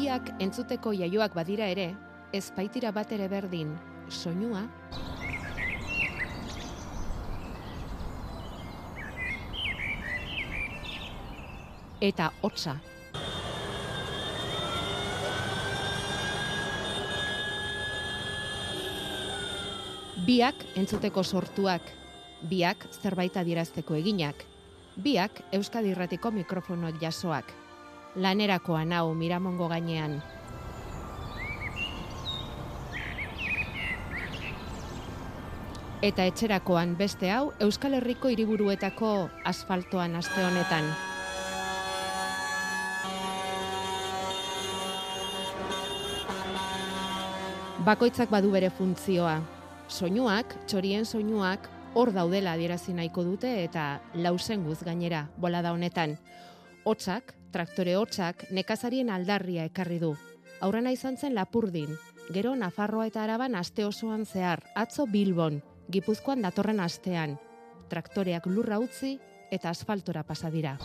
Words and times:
biak 0.00 0.30
entzuteko 0.40 0.94
jaioak 0.96 1.34
badira 1.36 1.66
ere, 1.68 1.90
ez 2.32 2.46
baitira 2.56 2.88
bat 2.96 3.10
ere 3.12 3.26
berdin, 3.28 3.74
soinua 4.08 4.62
eta 12.00 12.30
hotza. 12.40 12.78
Biak 20.24 20.64
entzuteko 20.80 21.22
sortuak, 21.24 21.82
biak 22.48 22.88
zerbait 23.02 23.36
adierazteko 23.36 24.00
eginak, 24.00 24.46
biak 24.96 25.42
Euskadi 25.52 25.92
Irratiko 25.92 26.32
mikrofonoak 26.40 27.02
jasoak. 27.04 27.52
Lanerakoa 28.16 28.84
nau 28.84 29.14
Miramongo 29.14 29.68
gainean. 29.70 30.18
Eta 36.02 36.24
etxerakoan 36.24 36.96
beste 36.98 37.30
hau 37.30 37.52
Euskal 37.60 37.94
Herriko 37.98 38.32
hiriburuetako 38.32 39.28
asfaltoan 39.44 40.16
aste 40.16 40.42
honetan. 40.42 40.90
Bakoitzak 47.84 48.30
badu 48.32 48.50
bere 48.50 48.72
funtzioa. 48.74 49.38
Soinuak, 49.88 50.56
txorien 50.66 51.06
soinuak, 51.06 51.68
hor 51.94 52.10
daudela 52.14 52.56
adierazi 52.56 52.92
nahiko 52.94 53.22
dute 53.24 53.50
eta 53.64 54.00
lausenguz 54.14 54.80
gainera 54.82 55.28
bolada 55.36 55.72
honetan. 55.72 56.16
Hotzak, 56.84 57.34
traktore 57.52 57.96
hotzak, 57.98 58.46
nekazarien 58.50 59.10
aldarria 59.10 59.64
ekarri 59.68 59.98
du. 60.02 60.14
Aurrena 60.60 60.92
izan 60.94 61.16
zen 61.16 61.34
lapurdin, 61.34 61.96
gero 62.34 62.54
Nafarroa 62.56 63.06
eta 63.10 63.24
Araban 63.24 63.54
aste 63.58 63.84
osoan 63.84 64.26
zehar, 64.26 64.62
atzo 64.74 65.06
Bilbon, 65.06 65.62
Gipuzkoan 65.90 66.42
datorren 66.42 66.80
astean. 66.80 67.38
Traktoreak 67.90 68.46
lurra 68.46 68.78
utzi 68.78 69.18
eta 69.50 69.70
asfaltora 69.70 70.22
pasa 70.22 70.50
dira. 70.50 70.76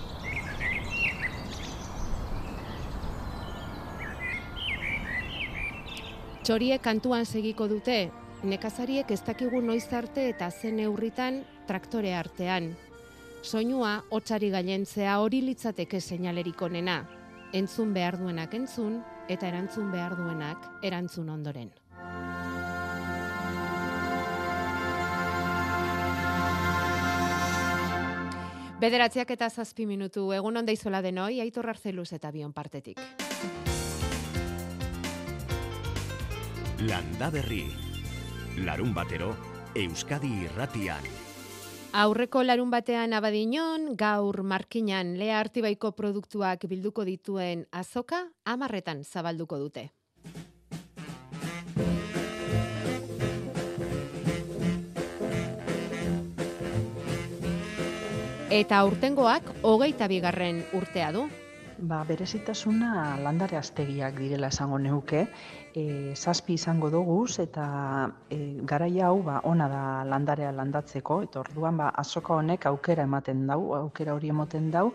Txoriek 6.46 6.82
kantuan 6.82 7.26
segiko 7.26 7.66
dute, 7.70 8.12
nekazariek 8.46 9.10
ez 9.12 9.22
dakigu 9.26 9.62
noiz 9.66 9.88
arte 9.94 10.28
eta 10.30 10.52
zen 10.52 10.78
neurritan 10.78 11.40
traktore 11.66 12.14
artean. 12.14 12.76
Soinua 13.46 14.00
hotzari 14.10 14.48
gailentzea 14.50 15.20
hori 15.22 15.44
litzateke 15.46 16.00
seinalerik 16.02 16.62
onena. 16.66 17.04
Entzun 17.54 17.92
behar 17.94 18.18
duenak 18.18 18.56
entzun 18.58 18.96
eta 19.30 19.46
erantzun 19.52 19.92
behar 19.94 20.16
duenak 20.18 20.64
erantzun 20.82 21.30
ondoren. 21.30 21.70
Bederatziak 28.82 29.30
eta 29.38 29.50
zazpi 29.50 29.86
minutu 29.86 30.26
egun 30.34 30.58
onda 30.58 30.74
izola 30.74 31.04
denoi, 31.06 31.40
aitor 31.46 31.70
arzeluz 31.70 32.12
eta 32.18 32.32
bion 32.32 32.52
partetik. 32.54 32.98
Landa 36.82 37.30
berri. 37.30 37.64
Larun 38.66 38.94
batero, 38.98 39.36
Euskadi 39.76 40.34
irratian. 40.50 41.25
Aurreko 41.96 42.42
larun 42.44 42.68
batean 42.74 43.14
abadinon, 43.16 43.94
gaur 43.96 44.42
markinan 44.44 45.14
lea 45.16 45.38
artibaiko 45.40 45.94
produktuak 45.96 46.66
bilduko 46.68 47.06
dituen 47.08 47.62
azoka, 47.72 48.20
amarretan 48.44 49.06
zabalduko 49.06 49.56
dute. 49.62 49.86
Eta 58.52 58.84
urtengoak 58.92 59.56
hogeita 59.64 60.12
bigarren 60.12 60.66
urtea 60.76 61.14
du. 61.16 61.30
Ba, 61.86 62.00
berezitasuna 62.08 63.18
landare 63.22 63.60
astegiak 63.60 64.16
direla 64.18 64.48
esango 64.50 64.78
neuke, 64.82 65.20
e, 65.78 65.84
zazpi 66.16 66.56
izango 66.58 66.90
doguz 66.90 67.38
eta 67.44 67.66
e, 68.32 68.38
garai 68.72 69.02
hau 69.06 69.20
ba, 69.28 69.36
ona 69.52 69.68
da 69.70 69.84
landarea 70.10 70.50
landatzeko, 70.56 71.20
eta 71.28 71.44
orduan 71.44 71.78
ba, 71.78 71.92
azoka 72.04 72.34
honek 72.40 72.66
aukera 72.72 73.06
ematen 73.06 73.46
dau, 73.52 73.60
aukera 73.78 74.16
hori 74.18 74.34
ematen 74.34 74.72
dau, 74.74 74.88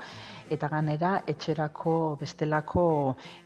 eta 0.50 0.72
ganera 0.72 1.12
etxerako 1.30 1.94
bestelako 2.24 2.84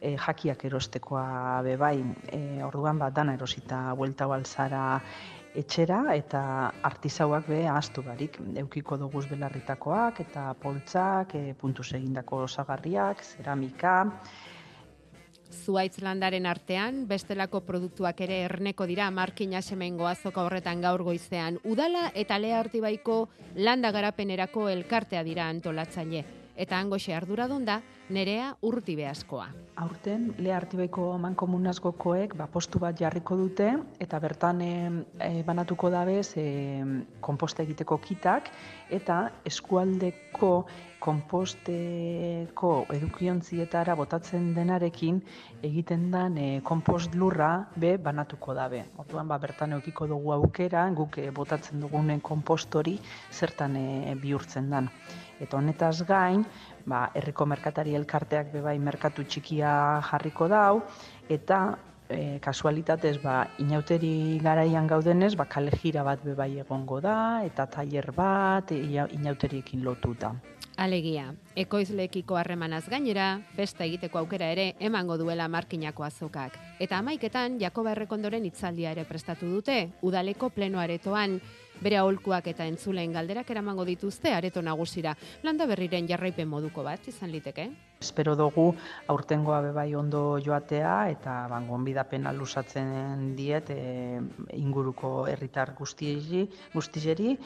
e, 0.00 0.14
jakiak 0.16 0.64
erostekoa 0.70 1.60
bebai, 1.68 1.98
e, 2.32 2.42
orduan 2.64 3.02
ba, 3.02 3.10
dana 3.10 3.36
erosita 3.36 3.84
buelta 3.98 4.30
balzara 4.30 4.86
etxera 5.54 6.00
eta 6.16 6.40
artizauak 6.82 7.46
be 7.48 7.60
ahaztu 7.68 8.02
barik. 8.02 8.40
Eukiko 8.64 8.98
duguz 8.98 9.26
belarritakoak 9.30 10.20
eta 10.26 10.48
poltzak, 10.60 11.34
e, 11.34 11.54
puntuz 11.60 11.92
egindako 11.94 12.44
osagarriak, 12.48 13.22
zeramika, 13.22 13.96
Zuaitz 15.54 16.00
landaren 16.02 16.46
artean, 16.50 17.04
bestelako 17.06 17.60
produktuak 17.68 18.20
ere 18.26 18.40
erneko 18.48 18.88
dira 18.90 19.10
markina 19.14 19.62
semengo 19.62 20.08
azoka 20.10 20.42
horretan 20.42 20.82
gaur 20.82 21.04
goizean. 21.06 21.60
Udala 21.64 22.08
eta 22.14 22.38
lea 22.42 22.58
artibaiko 22.58 23.28
landa 23.54 23.92
garapenerako 23.94 24.68
elkartea 24.72 25.22
dira 25.22 25.46
antolatzaile. 25.48 26.24
Eta 26.54 26.78
angoxe 26.78 27.10
arduradun 27.14 27.64
da, 27.66 27.80
nerea 28.14 28.52
urti 28.62 28.94
behazkoa. 28.94 29.48
Aurten, 29.82 30.28
le 30.38 30.52
artibaiko 30.54 31.08
mankomunazgokoek 31.18 32.36
ba, 32.38 32.46
postu 32.46 32.78
bat 32.78 32.94
jarriko 33.00 33.34
dute, 33.40 33.72
eta 33.98 34.20
bertan 34.22 34.62
e, 34.62 34.72
banatuko 35.46 35.90
dabez 35.90 36.36
e, 36.38 36.46
komposta 37.20 37.64
egiteko 37.66 37.98
kitak, 38.04 38.52
eta 38.94 39.18
eskualdeko 39.50 40.52
komposteko 41.04 42.70
edukiontzietara 42.94 43.96
botatzen 43.98 44.52
denarekin 44.56 45.18
egiten 45.66 46.06
den 46.14 46.38
e, 46.38 46.46
kompost 46.64 47.18
lurra 47.18 47.50
be 47.76 47.96
banatuko 47.98 48.54
dabe. 48.56 48.84
Orduan 49.02 49.28
ba, 49.28 49.38
bertan 49.42 49.76
eukiko 49.76 50.08
dugu 50.08 50.32
aukera, 50.38 50.86
guk 50.96 51.18
e, 51.18 51.28
botatzen 51.34 51.82
dugunen 51.82 52.22
kompostori 52.24 52.96
zertan 53.32 53.76
e, 53.76 54.14
bihurtzen 54.22 54.70
dan. 54.72 54.88
Eta 55.44 55.58
honetaz 55.60 56.02
gain, 56.08 56.44
ba, 56.88 57.08
herriko 57.14 57.46
merkatari 57.46 57.94
elkarteak 57.98 58.52
bebai 58.54 58.78
merkatu 58.78 59.24
txikia 59.28 59.72
jarriko 60.08 60.48
dau, 60.48 60.82
eta 61.28 61.60
e, 62.08 62.38
kasualitatez 62.44 63.18
ba, 63.22 63.42
inauteri 63.60 64.40
garaian 64.42 64.88
gaudenez, 64.88 65.34
ba, 65.36 65.44
kale 65.44 65.70
bat 66.04 66.24
bebai 66.24 66.58
egongo 66.58 67.00
da, 67.00 67.44
eta 67.44 67.66
tailer 67.66 68.12
bat, 68.12 68.72
e, 68.72 69.06
inauteriekin 69.12 69.84
lotuta. 69.84 70.34
Alegia, 70.76 71.28
ekoizlekiko 71.54 72.34
harremanaz 72.34 72.88
gainera, 72.90 73.38
festa 73.54 73.84
egiteko 73.84 74.18
aukera 74.18 74.48
ere 74.50 74.74
emango 74.80 75.16
duela 75.16 75.46
markinako 75.46 76.02
azokak. 76.02 76.56
Eta 76.80 76.98
amaiketan, 76.98 77.60
Jakoba 77.60 77.92
Errekondoren 77.92 78.44
itzaldia 78.48 78.90
ere 78.90 79.04
prestatu 79.06 79.46
dute, 79.46 79.92
udaleko 80.02 80.50
plenoaretoan, 80.50 81.38
bere 81.84 82.00
aholkuak 82.00 82.48
eta 82.54 82.66
entzuleen 82.70 83.12
galderak 83.12 83.50
eramango 83.52 83.84
dituzte 83.84 84.32
areto 84.32 84.62
nagusira. 84.62 85.14
Landa 85.44 85.66
berriren 85.70 86.08
jarraipen 86.08 86.48
moduko 86.48 86.84
bat 86.86 87.08
izan 87.12 87.32
liteke. 87.34 87.68
Espero 88.04 88.34
dugu 88.36 88.66
aurtengoa 89.12 89.60
bebai 89.68 89.86
ondo 89.96 90.22
joatea 90.44 90.94
eta 91.12 91.36
ban 91.48 91.68
gonbidapena 91.68 92.32
lusatzen 92.36 93.30
diet 93.38 93.70
e, 93.72 94.20
inguruko 94.58 95.12
herritar 95.30 95.72
guztiei 95.78 96.44
guztizeri 96.74 97.36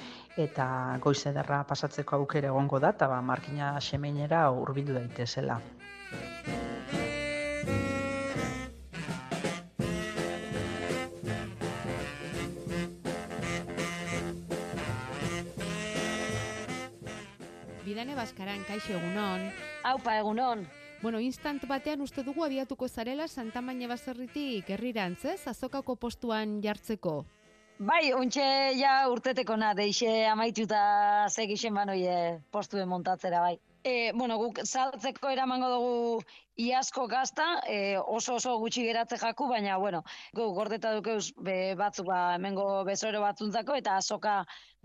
eta 0.46 0.68
goiz 1.04 1.20
ederra 1.30 1.62
pasatzeko 1.68 2.22
aukera 2.22 2.54
egongo 2.54 2.82
da 2.82 2.94
eta 2.96 3.10
ba 3.12 3.20
markina 3.22 3.76
xemeinera 3.90 4.48
hurbildu 4.50 4.98
daitezela. 4.98 5.60
Bidane 17.88 18.12
Baskaran, 18.12 18.66
kaixo 18.68 18.92
egunon. 18.92 19.46
Aupa 19.88 20.18
egunon. 20.20 20.66
Bueno, 21.00 21.22
instant 21.24 21.62
batean 21.70 22.02
uste 22.04 22.20
dugu 22.26 22.44
abiatuko 22.44 22.84
zarela 22.88 23.24
Santa 23.32 23.62
Maña 23.64 23.88
baserritik 23.88 24.68
herrirantz, 24.68 25.24
ez? 25.24 25.38
Azokako 25.48 25.96
postuan 25.96 26.58
jartzeko. 26.60 27.14
Bai, 27.78 28.12
ontxe 28.12 28.44
ja 28.76 28.92
urteteko 29.08 29.56
na, 29.56 29.72
deixe 29.78 30.26
amaituta 30.28 30.82
segixen 31.32 31.80
banoie 31.80 32.18
postuen 32.52 32.92
montatzera, 32.92 33.40
bai. 33.40 33.56
E, 33.88 34.12
bueno, 34.12 34.36
guk 34.36 34.58
saltzeko 34.68 35.30
eramango 35.32 35.68
dugu 35.72 36.22
iasko 36.60 37.06
gazta, 37.08 37.46
e, 37.70 37.96
oso 37.98 38.34
oso 38.36 38.56
gutxi 38.60 38.82
geratze 38.84 39.16
jaku, 39.22 39.46
baina, 39.48 39.78
bueno, 39.80 40.02
guk 40.36 40.52
gordeta 40.58 40.90
dukeuz 40.96 41.30
be, 41.46 41.74
batzuk 41.78 42.10
ba, 42.10 42.18
hemengo 42.36 42.66
bezoro 42.84 43.22
batzuntzako, 43.24 43.78
eta 43.80 43.96
azoka 43.96 44.34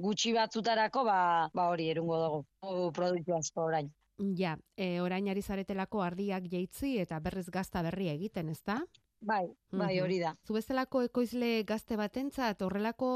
gutxi 0.06 0.32
batzutarako, 0.38 1.04
ba, 1.10 1.20
ba 1.54 1.68
hori 1.74 1.90
erungo 1.92 2.20
dugu, 2.24 2.92
produktu 2.96 3.36
asko 3.36 3.66
orain. 3.72 3.92
Ja, 4.40 4.56
e, 4.78 5.02
orain 5.02 5.28
ari 5.34 5.42
zaretelako 5.42 6.04
ardiak 6.06 6.48
jeitzi 6.52 7.00
eta 7.04 7.20
berriz 7.20 7.50
gazta 7.52 7.82
berri 7.84 8.08
egiten, 8.14 8.54
ezta? 8.54 8.84
Bai, 9.20 9.48
bai, 9.72 9.96
Mhm. 9.96 10.04
hori 10.04 10.20
da. 10.20 10.36
Zu 10.48 10.54
bezalako 10.54 11.02
ekoizle 11.10 11.64
gazte 11.64 11.98
batentzat 11.98 12.62
horrelako 12.62 13.10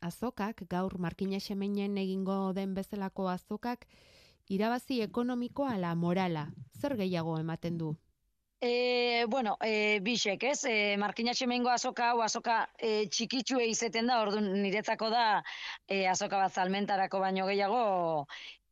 azokak, 0.00 0.62
gaur 0.68 0.98
markina 0.98 1.38
xemeinen 1.40 1.98
egingo 1.98 2.52
den 2.52 2.74
bezalako 2.74 3.28
azokak, 3.30 3.86
irabazi 4.48 5.00
ekonomikoa 5.02 5.74
ala 5.76 5.94
morala. 5.94 6.48
Zer 6.80 6.96
gehiago 6.96 7.38
ematen 7.38 7.78
du? 7.78 7.94
E, 8.60 9.26
bueno, 9.28 9.56
e, 9.60 10.00
bisek, 10.00 10.44
ez? 10.48 10.64
E, 10.64 10.96
markina 10.96 11.34
txemengo 11.36 11.68
azoka, 11.68 12.08
hau 12.12 12.22
azoka 12.24 12.54
e, 12.78 13.04
txikitsue 13.12 13.66
izeten 13.68 14.08
da, 14.08 14.22
orduan 14.24 14.48
niretzako 14.62 15.10
da 15.12 15.24
e, 15.86 16.06
azoka 16.08 16.40
bat 16.40 16.56
zalmentarako 16.56 17.20
baino 17.20 17.46
gehiago, 17.50 17.82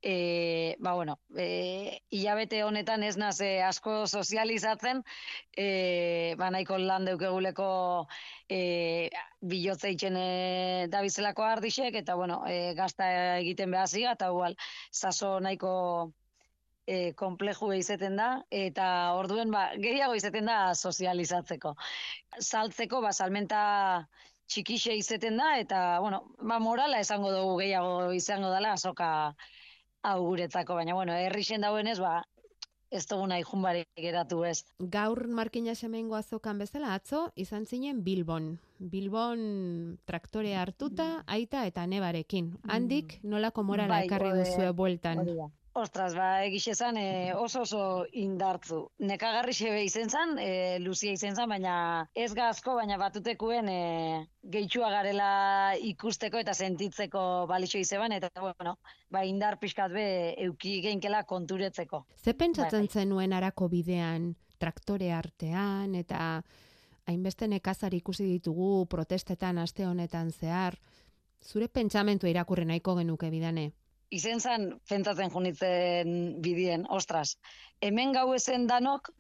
e, 0.06 0.76
ba, 0.80 0.92
bueno, 0.92 1.18
e, 1.34 2.02
hilabete 2.10 2.62
honetan 2.62 3.02
ez 3.02 3.16
naz 3.16 3.38
e, 3.40 3.62
asko 3.64 4.04
sozializatzen, 4.06 5.00
e, 5.56 6.34
ba, 6.36 6.50
nahiko 6.52 6.76
lan 6.76 7.08
deukeguleko 7.08 7.68
e, 8.44 9.08
bilotze 9.40 9.94
itxen 9.94 10.18
e, 10.20 10.26
dabizelako 10.92 11.46
ardixek, 11.48 11.96
eta, 12.02 12.18
bueno, 12.20 12.42
e, 12.44 12.74
gazta 12.76 13.08
egiten 13.38 13.72
behaziga, 13.72 14.12
eta 14.18 14.28
igual, 14.34 14.58
saso 14.92 15.38
nahiko 15.40 15.72
e, 16.84 17.14
kompleju 17.16 17.72
izaten 17.78 18.20
da, 18.20 18.28
eta 18.52 18.86
orduen 19.16 19.56
ba, 19.56 19.70
gehiago 19.80 20.20
izaten 20.20 20.52
da 20.52 20.58
sozializatzeko. 20.74 21.76
Saltzeko, 22.44 23.00
ba, 23.00 23.16
salmenta 23.16 23.64
txikixe 24.52 25.00
izaten 25.00 25.40
da, 25.40 25.54
eta, 25.64 25.82
bueno, 26.04 26.26
ba, 26.44 26.60
morala 26.60 27.00
esango 27.00 27.32
dugu 27.32 27.60
gehiago 27.64 28.12
izango 28.12 28.52
dela 28.52 28.76
azoka 28.76 29.12
hau 30.04 30.20
guretzako, 30.26 30.76
baina, 30.78 30.94
bueno, 30.94 31.16
herrixen 31.16 31.64
dauenez, 31.64 31.98
ba, 32.00 32.20
ez 32.94 33.06
dugu 33.10 33.26
nahi 33.26 33.42
geratu 33.96 34.44
ez. 34.44 34.64
Gaur 34.78 35.26
markina 35.28 35.74
xemengo 35.74 36.14
azokan 36.14 36.58
bezala 36.58 36.94
atzo 36.94 37.32
izan 37.34 37.66
zinen 37.66 38.04
Bilbon. 38.04 38.58
Bilbon 38.78 39.98
traktore 40.04 40.54
hartuta, 40.54 41.24
aita 41.26 41.66
eta 41.66 41.86
nebarekin. 41.86 42.56
Handik 42.68 43.18
nolako 43.22 43.62
morala 43.62 43.98
Bai, 43.98 44.06
ekarri 44.06 44.30
duzue 44.38 44.70
bueltan. 44.72 45.18
Hori 45.18 45.36
da. 45.40 45.50
Ostras, 45.76 46.14
ba, 46.14 46.44
egixe 46.46 46.76
zan, 46.78 46.96
e, 46.96 47.34
oso 47.34 47.64
oso 47.64 48.06
indartzu. 48.14 48.76
Nekagarri 49.10 49.50
xebe 49.58 49.80
izen 49.82 50.06
zan, 50.06 50.36
e, 50.38 50.78
luzia 50.78 51.10
izen 51.16 51.34
zan, 51.34 51.48
baina 51.50 51.74
ez 52.14 52.28
gazko, 52.38 52.76
baina 52.78 52.94
batutekuen 53.00 53.68
e, 53.72 53.80
gehitxua 54.54 54.92
garela 54.94 55.74
ikusteko 55.90 56.38
eta 56.38 56.54
sentitzeko 56.54 57.24
balixo 57.50 57.82
izeban, 57.82 58.14
eta, 58.14 58.30
bueno, 58.38 58.76
ba, 59.10 59.24
indar 59.26 59.58
pixkat 59.58 59.90
be 59.98 60.06
euki 60.46 60.76
geinkela 60.86 61.24
konturetzeko. 61.26 62.04
Ze 62.22 62.38
pentsatzen 62.38 62.86
Bai. 62.86 62.94
zenuen 63.02 63.34
arako 63.34 63.68
bidean, 63.74 64.36
traktore 64.62 65.10
artean, 65.12 65.98
eta 65.98 66.44
hainbeste 67.10 67.50
nekazari 67.50 67.98
ikusi 67.98 68.30
ditugu 68.30 68.86
protestetan 68.86 69.58
aste 69.58 69.90
honetan 69.90 70.30
zehar, 70.30 70.78
zure 71.42 71.66
pentsamentua 71.66 72.30
irakurri 72.30 72.64
nahiko 72.64 72.94
genuke 73.02 73.34
bidane. 73.34 73.72
Izen 74.14 74.40
zan 74.40 74.70
pentsatzen 74.88 75.32
junitzen 75.34 76.14
bidien, 76.44 76.86
ostras, 76.90 77.36
hemen 77.82 78.14
gau 78.16 78.28
ezen 78.36 78.66
danok, 78.70 79.10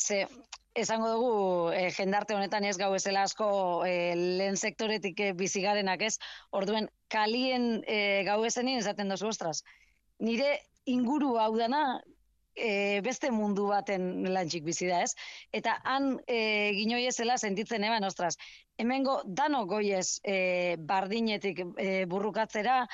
ze, 0.00 0.26
esango 0.74 1.10
dugu, 1.14 1.32
e, 1.74 1.88
jendarte 1.96 2.36
honetan 2.36 2.64
ez 2.68 2.76
gau 2.80 2.92
ezela 2.94 3.24
asko 3.26 3.50
e, 3.86 4.14
lehen 4.16 4.56
sektoretik 4.56 5.20
e, 5.20 5.32
bizigarenak 5.36 6.04
ez, 6.06 6.14
orduen 6.56 6.88
kalien 7.12 7.82
e, 7.86 8.22
gau 8.28 8.42
ezenin 8.46 8.78
esaten 8.78 9.10
dozu, 9.10 9.30
ostras, 9.32 9.64
nire 10.20 10.58
inguru 10.86 11.36
hau 11.42 11.52
dana, 11.58 12.00
e, 12.54 13.00
beste 13.04 13.30
mundu 13.34 13.68
baten 13.70 14.26
lantxik 14.32 14.64
bizi 14.66 14.88
da, 14.90 15.02
ez? 15.06 15.14
Eta 15.56 15.76
han 15.84 16.12
e, 16.26 16.72
ginoi 16.78 17.04
ezela 17.08 17.38
sentitzen 17.38 17.84
eban, 17.86 18.04
ostras, 18.06 18.36
hemengo 18.80 19.20
dano 19.26 19.64
goiez 19.70 20.20
e, 20.24 20.76
bardinetik 20.78 21.64
e, 21.76 21.90
burrukatzera, 22.10 22.84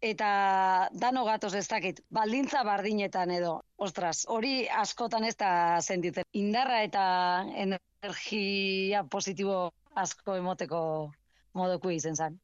eta 0.00 0.88
dano 0.92 1.24
gatoz 1.24 1.54
ez 1.54 1.68
dakit, 1.68 2.00
baldintza 2.10 2.62
bardinetan 2.64 3.30
edo, 3.30 3.60
ostras, 3.76 4.24
hori 4.28 4.66
askotan 4.68 5.24
ez 5.28 5.36
da 5.36 5.80
sentitzen. 5.80 6.24
Indarra 6.32 6.82
eta 6.82 7.04
energia 7.54 9.04
positibo 9.04 9.70
asko 9.94 10.36
emoteko 10.40 10.80
moduko 11.54 11.90
izen 11.90 12.16
zen. 12.16 12.40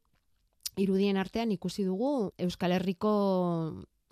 Irudien 0.76 1.16
artean 1.16 1.52
ikusi 1.52 1.86
dugu 1.86 2.32
Euskal 2.36 2.74
Herriko 2.76 3.12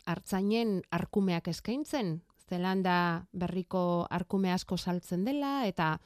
hartzainen 0.06 0.80
arkumeak 0.90 1.48
eskaintzen, 1.52 2.22
Zelanda 2.48 3.26
berriko 3.32 4.06
arkume 4.10 4.52
asko 4.52 4.76
saltzen 4.76 5.24
dela, 5.24 5.66
eta 5.68 5.98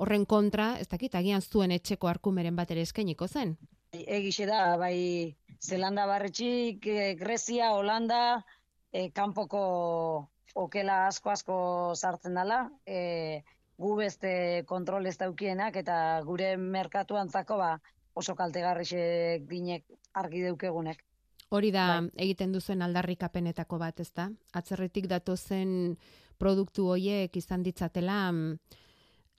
horren 0.00 0.24
kontra, 0.26 0.74
ez 0.80 0.88
dakit, 0.88 1.14
agian 1.14 1.40
zuen 1.40 1.72
etxeko 1.72 2.08
arkumeren 2.08 2.56
bat 2.56 2.70
ere 2.70 2.84
eskainiko 2.84 3.28
zen. 3.28 3.56
Egixe 3.94 4.46
da, 4.48 4.76
bai, 4.76 5.36
Zelanda 5.60 6.06
barretxik, 6.06 6.86
Grezia, 7.18 7.72
Holanda, 7.74 8.44
eh, 8.92 9.10
kanpoko 9.12 10.28
okela 10.54 11.06
asko 11.08 11.30
asko 11.30 11.56
sartzen 11.94 12.34
dela, 12.34 12.70
eh, 12.86 13.42
gu 13.78 13.96
beste 13.98 14.64
kontrol 14.66 15.06
ez 15.06 15.16
daukienak 15.18 15.76
eta 15.76 15.96
gure 16.26 16.56
merkatuantzako 16.56 17.56
ba, 17.58 17.72
oso 18.14 18.36
kaltegarrixek 18.38 19.48
dinek 19.50 19.84
argi 20.14 20.44
deukegunek. 20.46 21.02
Hori 21.54 21.70
da 21.74 21.86
Bai. 21.86 22.10
egiten 22.26 22.52
duzuen 22.54 22.82
aldarrikapenetako 22.82 23.78
bat, 23.78 24.00
ezta? 24.00 24.30
Atzerritik 24.54 25.06
datozen 25.10 25.96
produktu 26.38 26.88
hoiek 26.90 27.36
izan 27.36 27.62
ditzatela 27.62 28.30
mm, 28.32 28.56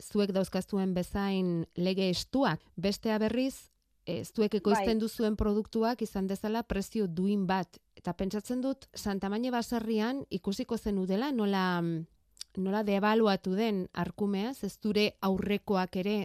zuek 0.04 0.32
dauzkazuen 0.36 0.94
bezain 0.94 1.66
lege 1.76 2.10
estuak. 2.10 2.62
Bestea 2.76 3.18
berriz, 3.20 3.72
e, 4.06 4.24
zuek 4.26 4.56
ekoizten 4.62 4.98
Bai. 4.98 5.02
duzuen 5.02 5.36
produktuak 5.36 6.02
izan 6.02 6.28
dezala 6.28 6.64
prezio 6.64 7.08
duin 7.08 7.46
bat. 7.48 7.80
Eta 7.96 8.14
pentsatzen 8.14 8.62
dut, 8.62 8.88
Santamaine 8.94 9.52
baserrian 9.52 10.24
ikusiko 10.30 10.78
zenudela 10.78 11.32
nola, 11.32 11.82
mm, 11.82 12.62
nola 12.64 12.84
debaluatu 12.84 13.56
den 13.56 13.88
arkumeaz, 13.94 14.64
ez 14.64 14.78
dure 14.80 15.16
aurrekoak 15.22 15.96
ere 15.96 16.18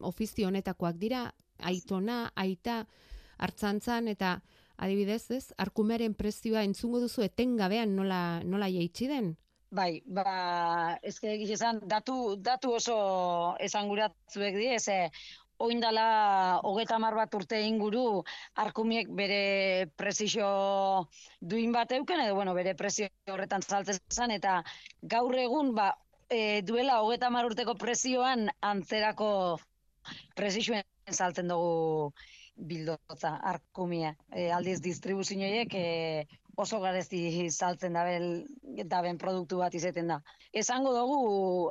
ofizio 0.00 0.48
honetakoak 0.48 0.98
dira, 0.98 1.26
aitona, 1.58 2.32
aita, 2.34 2.86
hartzantzan, 3.38 4.08
eta 4.08 4.40
adibidez, 4.76 5.30
ez, 5.30 5.52
arkumearen 5.58 6.14
prezioa 6.14 6.64
entzungo 6.66 7.00
duzu 7.00 7.22
etengabean 7.22 7.94
nola, 7.96 8.42
nola 8.44 8.68
jaitsi 8.72 9.08
den? 9.10 9.36
Bai, 9.72 10.02
ba, 10.04 10.98
ezke 11.08 11.32
esan, 11.54 11.78
datu, 11.88 12.36
datu 12.36 12.74
oso 12.76 12.96
esanguratzuek 13.64 14.58
die, 14.58 14.76
ze 14.80 14.96
oindala 15.62 16.06
hogeta 16.68 16.98
mar 17.02 17.14
bat 17.18 17.34
urte 17.38 17.60
inguru 17.66 18.22
arkumiek 18.64 19.10
bere 19.20 19.42
prezio 19.96 20.48
duin 21.40 21.72
bat 21.72 21.92
euken, 21.98 22.24
edo 22.26 22.34
bueno, 22.38 22.54
bere 22.58 22.74
prezio 22.78 23.08
horretan 23.30 23.62
saltzen 23.62 24.00
zen, 24.10 24.34
eta 24.38 24.60
gaur 25.14 25.36
egun, 25.38 25.74
ba, 25.78 25.92
e, 26.28 26.62
duela 26.66 27.00
hogeta 27.02 27.30
mar 27.30 27.46
urteko 27.50 27.76
prezioan 27.78 28.48
antzerako 28.72 29.32
prezioen 30.38 30.84
saltzen 31.10 31.50
dugu 31.52 32.12
bildotza, 32.56 33.36
arkumia. 33.52 34.12
E, 34.30 34.50
aldiz 34.52 34.80
distribuzioiek 34.84 35.74
e, 35.74 35.86
oso 36.56 36.80
garezti 36.80 37.48
saltzen 37.50 37.96
dabel, 37.96 38.26
daben 38.88 39.18
produktu 39.18 39.58
bat 39.62 39.74
izeten 39.74 40.10
da. 40.12 40.18
Esango 40.52 40.92
dugu 40.94 41.20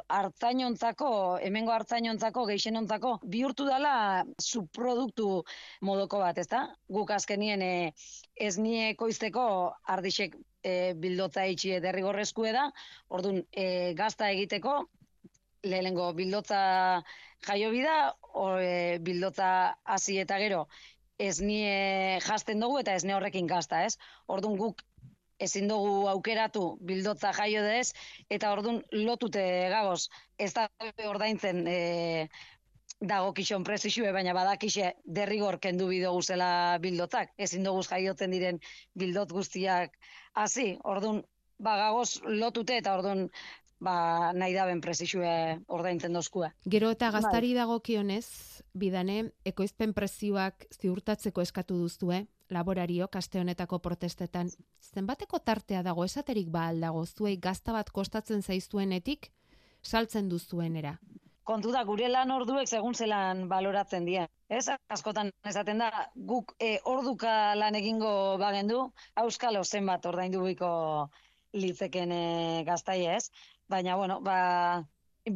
hartzainontzako, 0.10 1.12
hemengo 1.46 1.74
hartzainontzako, 1.76 2.46
geixenontzako, 2.50 3.14
bihurtu 3.36 3.68
dela 3.70 4.24
subproduktu 4.42 5.28
modoko 5.86 6.22
bat, 6.24 6.40
ezta? 6.42 6.64
Guk 6.90 7.14
azkenien 7.14 7.62
e, 7.62 7.74
ez 8.36 8.56
nie 8.58 8.96
koizteko 8.98 9.44
ardixek 9.96 10.38
e, 10.64 10.94
bildotza 10.98 11.46
itxie 11.46 11.82
derrigorrezkue 11.84 12.56
da, 12.58 12.72
orduan 13.10 13.44
e, 13.52 13.94
gazta 13.98 14.32
egiteko, 14.34 14.80
lehenengo 15.62 16.10
bildotza 16.18 16.62
jaio 17.46 17.70
bida, 17.74 18.16
o, 18.34 18.48
e, 18.58 18.98
bildotza 19.06 19.52
hasi 19.86 20.18
eta 20.22 20.42
gero, 20.42 20.66
ez 21.22 21.38
nie 21.42 22.20
jasten 22.26 22.64
dugu 22.64 22.80
eta 22.82 22.96
ez 22.98 23.04
ne 23.06 23.16
horrekin 23.16 23.50
gazta, 23.50 23.84
ez? 23.86 23.98
Orduan 24.28 24.58
guk 24.60 24.82
ezin 25.42 25.68
dugu 25.70 26.08
aukeratu 26.12 26.64
bildotza 26.86 27.32
jaio 27.38 27.64
dez, 27.66 27.94
eta 28.30 28.52
orduan 28.54 28.82
lotute 28.94 29.44
gagoz, 29.74 30.08
ez 30.38 30.52
da 30.58 30.68
ordaintzen 31.10 31.64
e, 31.68 31.78
dago 33.14 33.34
kixon 33.38 33.66
prezisue, 33.66 34.12
baina 34.14 34.34
badakixe 34.38 34.94
derrigor 35.20 35.58
kendu 35.64 35.88
bido 35.90 36.14
guzela 36.14 36.78
bildotzak. 36.84 37.34
Ezin 37.38 37.66
dugu 37.66 37.82
jaiotzen 37.88 38.34
diren 38.38 38.62
bildot 38.94 39.34
guztiak 39.34 39.98
hasi, 40.44 40.76
orduan 40.94 41.24
ba 41.62 41.76
gagoz 41.78 42.22
lotute 42.26 42.78
eta 42.82 42.94
orduan 42.98 43.28
ba, 43.82 44.32
nahi 44.38 44.54
daben 44.54 44.82
prezisue 44.82 45.32
ordaintzen 45.68 46.14
dozkua. 46.14 46.52
Gero 46.70 46.92
eta 46.94 47.12
gaztari 47.12 47.54
dagokionez, 47.58 48.62
bidane, 48.78 49.32
ekoizpen 49.46 49.96
prezioak 49.98 50.68
ziurtatzeko 50.78 51.42
eskatu 51.42 51.80
duzue, 51.82 52.26
laborario 52.52 53.08
kaste 53.12 53.42
honetako 53.42 53.80
protestetan. 53.80 54.52
Zenbateko 54.94 55.40
tartea 55.40 55.82
dago 55.84 56.06
esaterik 56.06 56.52
ba 56.52 56.68
aldago 56.68 57.06
zuei 57.06 57.38
gazta 57.38 57.74
bat 57.74 57.90
kostatzen 57.90 58.44
zaizuenetik 58.44 59.32
saltzen 59.82 60.30
duzuenera. 60.30 60.98
Kontu 61.44 61.72
da, 61.74 61.82
gure 61.84 62.08
lan 62.08 62.32
orduek 62.32 62.70
segun 62.70 62.94
zelan 62.94 63.48
baloratzen 63.50 64.06
dien. 64.06 64.30
Ez, 64.48 64.68
askotan 64.94 65.32
esaten 65.48 65.82
da, 65.82 65.90
guk 66.16 66.54
e, 66.60 66.76
orduka 66.86 67.56
lan 67.58 67.76
egingo 67.80 68.38
bagendu, 68.38 68.84
auskalo 69.24 69.64
zenbat 69.64 70.06
ordaindu 70.06 70.44
biko 70.46 70.70
litzeken 71.58 72.14
e, 72.14 72.22
gaztai 72.68 73.00
ez. 73.16 73.32
Baina, 73.72 73.96
bueno, 73.96 74.20
ba, 74.22 74.84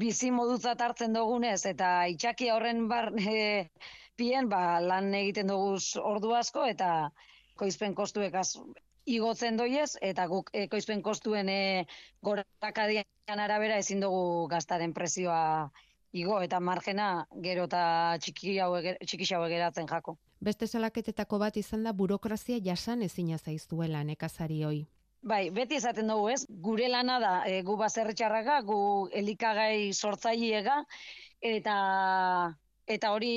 bizi 0.01 0.31
modutzat 0.31 0.81
hartzen 0.81 1.13
dugunez, 1.15 1.61
eta 1.69 1.91
itxaki 2.11 2.49
horren 2.51 2.87
bar, 2.91 3.11
e, 3.35 3.69
pien, 4.19 4.49
ba, 4.51 4.79
lan 4.81 5.13
egiten 5.13 5.51
dugu 5.53 5.77
ordu 6.03 6.33
asko, 6.35 6.65
eta 6.67 6.89
koizpen 7.55 7.95
kostuek 7.95 8.35
az, 8.35 8.49
igotzen 9.05 9.57
doiez, 9.57 9.95
eta 10.01 10.25
guk 10.27 10.49
e, 10.53 10.67
koizpen 10.67 11.03
kostuen 11.05 11.49
e, 11.49 11.85
gorakadian 12.25 13.41
arabera 13.47 13.77
ezin 13.83 14.01
dugu 14.03 14.47
gaztaren 14.51 14.93
presioa 14.93 15.69
igo, 16.15 16.39
eta 16.41 16.59
margena 16.59 17.09
gero 17.43 17.67
eta 17.69 18.17
txiki 18.23 18.57
hau 18.59 18.73
geratzen 19.47 19.87
jako. 19.87 20.17
Beste 20.39 20.67
salaketetako 20.67 21.39
bat 21.39 21.57
izan 21.57 21.83
da 21.83 21.93
burokrazia 21.93 22.59
jasan 22.63 23.01
ezina 23.01 23.37
zaizuela 23.37 24.03
nekazari 24.03 24.63
hoi. 24.63 24.85
Bai, 25.21 25.49
beti 25.49 25.79
esaten 25.79 26.07
dugu, 26.11 26.29
ez? 26.29 26.45
Gure 26.67 26.87
lana 26.89 27.19
da, 27.19 27.31
e, 27.49 27.61
gu 27.63 27.75
baserritxarraga, 27.77 28.59
gu 28.67 28.77
elikagai 29.21 29.93
sortzaileega 29.93 30.83
eta 31.41 31.77
eta 32.95 33.11
hori 33.15 33.31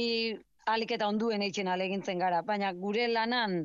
alik 0.69 0.93
eta 0.97 1.09
onduen 1.09 1.43
eitzen 1.43 1.69
alegintzen 1.73 2.19
gara, 2.21 2.43
baina 2.43 2.73
gure 2.73 3.07
lanan 3.09 3.63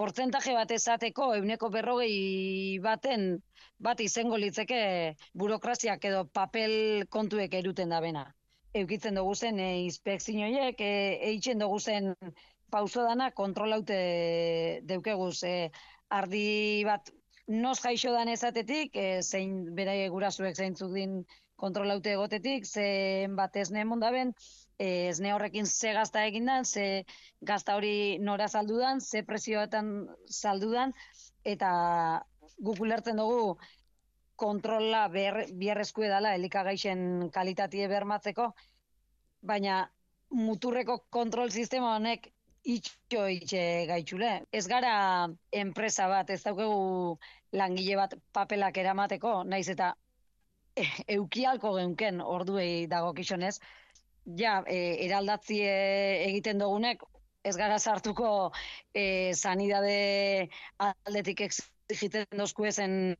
portzentaje 0.00 0.54
bat 0.56 0.70
ezateko 0.72 1.34
euneko 1.36 1.68
berrogei 1.74 2.78
baten 2.86 3.26
bat 3.82 4.00
izango 4.00 4.38
litzeke 4.40 4.80
burokraziak 5.34 6.04
edo 6.08 6.24
papel 6.40 7.04
kontuek 7.10 7.54
eruten 7.60 7.92
da 7.92 8.00
bena. 8.00 8.24
Eukitzen 8.72 9.18
dugu 9.20 9.34
zen 9.34 9.60
e, 9.60 9.70
inspekzioiek, 9.84 10.80
e, 10.80 10.92
eitzen 11.32 11.60
dugu 11.60 11.78
zen 11.80 12.14
pauso 12.72 13.02
dana 13.04 13.30
kontrolaute 13.36 13.98
deukeguz 14.88 15.42
e, 15.44 15.56
ardi 16.08 16.46
bat 16.88 17.12
nos 17.46 17.80
jaixo 17.82 18.12
dan 18.12 18.28
ezatetik, 18.28 18.96
e, 18.96 19.22
zein 19.22 19.74
bera 19.74 19.94
gurasuek 20.08 20.56
zeintzuk 20.56 20.92
din 20.94 21.22
kontrolaute 21.56 22.12
egotetik, 22.12 22.66
zein 22.66 23.36
bat 23.36 23.56
ez 23.56 23.70
nehen 23.70 24.34
e, 24.78 25.08
ez 25.08 25.20
ne 25.20 25.32
horrekin 25.32 25.66
ze 25.66 25.92
gazta 25.92 26.24
egin 26.26 26.46
dan, 26.46 26.64
ze 26.64 27.04
gazta 27.40 27.76
hori 27.76 28.18
nora 28.18 28.48
saldudan, 28.48 29.00
ze 29.00 29.22
presioetan 29.22 30.08
saldudan, 30.26 30.92
eta 31.44 32.24
guk 32.58 32.80
ulertzen 32.80 33.16
dugu 33.16 33.58
kontrola 34.36 35.08
biherrezku 35.08 36.02
edala 36.02 36.34
elikagaixen 36.34 37.30
kalitatie 37.30 37.88
bermatzeko, 37.88 38.52
baina 39.42 39.90
muturreko 40.30 41.04
kontrol 41.10 41.50
sistema 41.50 41.96
honek 41.96 42.32
itxo 42.64 43.26
itxe 43.28 43.62
gaitxule. 43.88 44.32
Ez 44.52 44.66
gara 44.70 45.28
enpresa 45.50 46.08
bat, 46.08 46.30
ez 46.30 46.42
daukegu 46.44 47.18
langile 47.52 47.96
bat 47.98 48.14
papelak 48.32 48.78
eramateko, 48.78 49.42
naiz 49.44 49.68
eta 49.68 49.92
e, 50.76 50.86
eukialko 51.16 51.74
geunken 51.78 52.20
orduei 52.22 52.86
dago 52.86 53.12
kixonez, 53.14 53.58
ja, 54.38 54.62
e, 54.66 54.78
eraldatzi 55.06 55.58
egiten 55.66 56.62
dugunek, 56.62 57.02
ez 57.44 57.56
gara 57.58 57.78
sartuko 57.78 58.52
e, 58.94 59.34
sanidade 59.34 60.48
aldetik 60.78 61.42
egiten 61.90 62.38
dozku 62.38 62.64
ezen 62.70 63.16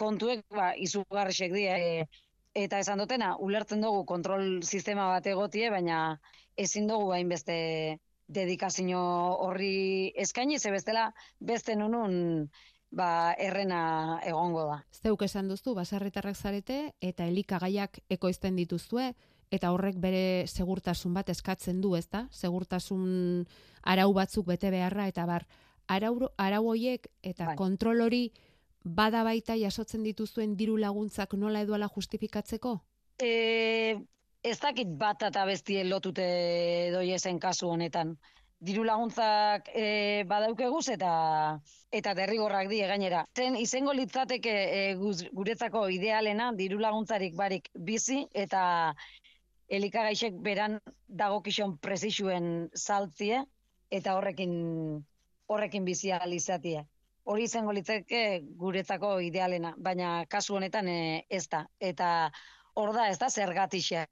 kontuek, 0.00 0.46
ba, 0.50 0.72
izugarrisek 0.74 1.52
die, 1.52 1.68
e, 1.68 2.08
eta 2.64 2.80
esan 2.80 3.04
dutena, 3.04 3.36
ulertzen 3.44 3.84
dugu 3.84 4.04
kontrol 4.08 4.62
sistema 4.64 5.10
bat 5.12 5.26
egotie, 5.28 5.68
baina 5.70 6.18
ezin 6.56 6.88
dugu 6.88 7.12
hainbeste 7.14 7.58
dedikazio 8.28 9.00
horri 9.44 10.12
eskaini, 10.16 10.58
ze 10.58 10.70
bestela 10.70 11.12
beste 11.40 11.76
nunun 11.76 12.50
ba, 12.90 13.34
errena 13.38 14.20
egongo 14.24 14.64
da. 14.68 14.78
Zeuk 14.92 15.22
esan 15.26 15.48
duzu, 15.48 15.74
basarritarrak 15.74 16.36
zarete 16.36 16.78
eta 17.00 17.26
elikagaiak 17.26 18.00
ekoizten 18.08 18.56
dituzue, 18.56 19.12
eta 19.50 19.72
horrek 19.72 19.96
bere 20.00 20.46
segurtasun 20.46 21.14
bat 21.16 21.28
eskatzen 21.32 21.80
du, 21.80 21.94
ezta? 21.96 22.26
Segurtasun 22.30 23.46
arau 23.82 24.12
batzuk 24.12 24.46
bete 24.46 24.70
beharra, 24.70 25.08
eta 25.08 25.24
bar, 25.26 25.46
arau, 25.88 26.30
arau 26.36 26.64
hoiek 26.68 27.08
eta 27.22 27.52
bai. 27.52 27.56
kontrol 27.56 28.04
hori 28.04 28.28
bada 28.84 29.24
baita 29.24 29.56
jasotzen 29.56 30.04
dituzuen 30.04 30.54
diru 30.56 30.76
laguntzak 30.76 31.34
nola 31.34 31.62
edoala 31.64 31.88
justifikatzeko? 31.94 32.78
E, 33.18 33.96
ez 34.42 34.58
dakit 34.60 34.90
bat 34.98 35.22
eta 35.22 35.44
bestien 35.46 35.88
lotute 35.90 36.26
doiezen 36.94 37.38
kasu 37.38 37.68
honetan. 37.68 38.16
Diru 38.58 38.82
laguntzak 38.82 39.68
e, 39.70 40.24
badaukeguz 40.26 40.88
eta 40.90 41.10
eta 41.94 42.14
derrigorrak 42.14 42.68
die 42.70 42.86
gainera. 42.86 43.24
Zen 43.36 43.56
izango 43.56 43.92
litzateke 43.94 44.54
e, 44.78 44.80
guretzako 45.32 45.86
idealena 45.94 46.50
diru 46.52 46.78
laguntzarik 46.82 47.36
barik 47.36 47.70
bizi 47.74 48.24
eta 48.34 48.94
elikagaixek 49.68 50.34
beran 50.42 50.78
dagokixon 51.06 51.76
prezisuen 51.78 52.68
saltzie 52.74 53.44
eta 53.90 54.16
horrekin 54.16 55.04
horrekin 55.46 55.84
bizi 55.84 56.10
izatie. 56.10 56.84
Hori 57.24 57.44
izango 57.44 57.72
litzake 57.72 58.40
guretzako 58.56 59.20
idealena, 59.20 59.74
baina 59.76 60.24
kasu 60.26 60.54
honetan 60.56 60.88
e, 60.88 61.24
ez 61.28 61.48
da. 61.48 61.66
Eta 61.78 62.30
hor 62.74 62.94
da, 62.94 63.08
ez 63.08 63.18
da, 63.18 63.28
zergatixea 63.28 64.06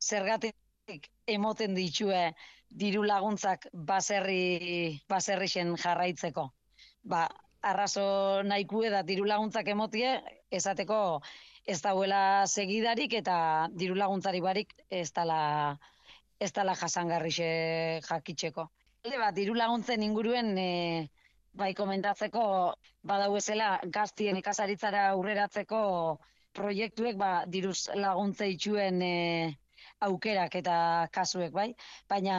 zergatik 0.00 1.08
emoten 1.26 1.74
ditue 1.74 2.20
diru 2.70 3.02
laguntzak 3.06 3.66
baserri 3.72 5.00
baserrixen 5.08 5.74
jarraitzeko. 5.80 6.50
Ba, 7.04 7.26
arrazo 7.62 8.42
nahikue 8.46 8.90
da 8.90 9.02
diru 9.02 9.26
laguntzak 9.26 9.68
emotie, 9.68 10.16
esateko 10.50 11.20
ez 11.66 11.80
dauela 11.82 12.46
segidarik 12.46 13.14
eta 13.18 13.36
diru 13.74 13.96
laguntzari 13.98 14.40
barik 14.40 14.74
ez 14.90 15.10
dala, 15.12 15.78
ez 16.38 16.52
dala 16.52 16.74
jasangarrixe 16.78 17.48
jakitzeko. 18.06 18.68
Alde 19.06 19.18
bat, 19.18 19.34
diru 19.34 19.54
laguntzen 19.54 20.02
inguruen 20.02 20.56
e, 20.58 20.70
bai 21.54 21.72
komentatzeko 21.74 22.46
badau 23.06 23.36
ezela 23.38 23.76
gaztien 23.98 24.36
ikasaritzara 24.36 25.08
aurreratzeko 25.12 25.80
proiektuek 26.56 27.18
ba, 27.20 27.30
diruz 27.46 27.88
laguntza 27.94 28.46
itxuen 28.50 29.02
e, 29.02 29.14
aukerak 30.00 30.54
eta 30.60 30.76
kasuek, 31.12 31.52
bai? 31.52 31.70
Baina 32.08 32.36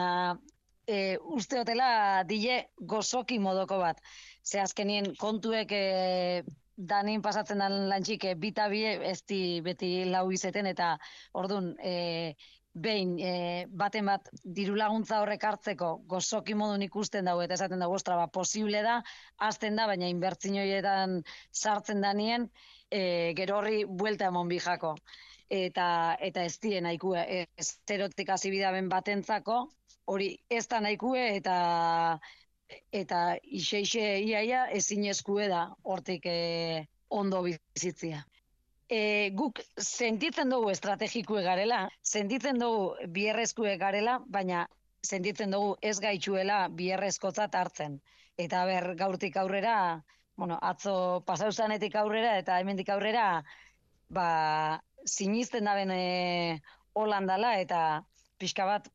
e, 0.86 1.18
uste 1.38 1.60
hotela 1.60 2.22
dile 2.28 2.62
gozoki 2.78 3.38
modoko 3.38 3.78
bat. 3.82 4.00
Ze 4.44 4.60
azkenien 4.62 5.14
kontuek 5.18 5.72
e, 5.72 6.44
danin 6.78 7.22
pasatzen 7.22 7.58
dan 7.58 7.88
lantxik 7.90 8.24
e, 8.24 8.34
bita 8.38 8.68
bie 8.70 8.94
ez 9.10 9.20
di 9.26 9.60
beti 9.64 10.06
lau 10.10 10.28
izeten 10.32 10.70
eta 10.70 10.94
ordun 11.34 11.74
e, 11.82 12.36
behin 12.78 13.16
e, 13.18 13.32
baten 13.68 14.06
bat 14.06 14.28
diru 14.44 14.76
laguntza 14.78 15.18
horrek 15.22 15.44
hartzeko 15.44 15.88
gozoki 16.06 16.54
modun 16.54 16.84
ikusten 16.86 17.26
dago 17.26 17.42
eta 17.42 17.56
esaten 17.58 17.82
dago 17.82 17.96
ostra 17.98 18.16
ba 18.16 18.28
posible 18.30 18.82
da 18.86 19.00
azten 19.48 19.76
da 19.76 19.88
baina 19.90 20.08
inbertsioietan 20.12 21.22
sartzen 21.50 22.04
danien 22.04 22.46
e, 22.90 23.34
gero 23.34 23.58
horri 23.58 23.82
buelta 23.84 24.30
emon 24.30 24.48
bijako 24.48 24.94
eta 25.48 26.16
eta 26.20 26.44
ez 26.44 26.58
die 26.60 26.80
nahikue 26.80 27.46
esterotik 27.56 28.28
hasi 28.30 28.50
bidaben 28.50 28.88
batentzako 28.88 29.68
hori 30.08 30.28
ez 30.48 30.66
da 30.68 30.80
nahikue 30.80 31.24
eta 31.36 31.56
eta 32.92 33.20
ixeixe 33.60 34.04
iaia 34.24 34.66
ezin 34.78 35.06
eskue 35.12 35.48
da 35.48 35.62
hortik 35.82 36.26
e, 36.28 36.86
ondo 37.08 37.42
bizitzia. 37.46 38.24
E, 38.88 39.30
guk 39.36 39.60
sentitzen 39.84 40.52
dugu 40.52 40.70
estrategikue 40.72 41.42
garela, 41.44 41.80
sentitzen 42.02 42.60
dugu 42.60 43.08
bierrezkue 43.16 43.76
garela, 43.80 44.18
baina 44.36 44.66
sentitzen 45.04 45.52
dugu 45.56 45.76
ez 45.90 45.98
gaitxuela 46.04 46.60
bierrezkotzat 46.80 47.54
hartzen. 47.54 47.98
Eta 48.38 48.64
ber, 48.68 48.94
gaurtik 49.00 49.36
aurrera, 49.36 49.76
bueno, 50.36 50.58
atzo 50.62 50.94
pasauzanetik 51.26 51.96
aurrera 51.96 52.36
eta 52.40 52.60
hemendik 52.60 52.92
aurrera, 52.94 53.28
ba, 54.08 54.28
sinisten 55.04 55.64
daben 55.64 55.90
e, 55.90 56.60
Holandala 56.98 57.54
eta 57.60 57.80
pixka 58.38 58.66
bat 58.66 58.88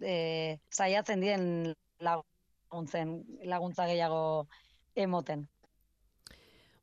e, 0.00 0.58
zaiatzen 0.72 1.20
dien 1.20 1.74
laguntzen, 2.00 3.14
laguntza 3.44 3.86
gehiago 3.90 4.48
emoten. 4.94 5.46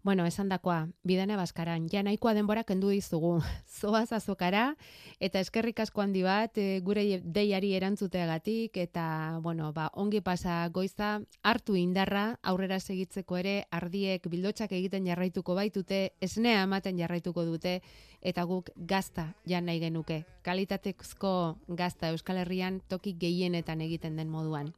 Bueno, 0.05 0.27
esan 0.27 0.49
dakoa, 0.53 0.89
bidene 1.01 1.33
baskaran, 1.33 1.87
ja 1.89 2.03
nahikoa 2.05 2.35
denbora 2.37 2.61
kendu 2.63 2.91
dizugu. 2.93 3.39
Zoaz 3.79 4.11
azokara, 4.13 4.75
eta 5.17 5.41
eskerrik 5.41 5.81
asko 5.81 6.03
handi 6.03 6.21
bat, 6.21 6.59
e, 6.61 6.77
gure 6.85 7.23
deiari 7.25 7.71
erantzuteagatik, 7.73 8.77
eta, 8.83 9.39
bueno, 9.41 9.71
ba, 9.73 9.87
ongi 9.97 10.21
pasa 10.21 10.59
goiza, 10.69 11.09
hartu 11.41 11.73
indarra, 11.81 12.37
aurrera 12.43 12.77
segitzeko 12.77 13.41
ere, 13.41 13.57
ardiek 13.73 14.29
bildotxak 14.29 14.77
egiten 14.77 15.09
jarraituko 15.09 15.57
baitute, 15.57 16.11
esnea 16.21 16.61
ematen 16.69 17.01
jarraituko 17.01 17.49
dute, 17.49 17.79
eta 18.21 18.45
guk 18.45 18.69
gazta 18.77 19.31
jan 19.49 19.65
nahi 19.65 19.81
genuke. 19.81 20.21
Kalitatekozko 20.45 21.55
gazta 21.81 22.13
Euskal 22.13 22.45
Herrian 22.45 22.83
toki 22.93 23.17
gehienetan 23.17 23.81
egiten 23.81 24.21
den 24.21 24.29
moduan. 24.29 24.75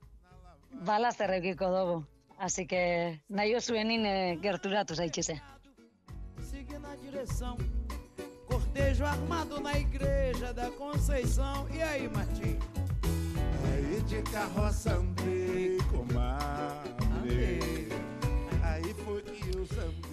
Bala 0.87 1.11
zerrekiko 1.11 1.75
dugu. 1.75 2.05
Así 2.37 2.67
que 2.67 3.21
nahi 3.29 3.55
osuenin 3.55 4.05
e, 4.05 4.37
gerturatu 4.41 4.95
zaitxeze. 4.95 5.41
Sigue 6.49 6.77
na 6.79 6.95
direção, 6.95 7.57
cortejo 8.45 9.05
armado 9.05 9.59
na 9.59 9.73
igreja 9.77 10.53
da 10.53 10.69
Conceição. 10.71 11.67
E 11.73 11.81
aí, 11.81 12.07
Martim? 12.07 12.59
Aí 13.65 14.01
de 14.03 14.21
carroça 14.31 14.93
andei, 14.93 15.77
comadre. 15.89 17.59
Aí 18.63 18.93
foi 18.93 19.21
que 19.23 19.57
eu 19.57 19.65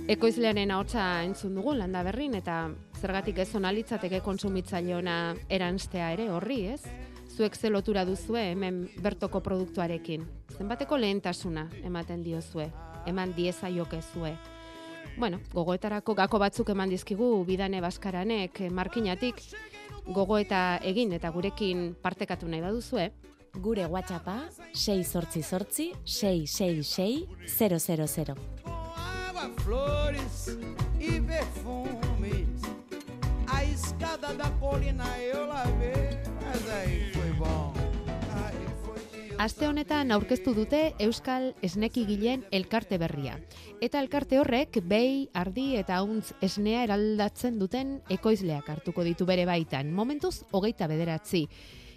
Ekoizlearen 0.08 0.70
ahotsa 0.70 1.24
entzun 1.24 1.54
dugu 1.56 1.72
landa 1.72 2.02
berrin 2.04 2.34
eta 2.36 2.68
zergatik 3.00 3.38
ez 3.40 3.54
onalitzateke 3.56 4.20
kontsumitzaile 4.20 4.96
ona 4.98 5.14
eranstea 5.48 6.10
ere 6.12 6.26
horri, 6.28 6.58
ez? 6.74 6.82
Zuek 7.34 7.56
ze 7.56 7.68
lotura 7.70 8.04
duzue 8.04 8.40
hemen 8.52 8.88
bertoko 9.02 9.40
produktuarekin. 9.40 10.26
Zenbateko 10.56 10.96
lehentasuna 10.96 11.68
ematen 11.84 12.22
diozue, 12.22 12.68
eman 13.06 13.34
dieza 13.34 13.68
joke 13.68 14.00
zue. 14.02 14.36
Bueno, 15.18 15.40
gogoetarako 15.52 16.14
gako 16.14 16.38
batzuk 16.38 16.70
eman 16.70 16.90
dizkigu 16.90 17.44
bidane 17.46 17.80
baskaranek 17.80 18.60
markinatik 18.70 19.42
gogoeta 20.06 20.78
egin 20.82 21.12
eta 21.12 21.30
gurekin 21.30 21.94
partekatu 22.02 22.48
nahi 22.48 22.62
baduzue. 22.62 23.10
Gure 23.54 23.86
WhatsAppa 23.86 24.48
6 24.74 25.04
sortzi 25.04 25.42
sortzi 25.42 25.92
666 26.04 27.26
000. 27.46 28.34
Flores 29.60 30.56
e 31.00 31.20
perfumes 31.20 32.62
A 33.46 33.64
escada 33.64 34.34
da 34.34 34.50
colina 34.58 35.06
eu 35.20 35.46
lavei 35.46 36.13
Aste 39.44 39.66
honetan 39.66 40.12
aurkeztu 40.14 40.54
dute 40.54 40.78
Euskal 41.02 41.50
Esnekigileen 41.66 42.44
elkarte 42.54 42.96
berria. 43.02 43.34
Eta 43.82 43.98
elkarte 44.00 44.38
horrek 44.38 44.78
behi, 44.88 45.26
ardi 45.34 45.74
eta 45.76 45.98
hauntz 45.98 46.32
esnea 46.40 46.84
eraldatzen 46.86 47.58
duten 47.58 47.98
ekoizleak 48.14 48.70
hartuko 48.70 49.04
ditu 49.04 49.26
bere 49.26 49.44
baitan. 49.44 49.90
Momentuz, 49.92 50.44
hogeita 50.52 50.86
bederatzi. 50.88 51.44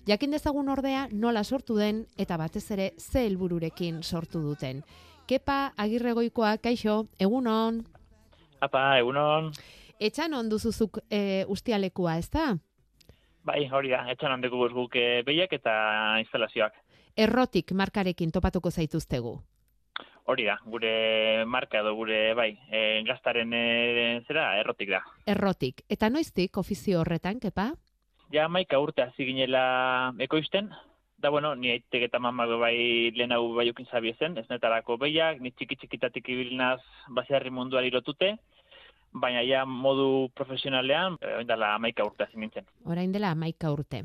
Jakin 0.08 0.36
dezagun 0.36 0.68
ordea 0.74 1.08
nola 1.12 1.44
sortu 1.44 1.78
den 1.78 2.06
eta 2.18 2.38
batez 2.42 2.66
ere 2.72 2.94
ze 2.98 3.28
helbururekin 3.28 4.04
sortu 4.04 4.42
duten. 4.42 4.84
Kepa 5.28 5.74
agirregoikoa, 5.78 6.58
kaixo, 6.58 7.06
egunon? 7.20 7.84
Apa, 8.60 8.98
egunon. 9.00 9.52
Etxan 10.00 10.34
onduzuzuk 10.34 11.00
e, 11.10 11.46
ustialekua, 11.48 12.18
ez 12.18 12.30
da? 12.32 12.56
Bai, 13.48 13.62
hori 13.72 13.94
da, 13.96 14.04
etxan 14.12 14.36
handeko 14.36 14.60
guzguk 14.66 15.00
e, 15.00 15.24
behiak 15.24 15.54
eta 15.56 15.74
instalazioak 16.20 16.76
errotik 17.18 17.74
markarekin 17.74 18.32
topatuko 18.32 18.72
zaituztegu. 18.72 19.34
Hori 20.28 20.44
da, 20.46 20.58
gure 20.68 20.92
marka 21.48 21.80
edo 21.80 21.94
gure, 21.96 22.34
bai, 22.36 22.52
e, 22.70 23.02
gaztaren 23.08 23.54
e, 23.56 23.62
zera, 24.28 24.50
errotik 24.60 24.92
da. 24.92 25.00
Errotik. 25.26 25.86
Eta 25.90 26.10
noiztik 26.12 26.60
ofizio 26.60 27.00
horretan, 27.02 27.40
kepa? 27.40 27.72
Ja, 28.34 28.50
maika 28.52 28.80
urte 28.84 29.06
hasi 29.06 29.26
ginela 29.30 30.12
ekoizten, 30.20 30.68
da 31.18 31.32
bueno, 31.34 31.54
ni 31.56 31.72
aitek 31.72 32.10
eta 32.10 32.20
mama 32.20 32.46
bai 32.60 33.10
lehen 33.16 33.32
hau 33.32 33.56
bai 33.56 33.70
ukin 33.72 33.88
zabiezen, 33.88 34.38
ez 34.38 34.46
netarako 34.52 35.00
behiak, 35.02 35.40
ni 35.42 35.54
txiki 35.56 35.80
txikitatik 35.80 36.28
ibilinaz 36.30 36.82
baserri 37.16 37.50
munduari 37.50 37.90
lotute, 37.96 38.36
baina 39.14 39.44
ja 39.44 39.66
modu 39.66 40.30
profesionalean, 40.36 41.18
e, 41.22 41.36
oin 41.40 41.48
dela 41.48 41.78
maika 41.80 42.06
urte 42.06 42.28
hasi 42.28 42.38
nintzen. 42.38 42.68
Orain 42.86 43.12
dela 43.12 43.34
maika 43.36 43.72
urte. 43.72 44.04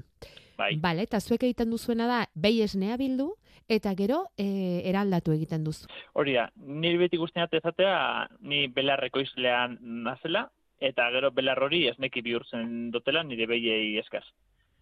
Bai. 0.58 0.74
Bale, 0.80 1.06
eta 1.08 1.20
zuek 1.20 1.42
egiten 1.42 1.70
duzuena 1.72 2.06
da, 2.06 2.18
behi 2.34 2.62
esnea 2.62 2.96
bildu, 3.00 3.32
eta 3.68 3.94
gero 3.98 4.24
e, 4.36 4.82
eraldatu 4.88 5.32
egiten 5.32 5.64
duzu. 5.64 5.88
Hori 6.18 6.36
da, 6.36 6.48
nire 6.56 7.00
beti 7.00 7.20
guztien 7.20 7.48
ezatea, 7.50 8.28
ni 8.40 8.66
belarreko 8.68 9.22
izlean 9.24 9.78
nazela, 9.80 10.48
eta 10.82 11.08
gero 11.14 11.30
belar 11.30 11.62
hori 11.62 11.86
esneki 11.88 12.22
bihurtzen 12.26 12.90
dutela 12.94 13.22
nire 13.22 13.46
behiei 13.46 13.96
eskaz. 14.02 14.24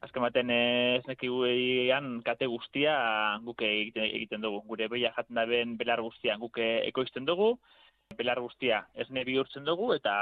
Azken 0.00 0.24
baten 0.24 0.48
esneki 0.50 1.28
gueian 1.28 2.22
kate 2.24 2.46
guztia 2.48 2.94
guke 3.44 3.68
egiten, 3.68 4.06
egiten 4.09 4.40
dugu. 4.40 4.62
Gure 4.70 4.88
behia 4.88 5.12
jaten 5.16 5.37
da 5.37 5.44
ben 5.44 5.76
belar 5.76 6.00
guztia 6.00 6.38
guke 6.40 6.70
ekoizten 6.88 7.28
dugu, 7.28 7.59
belar 8.16 8.40
guztia 8.40 8.85
esne 8.94 9.25
bihurtzen 9.25 9.64
dugu, 9.64 9.92
eta 9.94 10.14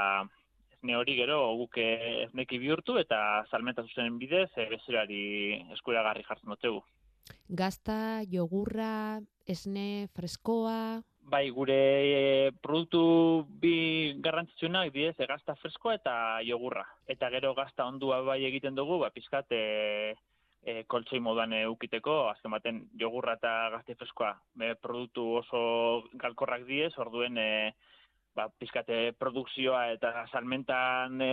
esne 0.75 0.95
hori 0.95 1.15
gero 1.17 1.39
guke 1.59 1.85
esneki 2.25 2.59
bihurtu 2.61 2.97
eta 3.01 3.45
salmenta 3.51 3.83
zuzen 3.83 4.17
bidez 4.19 4.49
e, 4.55 4.69
bezerari 4.71 5.23
eskuragarri 5.75 6.23
jartzen 6.27 6.53
dutegu. 6.53 6.81
Gazta, 7.49 8.23
jogurra, 8.31 9.19
esne, 9.47 10.07
freskoa... 10.15 11.01
Bai, 11.29 11.43
gure 11.53 11.75
e, 11.77 12.51
produktu 12.63 13.01
bi 13.61 14.15
garrantzitsunak 14.23 14.89
bidez, 14.93 15.13
e, 15.19 15.27
gazta 15.29 15.53
freskoa 15.59 15.99
eta 15.99 16.13
jogurra. 16.47 16.87
Eta 17.05 17.29
gero 17.29 17.53
gazta 17.57 17.85
ondua 17.85 18.21
bai 18.25 18.39
egiten 18.47 18.77
dugu, 18.77 18.97
ba, 19.03 19.11
pizkat, 19.13 19.51
e, 19.53 20.15
e, 20.63 20.83
koltsoi 20.87 21.19
moduan 21.23 21.53
eukiteko, 21.61 22.21
azken 22.29 22.51
baten 22.51 22.81
jogurra 22.99 23.37
eta 23.39 23.53
gazte 23.75 23.95
freskoa 23.99 24.33
e, 24.59 24.73
produktu 24.75 25.25
oso 25.41 25.61
galkorrak 26.19 26.65
diez, 26.67 26.91
orduen 26.97 27.37
e, 27.37 27.49
ba, 28.35 28.47
pizkate 28.59 29.13
produkzioa 29.19 29.85
eta 29.95 30.11
salmentan 30.31 31.21
e, 31.21 31.31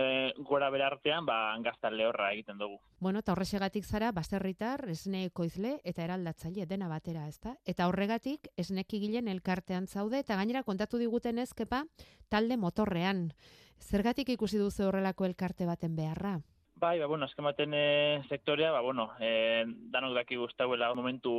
gora 0.49 0.69
bera 0.73 0.89
artean, 0.91 1.25
ba, 1.27 1.53
angaztan 1.53 1.97
lehorra 1.97 2.31
egiten 2.35 2.59
dugu. 2.61 2.79
Bueno, 2.99 3.21
eta 3.23 3.33
horrexegatik 3.35 3.85
zara, 3.85 4.11
baserritar, 4.15 4.87
esne 4.91 5.25
ekoizle 5.29 5.77
eta 5.83 6.03
eraldatzaile 6.07 6.65
dena 6.69 6.89
batera, 6.91 7.27
ezta? 7.27 7.55
Eta 7.65 7.87
horregatik, 7.91 8.51
esnekigilen 8.57 9.27
elkartean 9.27 9.87
zaude, 9.87 10.23
eta 10.23 10.39
gainera 10.39 10.63
kontatu 10.67 10.99
diguten 11.01 11.39
ezkepa, 11.43 11.85
talde 12.29 12.57
motorrean. 12.57 13.31
Zergatik 13.77 14.29
ikusi 14.33 14.57
duzu 14.57 14.87
horrelako 14.87 15.27
elkarte 15.29 15.67
baten 15.69 15.95
beharra? 15.95 16.39
Bai, 16.79 16.99
ba, 16.99 17.07
bueno, 17.07 17.25
azken 17.25 17.45
baten 17.45 17.73
e, 17.73 18.23
sektorea, 18.29 18.71
ba, 18.71 18.81
bueno, 18.85 19.09
e, 19.19 19.65
danok 19.93 20.13
daki 20.13 20.35
guztauela 20.37 20.93
momentu 20.93 21.33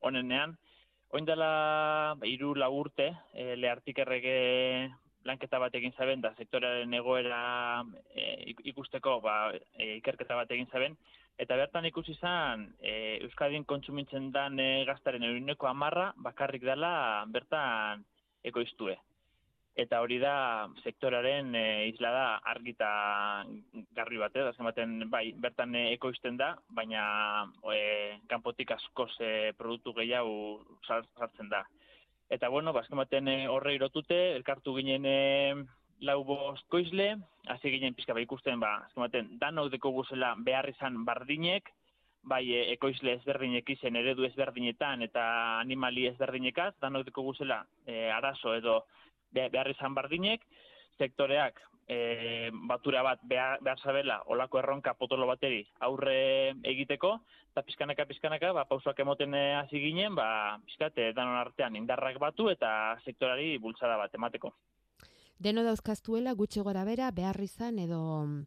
honenean, 0.00 0.56
Oin 1.16 1.24
dela 1.24 2.14
ba, 2.20 2.26
iru 2.28 2.52
lagurte, 2.54 3.06
e, 3.32 3.54
lehartik 3.56 3.98
errege 4.04 4.34
lanketa 5.24 5.58
bat 5.62 5.74
egin 5.74 5.94
zaben, 5.96 6.20
da 6.20 6.34
sektorearen 6.36 6.92
egoera 6.98 7.40
e, 8.12 8.52
ikusteko 8.72 9.16
ba, 9.24 9.38
e, 9.56 9.96
ikerketa 9.96 10.36
bat 10.36 10.52
egin 10.52 10.68
zaben, 10.68 10.98
eta 11.40 11.56
bertan 11.56 11.88
ikusi 11.88 12.12
izan 12.12 12.66
e, 12.78 12.92
Euskadin 13.24 13.64
kontsumitzen 13.64 14.30
dan 14.36 14.60
e, 14.60 14.84
gaztaren 14.88 15.24
eurineko 15.30 15.70
amarra 15.70 16.10
bakarrik 16.28 16.68
dela 16.68 16.92
bertan 17.32 18.04
ekoiztue 18.44 18.98
eta 19.78 20.00
hori 20.02 20.18
da 20.18 20.66
sektoraren 20.82 21.54
e, 21.54 21.64
isla 21.92 22.10
da 22.10 22.24
argita 22.50 22.88
garri 23.94 24.18
bat, 24.18 24.34
eh? 24.34 24.50
baten 24.66 25.04
bai, 25.10 25.30
bertan 25.38 25.76
e, 25.78 25.84
ekoizten 25.94 26.36
da, 26.40 26.56
baina 26.74 27.46
e, 27.70 28.18
kanpotik 28.30 28.74
asko 28.74 29.06
ze 29.14 29.52
produktu 29.58 29.94
gehiago 30.00 30.64
sartzen 30.88 31.48
da. 31.48 31.62
Eta 32.28 32.50
bueno, 32.50 32.74
bazken 32.74 32.98
baten 32.98 33.30
e, 33.30 33.38
horre 33.46 33.76
irotute, 33.78 34.18
elkartu 34.34 34.74
ginen 34.80 35.06
e, 35.06 35.18
lau 36.02 36.24
bost 36.26 36.66
koizle, 36.74 37.12
hasi 37.46 37.70
ginen 37.70 37.94
pizka 37.94 38.18
ba 38.18 38.26
ikusten, 38.26 38.58
ba, 38.58 38.74
azken 38.88 39.06
baten, 39.06 39.32
danok 39.38 39.70
deko 39.76 39.94
guzela 39.94 40.34
behar 40.42 40.68
izan 40.74 41.04
bardinek, 41.06 41.70
bai 42.26 42.42
e, 42.50 42.64
ekoizle 42.74 43.14
ezberdinek 43.20 43.70
izen 43.78 43.96
eredu 43.96 44.26
ezberdinetan 44.26 45.06
eta 45.06 45.24
animali 45.62 46.10
ezberdinekaz, 46.10 46.72
danok 46.82 47.06
deko 47.12 47.30
guzela 47.30 47.62
e, 47.86 48.08
arazo 48.10 48.58
edo 48.58 48.80
behar 49.32 49.70
izan 49.70 49.94
bardinek, 49.94 50.44
sektoreak 50.98 51.60
e, 51.88 52.50
batura 52.68 53.02
bat 53.02 53.20
behar, 53.24 53.58
behar 53.64 53.80
zabela 53.80 54.20
olako 54.26 54.60
erronka 54.60 54.94
potolo 54.94 55.26
bateri 55.26 55.64
aurre 55.88 56.54
egiteko, 56.62 57.14
eta 57.52 57.64
pizkanaka 57.66 58.06
pizkanaka, 58.06 58.52
ba, 58.52 58.66
pausoak 58.68 59.00
emoten 59.04 59.34
e, 59.34 59.44
hasi 59.58 59.80
ginen, 59.82 60.14
ba, 60.18 60.58
pizkate 60.66 61.12
danon 61.16 61.40
artean 61.40 61.76
indarrak 61.80 62.20
batu 62.22 62.50
eta 62.52 62.70
sektorari 63.04 63.56
bultzada 63.58 63.96
bat 64.00 64.14
emateko. 64.14 64.52
Deno 65.38 65.62
dauzkaztuela 65.62 66.32
gutxi 66.34 66.62
gora 66.66 66.82
bera 66.82 67.12
behar 67.14 67.36
izan 67.44 67.76
edo 67.78 67.98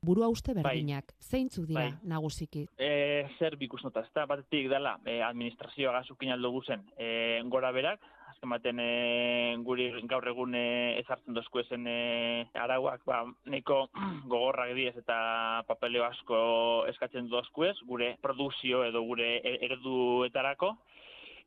burua 0.03 0.27
uste 0.27 0.51
bai. 0.51 0.63
berdinak. 0.65 1.13
Bai. 1.13 1.23
Zeintzu 1.23 1.63
dira 1.65 1.85
bai. 1.85 1.93
nagusiki? 2.03 2.65
E, 2.75 3.27
zer 3.39 3.55
bikus 3.55 3.79
nota, 3.85 4.03
ez 4.03 4.25
batetik 4.27 4.67
dela 4.69 4.97
e, 5.05 5.21
administrazioa 5.23 5.93
gazukin 6.01 6.35
aldo 6.35 6.51
guzen 6.51 6.83
e, 6.97 7.39
gora 7.47 7.71
berak, 7.71 8.03
azken 8.41 8.49
baten 8.49 8.79
e, 8.81 9.55
guri 9.61 9.91
gaur 10.09 10.25
egun 10.25 10.55
e, 10.55 10.97
ezartzen 10.97 11.35
dozku 11.35 11.61
e, 11.61 12.47
arauak, 12.57 13.03
ba, 13.05 13.23
neko 13.45 13.87
gogorrak 14.31 14.73
diez 14.73 14.95
eta 14.97 15.61
papeleo 15.67 16.03
asko 16.05 16.87
eskatzen 16.89 17.29
dozku 17.29 17.65
ez, 17.65 17.77
gure 17.85 18.17
produzio 18.19 18.83
edo 18.83 19.03
gure 19.03 19.37
e, 19.43 19.57
ereduetarako, 19.61 20.77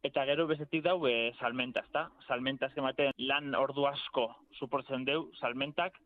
Eta 0.05 0.27
gero 0.29 0.45
bezetik 0.47 0.83
dau 0.85 0.99
e, 1.09 1.33
salmenta, 1.41 1.81
ezta? 1.81 2.11
Salmenta 2.29 2.67
azken 2.67 2.85
baten 2.85 3.11
lan 3.17 3.55
ordu 3.57 3.87
asko 3.89 4.27
suportzen 4.53 5.07
deu 5.07 5.31
salmentak, 5.41 5.97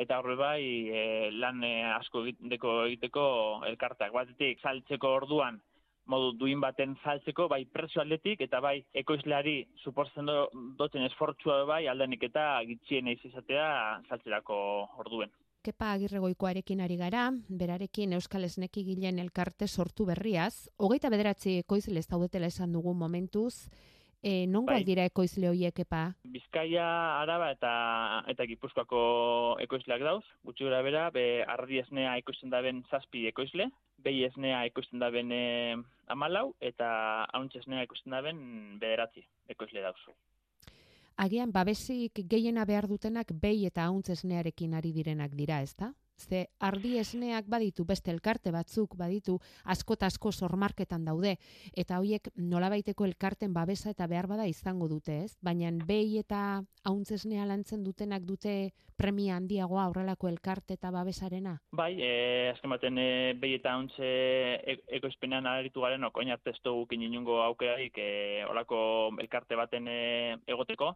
eta 0.00 0.16
horre 0.18 0.34
bai 0.34 0.62
e, 0.88 1.30
lan 1.30 1.62
e, 1.62 1.84
asko 1.92 2.24
egiteko, 2.24 2.86
egiteko 2.86 3.26
elkartak. 3.68 4.14
Batetik, 4.16 4.64
saltzeko 4.64 5.12
orduan 5.20 5.60
modu 6.10 6.32
duin 6.38 6.60
baten 6.60 6.96
saltzeko, 7.02 7.48
bai 7.48 7.64
prezio 7.64 8.02
atletik, 8.02 8.42
eta 8.44 8.60
bai 8.60 8.76
ekoizleari 8.94 9.56
suportzen 9.82 10.28
do, 10.28 10.48
doten 10.78 11.06
esfortzua 11.08 11.64
bai 11.68 11.86
aldenik 11.88 12.28
eta 12.30 12.60
gitxien 12.68 13.08
eiz 13.08 13.20
izatea 13.24 13.66
saltzerako 14.08 14.58
orduen. 15.04 15.32
Kepa 15.64 15.94
agirregoikoarekin 15.96 16.82
ari 16.84 16.98
gara, 17.00 17.30
berarekin 17.48 18.12
Euskal 18.18 18.44
Esneki 18.44 18.82
gilen 18.84 19.18
elkarte 19.22 19.64
sortu 19.66 20.04
berriaz, 20.04 20.68
hogeita 20.76 21.08
bederatzi 21.08 21.56
ekoizle 21.62 22.02
ez 22.02 22.08
daudetela 22.10 22.50
esan 22.52 22.74
dugu 22.76 22.92
momentuz, 22.92 23.70
E, 24.24 24.46
non 24.48 24.64
bai. 24.64 24.78
dira 24.88 25.04
ekoizle 25.04 25.50
horiek 25.50 25.82
epa? 25.84 26.14
Bizkaia, 26.32 26.84
Araba 27.20 27.50
eta 27.52 27.72
eta 28.32 28.46
Gipuzkoako 28.48 29.00
ekoizleak 29.60 30.00
dauz. 30.00 30.24
Gutxi 30.48 30.64
gura 30.64 30.78
bera, 30.86 31.10
be, 31.12 31.44
ardi 31.44 31.82
esnea 31.82 32.14
ekoizten 32.22 32.48
da 32.48 32.62
ben 32.64 32.80
zazpi 32.88 33.26
ekoizle, 33.28 33.66
behi 34.00 34.24
esnea 34.24 34.62
ekoizten 34.70 35.04
da 35.04 35.10
ben 35.12 35.28
e, 35.28 35.42
amalau, 36.08 36.54
eta 36.64 36.88
hauntz 37.36 37.52
esnea 37.60 37.84
ekoizten 37.84 38.16
da 38.16 38.22
ben 38.24 38.40
bederatzi 38.80 39.26
ekoizle 39.52 39.84
dauz. 39.84 40.00
Agian, 41.20 41.52
babesik 41.52 42.24
gehiena 42.24 42.64
behar 42.64 42.88
dutenak 42.88 43.28
behi 43.44 43.68
eta 43.68 43.84
hauntz 43.84 44.08
esnearekin 44.16 44.72
ari 44.80 44.96
direnak 44.96 45.36
dira, 45.36 45.60
ezta? 45.60 45.92
Ze 46.16 46.46
ardi 46.60 46.96
esneak 46.98 47.48
baditu 47.50 47.84
beste 47.84 48.10
elkarte 48.12 48.52
batzuk 48.54 48.94
baditu 48.96 49.38
asko 49.64 49.96
asko 50.00 50.32
sormarketan 50.32 51.04
daude 51.04 51.36
eta 51.76 51.98
hoiek 51.98 52.28
nolabaiteko 52.36 53.04
elkarten 53.04 53.52
babesa 53.52 53.90
eta 53.90 54.06
behar 54.06 54.26
bada 54.26 54.46
izango 54.46 54.88
dute, 54.88 55.24
ez? 55.24 55.36
Baina 55.42 55.70
behi 55.86 56.18
eta 56.18 56.62
hauntz 56.84 57.10
esnea 57.12 57.46
lantzen 57.46 57.82
dutenak 57.84 58.22
dute 58.22 58.72
premia 58.96 59.36
handiagoa 59.36 59.84
aurrelako 59.84 60.28
elkarte 60.28 60.74
eta 60.74 60.90
babesarena? 60.90 61.58
Bai, 61.72 61.92
eh 62.00 62.50
azken 62.52 62.70
baten 62.70 62.98
e, 62.98 63.34
behi 63.40 63.58
eta 63.58 63.74
hauntz 63.74 63.94
e, 63.98 64.78
ekoizpenean 64.98 65.46
aritu 65.46 65.80
garen 65.80 66.04
okoin 66.04 66.30
artestu 66.30 66.74
gukin 66.74 67.02
inungo 67.02 67.42
aukerarik 67.42 67.98
e, 67.98 68.44
olako 68.50 68.78
elkarte 69.18 69.56
baten 69.56 69.88
e, 69.88 70.36
egoteko. 70.46 70.94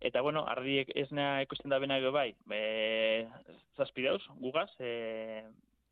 Eta, 0.00 0.20
bueno, 0.20 0.44
ardiek 0.46 0.90
esnea 0.94 1.40
ikusten 1.42 1.72
da 1.72 1.78
benak 1.80 2.04
bai, 2.12 2.34
e, 2.52 3.26
zazpi 3.76 4.04
dauz, 4.04 4.22
gugaz, 4.42 4.70
e, 4.78 5.42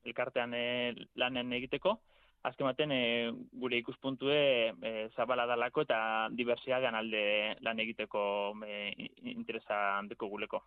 elkartean 0.04 0.52
e, 0.54 0.92
lanen 1.16 1.52
egiteko, 1.56 1.98
azken 2.44 2.68
baten 2.68 2.92
e, 2.92 3.32
gure 3.60 3.80
ikuspuntue 3.80 4.38
e, 4.68 4.92
zabala 5.16 5.46
dalako 5.48 5.86
eta 5.86 6.28
diversiadean 6.36 6.94
alde 6.98 7.24
lan 7.64 7.80
egiteko 7.80 8.24
e, 8.68 8.92
interesa 9.32 9.80
handeko 9.98 10.28
guleko. 10.28 10.60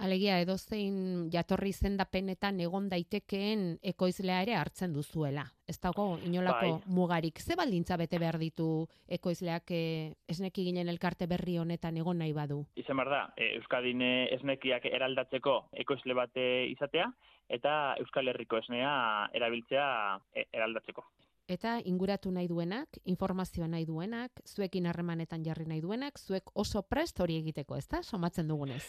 Alegia, 0.00 0.38
edozein 0.40 1.28
jatorri 1.28 1.74
zendapenetan 1.76 2.60
egon 2.64 2.86
daitekeen 2.88 3.64
ekoizlea 3.92 4.38
ere 4.46 4.54
hartzen 4.56 4.94
duzuela. 4.96 5.44
Ez 5.68 5.76
dago 5.82 6.14
inolako 6.24 6.70
bai. 6.78 6.94
mugarik. 6.96 7.40
Ze 7.40 7.56
baldintza 7.56 7.98
bete 8.00 8.18
behar 8.18 8.38
ditu 8.40 8.86
ekoizleak 9.08 9.70
e, 9.76 9.82
esneki 10.26 10.64
ginen 10.70 10.88
elkarte 10.88 11.28
berri 11.28 11.58
honetan 11.60 12.00
egon 12.00 12.18
nahi 12.24 12.32
badu? 12.32 12.62
Izen 12.80 12.96
behar 12.96 13.12
da, 13.12 13.20
e, 13.36 13.50
Euskadin 13.58 14.00
esnekiak 14.38 14.88
eraldatzeko 14.88 15.58
ekoizle 15.84 16.16
bate 16.16 16.48
izatea, 16.72 17.12
eta 17.52 17.94
Euskal 18.00 18.32
Herriko 18.32 18.56
esnea 18.64 19.28
erabiltzea 19.36 19.86
e, 20.32 20.48
eraldatzeko. 20.48 21.04
Eta 21.50 21.76
inguratu 21.84 22.32
nahi 22.32 22.48
duenak, 22.48 23.02
informazioa 23.04 23.68
nahi 23.68 23.84
duenak, 23.84 24.40
zuekin 24.48 24.86
harremanetan 24.86 25.44
jarri 25.44 25.68
nahi 25.68 25.84
duenak, 25.84 26.16
zuek 26.18 26.54
oso 26.54 26.86
prest 26.88 27.20
hori 27.20 27.36
egiteko, 27.42 27.76
ezta? 27.76 28.00
Somatzen 28.02 28.48
dugunez. 28.48 28.86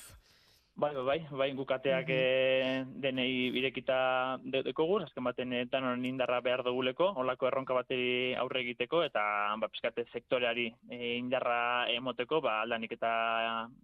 Bai, 0.74 0.96
bai, 0.96 1.20
bai, 1.30 1.52
gukateak 1.54 2.08
mm 2.08 2.16
-hmm. 2.16 3.02
denei 3.04 3.52
birekita 3.52 4.40
dekogu, 4.44 5.04
azken 5.04 5.24
baten 5.24 5.54
eh, 5.54 5.66
danon 5.70 6.06
indarra 6.06 6.40
behar 6.42 6.64
duguleko, 6.64 7.12
olako 7.22 7.48
erronka 7.48 7.74
bateri 7.74 8.34
aurre 8.36 8.62
egiteko, 8.62 9.04
eta 9.04 9.22
ba, 9.60 9.68
piskate 9.68 10.06
sektoreari 10.14 10.72
e, 10.90 11.18
indarra 11.18 11.86
emoteko, 11.92 12.42
ba, 12.42 12.62
aldanik 12.62 12.92
eta 12.94 13.12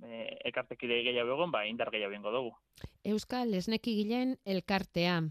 e, 0.03 0.39
ekartekide 0.49 1.03
gehiago 1.03 1.35
egon, 1.35 1.51
ba, 1.51 1.65
indar 1.65 1.91
gehiago 1.91 2.15
bengo 2.15 2.31
dugu. 2.31 2.51
Euskal 3.07 3.53
Esneki 3.55 3.93
Gilen 3.95 4.33
elkartea. 4.43 5.21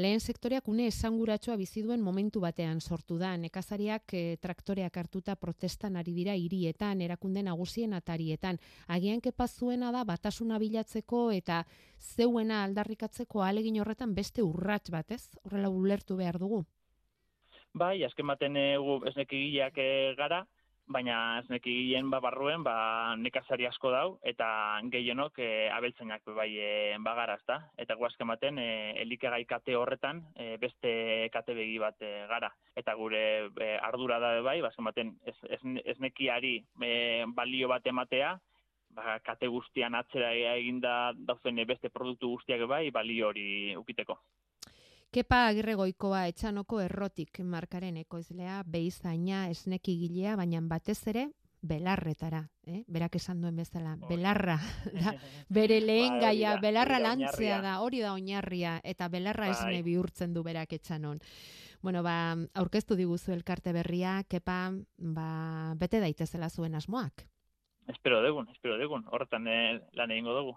Lehen 0.00 0.22
sektoreak 0.24 0.70
une 0.72 0.86
esanguratsua 0.88 1.58
bizi 1.60 1.82
duen 1.84 2.00
momentu 2.00 2.40
batean 2.40 2.78
sortu 2.80 3.18
da. 3.20 3.34
Nekazariak 3.36 4.14
e, 4.16 4.22
traktoreak 4.40 4.96
hartuta 4.96 5.34
protestan 5.36 5.98
ari 6.00 6.14
dira 6.16 6.32
hirietan, 6.32 7.02
erakunde 7.04 7.42
nagusien 7.44 7.92
atarietan. 7.92 8.56
Agian 8.88 9.20
kepazuena 9.20 9.92
da 9.92 10.06
batasuna 10.08 10.56
bilatzeko 10.62 11.26
eta 11.36 11.60
zeuena 12.00 12.62
aldarrikatzeko 12.64 13.44
alegin 13.44 13.82
horretan 13.84 14.16
beste 14.16 14.40
urrats 14.40 14.88
bat, 14.90 15.12
ez? 15.12 15.36
Horrela 15.44 15.68
ulertu 15.68 16.16
behar 16.16 16.40
dugu. 16.40 16.64
Bai, 17.76 18.00
azken 18.08 18.32
baten 18.32 18.56
egu 18.56 19.02
esneki 19.12 19.42
gileak 19.42 19.76
eh, 19.76 20.14
gara, 20.16 20.46
baina 20.86 21.16
esneki 21.40 21.72
gileen 21.74 22.10
ba 22.10 22.20
barruen 22.22 22.62
ba 22.62 23.16
nekazari 23.18 23.66
asko 23.66 23.90
dau 23.90 24.06
eta 24.32 24.48
gehienok 24.92 25.38
e, 25.42 25.48
abeltzainak 25.74 26.22
bai 26.36 26.50
e, 26.62 26.70
bagara, 27.02 27.36
ezta? 27.40 27.58
Eta 27.76 27.96
gu 27.98 28.06
azken 28.06 28.30
baten 28.30 28.60
e, 28.62 28.68
elikegai 29.02 29.44
kate 29.50 29.74
horretan 29.76 30.22
beste 30.62 30.92
kate 31.34 31.54
begi 31.58 31.78
bat 31.82 31.98
gara 32.30 32.52
eta 32.76 32.94
gure 32.94 33.22
ardura 33.82 34.18
da 34.22 34.32
bai, 34.42 34.60
ba 34.62 34.70
azken 34.70 34.90
baten 34.90 35.14
esnekiari 35.94 36.56
balio 37.34 37.68
bat 37.68 37.86
ematea 37.86 38.36
ba, 38.96 39.18
kate 39.26 39.50
guztian 39.52 39.94
atzera 39.98 40.32
eginda 40.54 41.12
dauzen 41.16 41.62
beste 41.66 41.90
produktu 41.90 42.30
guztiak 42.36 42.66
bai, 42.70 42.90
bali 42.90 43.22
hori 43.22 43.48
ukiteko. 43.76 44.20
Kepa 45.14 45.46
agirre 45.48 45.74
goikoa 45.78 46.26
etxanoko 46.30 46.80
errotik 46.84 47.40
markaren 47.40 47.96
ekoizlea, 48.02 48.62
beizaina, 48.66 49.46
esneki 49.52 49.96
gilea, 50.02 50.36
baina 50.36 50.60
batez 50.62 50.98
ere, 51.12 51.28
belarretara, 51.66 52.42
eh? 52.66 52.82
berak 52.86 53.16
esan 53.16 53.40
duen 53.42 53.56
bezala, 53.56 53.96
belarra, 54.08 54.58
da, 55.02 55.14
bere 55.48 55.80
lehen 55.80 56.18
ba, 56.18 56.26
gaia, 56.26 56.56
belarra 56.62 56.98
lantzea 57.02 57.60
da, 57.64 57.78
hori 57.82 58.02
da 58.04 58.12
oinarria, 58.12 58.80
eta 58.84 59.08
belarra 59.08 59.48
bai. 59.48 59.54
esne 59.56 59.82
bihurtzen 59.86 60.34
du 60.34 60.44
berak 60.46 60.76
etxanon. 60.76 61.22
Bueno, 61.82 62.02
ba, 62.02 62.36
aurkeztu 62.54 62.96
diguzu 62.98 63.32
elkarte 63.32 63.72
berria, 63.72 64.20
kepa, 64.28 64.58
ba, 64.98 65.30
bete 65.80 66.02
daitezela 66.02 66.50
zuen 66.50 66.74
asmoak 66.74 67.26
espero 67.88 68.22
degun, 68.22 68.48
espero 68.50 68.78
degun, 68.78 69.04
horretan 69.10 69.46
eh, 69.48 69.80
lan 69.94 70.10
egingo 70.10 70.34
dugu. 70.34 70.56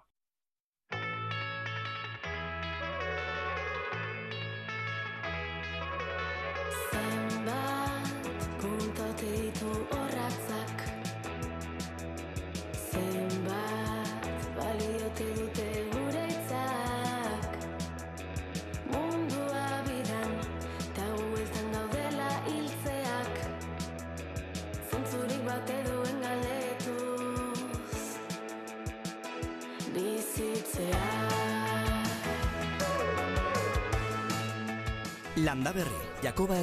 Landa 35.43 35.71
Berri, 35.71 36.03
Jakoba 36.21 36.59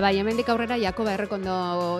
Ba, 0.00 0.06
bai, 0.06 0.16
hemendik 0.16 0.48
aurrera 0.48 0.78
Jakoba 0.80 1.12
errekondo 1.12 1.54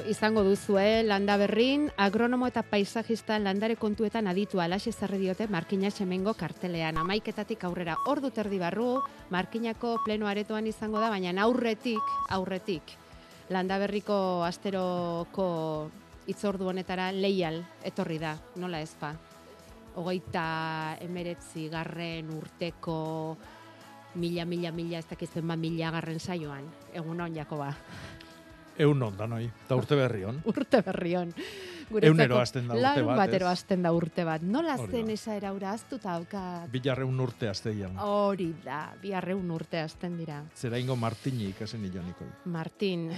izango 0.08 0.40
duzue 0.40 1.02
landa 1.04 1.34
berrin, 1.36 1.82
agronomo 2.00 2.46
eta 2.48 2.62
paisajista 2.64 3.36
landare 3.36 3.74
kontuetan 3.76 4.24
aditu 4.30 4.62
alaxe 4.64 4.88
zerri 4.88 5.18
diote 5.20 5.44
Markina 5.52 5.90
Xemengo 5.92 6.32
kartelean. 6.32 6.96
Amaiketatik 6.96 7.66
aurrera 7.68 7.98
hor 8.06 8.22
dut 8.24 8.40
erdi 8.40 8.56
barru, 8.56 9.02
Markinako 9.28 9.98
pleno 10.06 10.30
aretoan 10.32 10.64
izango 10.72 10.96
da, 10.96 11.10
baina 11.12 11.36
aurretik, 11.44 12.16
aurretik, 12.30 12.96
landa 13.52 13.76
berriko 13.84 14.46
asteroko 14.48 15.50
itzordu 16.32 16.72
honetara 16.72 17.12
leial 17.12 17.60
etorri 17.84 18.16
da, 18.16 18.32
nola 18.56 18.80
ezpa? 18.80 19.12
Ogeita 20.00 20.96
emeretzi 21.04 21.68
garren 21.68 22.32
urteko 22.32 23.00
mila, 24.14 24.44
mila, 24.44 24.72
mila, 24.72 24.98
ez 24.98 25.06
dakizten 25.10 25.46
ba 25.46 25.56
mila 25.56 25.90
garren 25.90 26.20
saioan. 26.20 26.64
Egun 26.94 27.20
hon, 27.20 27.34
Jakoba. 27.34 27.74
Egun 28.80 29.02
hon, 29.02 29.16
da 29.16 29.26
noi, 29.26 29.44
eta 29.44 29.76
urte 29.76 29.96
berri 29.98 30.24
hon. 30.24 30.40
urte 30.52 30.80
berri 30.86 31.14
hon. 31.18 31.34
Eunero 31.90 32.38
azten 32.38 32.68
da 32.70 32.76
urte 32.78 33.02
bat, 33.02 33.16
batero 33.18 33.48
azten 33.50 33.82
da 33.82 33.90
urte 33.92 34.24
bat. 34.24 34.42
Nola 34.46 34.76
zen 34.78 35.10
esa 35.10 35.34
eraura 35.34 35.72
aztuta 35.74 36.14
hauka? 36.14 36.42
Bilarreun 36.70 37.18
urte 37.20 37.48
azte 37.50 37.74
Hori 37.98 38.52
da, 38.64 38.94
bilarreun 39.02 39.50
urte 39.50 39.80
azten 39.80 40.16
dira. 40.16 40.44
Zera 40.54 40.78
ingo 40.78 40.96
Martini 40.96 41.48
ikasen 41.50 41.82
niko. 41.82 42.24
Martin, 42.44 43.10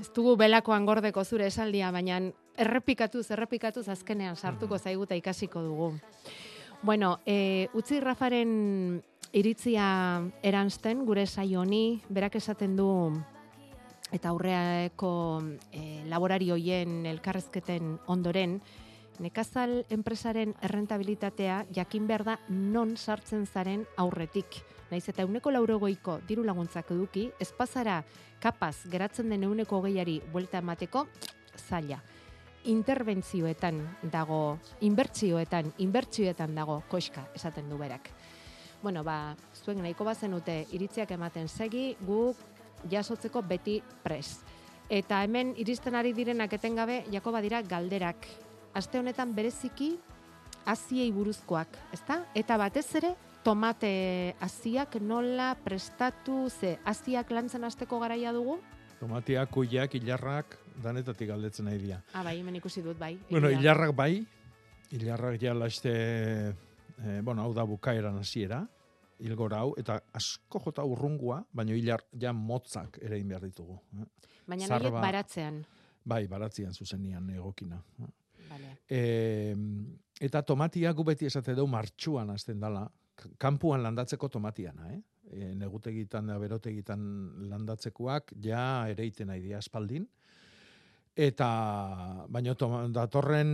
ez 0.00 0.08
dugu 0.14 0.36
belakoan 0.36 0.86
gordeko 0.86 1.24
zure 1.24 1.46
esaldia, 1.46 1.90
baina 1.92 2.20
errepikatuz, 2.56 3.30
errepikatuz 3.30 3.88
azkenean 3.88 4.36
sartuko 4.36 4.78
zaiguta 4.78 5.14
ikasiko 5.14 5.62
dugu. 5.62 5.92
Bueno, 6.82 7.20
e, 7.24 7.68
utzi 7.72 8.00
Rafaren 8.00 9.02
iritzia 9.34 10.22
eransten 10.46 11.02
gure 11.06 11.26
saio 11.26 11.64
honi 11.64 12.00
berak 12.08 12.36
esaten 12.38 12.76
du 12.78 12.86
eta 14.14 14.30
aurreako 14.30 15.10
e, 15.74 16.04
laborari 16.06 16.52
hoien 16.54 17.02
elkarrezketen 17.10 17.96
ondoren 18.06 18.60
nekazal 19.18 19.80
enpresaren 19.94 20.54
errentabilitatea 20.62 21.64
jakin 21.74 22.06
behar 22.06 22.24
da 22.24 22.36
non 22.48 22.96
sartzen 22.96 23.46
zaren 23.46 23.84
aurretik. 23.96 24.60
Naiz 24.90 25.08
eta 25.08 25.22
euneko 25.22 25.50
laurogoiko 25.54 26.18
diru 26.28 26.44
laguntzak 26.46 26.90
eduki, 26.94 27.28
espazara 27.40 28.02
kapaz 28.42 28.86
geratzen 28.90 29.30
den 29.30 29.46
euneko 29.46 29.80
gehiari 29.86 30.20
buelta 30.32 30.58
emateko, 30.62 31.06
zaila. 31.56 32.00
Interbentzioetan 32.70 33.80
dago, 34.10 34.58
inbertsioetan, 34.80 35.74
inbertsioetan 35.78 36.54
dago, 36.54 36.82
koiska, 36.90 37.28
esaten 37.34 37.68
du 37.70 37.78
berak 37.78 38.10
bueno, 38.84 39.02
ba, 39.02 39.34
zuen 39.64 39.80
nahiko 39.82 40.04
bazenute 40.04 40.66
iritziak 40.76 41.10
ematen 41.16 41.48
segi, 41.48 41.94
guk 42.04 42.38
jasotzeko 42.92 43.40
beti 43.42 43.80
pres. 44.04 44.42
Eta 44.92 45.22
hemen 45.24 45.54
iristen 45.56 45.96
ari 45.96 46.12
direnak 46.12 46.52
etengabe, 46.52 47.02
jako 47.10 47.32
badira 47.32 47.62
galderak. 47.64 48.28
Aste 48.76 49.00
honetan 49.00 49.32
bereziki 49.34 49.94
aziei 50.68 51.08
buruzkoak, 51.12 51.78
ezta? 51.96 52.20
Eta 52.36 52.58
batez 52.60 52.84
ere, 53.00 53.14
tomate 53.44 54.34
aziak 54.44 54.98
nola 55.00 55.54
prestatu 55.64 56.50
ze 56.50 56.76
aziak 56.84 57.32
lantzen 57.32 57.64
hasteko 57.64 58.00
garaia 58.04 58.32
dugu? 58.36 58.58
Tomateak, 59.00 59.50
kuiak, 59.52 59.96
hilarrak, 59.96 60.58
danetatik 60.84 61.28
galdetzen 61.32 61.68
nahi 61.68 61.80
dira. 61.80 62.02
Ah, 62.12 62.22
bai, 62.24 62.38
hemen 62.40 62.60
ikusi 62.60 62.84
dut, 62.84 62.98
bai. 63.00 63.14
Bueno, 63.30 63.48
hilarrak 63.48 63.96
bai, 63.96 64.26
hilarrak 64.92 65.40
ja 65.40 65.56
laste, 65.56 65.94
eh, 67.02 67.20
bueno, 67.22 67.42
hau 67.42 67.54
da 67.54 67.64
bukaeran 67.64 68.18
hasiera, 68.18 68.64
hilgora 69.18 69.60
hau, 69.62 69.74
eta 69.78 70.00
asko 70.16 70.60
jota 70.66 70.84
urrungua, 70.86 71.40
baina 71.52 71.74
hilar 71.76 72.04
ja 72.20 72.32
motzak 72.32 72.98
ere 73.02 73.22
behar 73.22 73.46
ditugu. 73.46 73.78
Eh? 74.00 74.06
Baina 74.46 74.66
Zarba, 74.66 75.00
baratzean. 75.00 75.62
Bai, 76.04 76.26
baratzean 76.28 76.74
zuzenian 76.74 77.30
egokina. 77.32 77.80
Vale. 78.50 78.76
E, 78.90 79.54
eta 80.20 80.42
tomatia 80.42 80.92
gu 80.92 81.04
beti 81.04 81.26
esate 81.26 81.54
dugu 81.56 81.70
martxuan 81.72 82.30
azten 82.30 82.60
dala, 82.60 82.84
kanpuan 83.38 83.82
landatzeko 83.82 84.28
tomatiana, 84.28 84.90
eh? 84.92 85.00
E, 85.24 85.54
negutegitan, 85.56 86.28
berotegitan 86.38 87.00
landatzekoak, 87.48 88.34
ja 88.44 88.84
ere 88.90 89.06
iten 89.08 89.32
nahi 89.32 89.40
dia 89.46 89.58
espaldin. 89.62 90.04
Eta, 91.14 92.26
baina 92.26 92.56
datorren, 92.90 93.50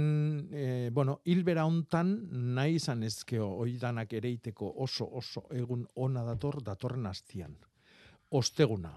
e, 0.51 0.90
bueno, 0.96 1.18
hilbera 1.29 1.66
hontan 1.68 2.14
nahi 2.57 2.79
izan 2.79 3.03
ezkeo 3.05 3.51
oidanak 3.61 4.14
ereiteko 4.16 4.70
oso 4.81 5.05
oso 5.20 5.42
egun 5.53 5.85
ona 5.96 6.23
dator 6.25 6.62
datorren 6.64 7.05
hastian. 7.07 7.59
Osteguna, 8.31 8.94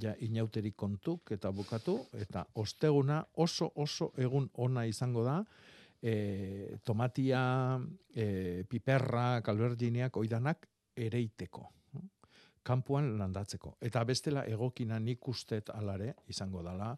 ja 0.00 0.14
inauterik 0.24 0.74
kontuk 0.74 1.34
eta 1.36 1.50
bukatu, 1.52 1.98
eta 2.16 2.46
osteguna 2.54 3.26
oso 3.36 3.68
oso 3.76 4.12
egun 4.16 4.48
ona 4.54 4.86
izango 4.86 5.24
da, 5.24 5.42
e, 6.00 6.78
tomatia, 6.84 7.78
e, 8.14 8.64
piperra, 8.68 9.42
kalbergineak 9.44 10.16
oidanak 10.16 10.66
ereiteko 10.96 11.68
kanpuan 12.62 13.18
landatzeko. 13.18 13.76
Eta 13.82 14.04
bestela 14.06 14.44
egokina 14.46 14.98
nik 15.02 15.28
ustet 15.28 15.70
alare 15.74 16.14
izango 16.30 16.62
dala, 16.62 16.92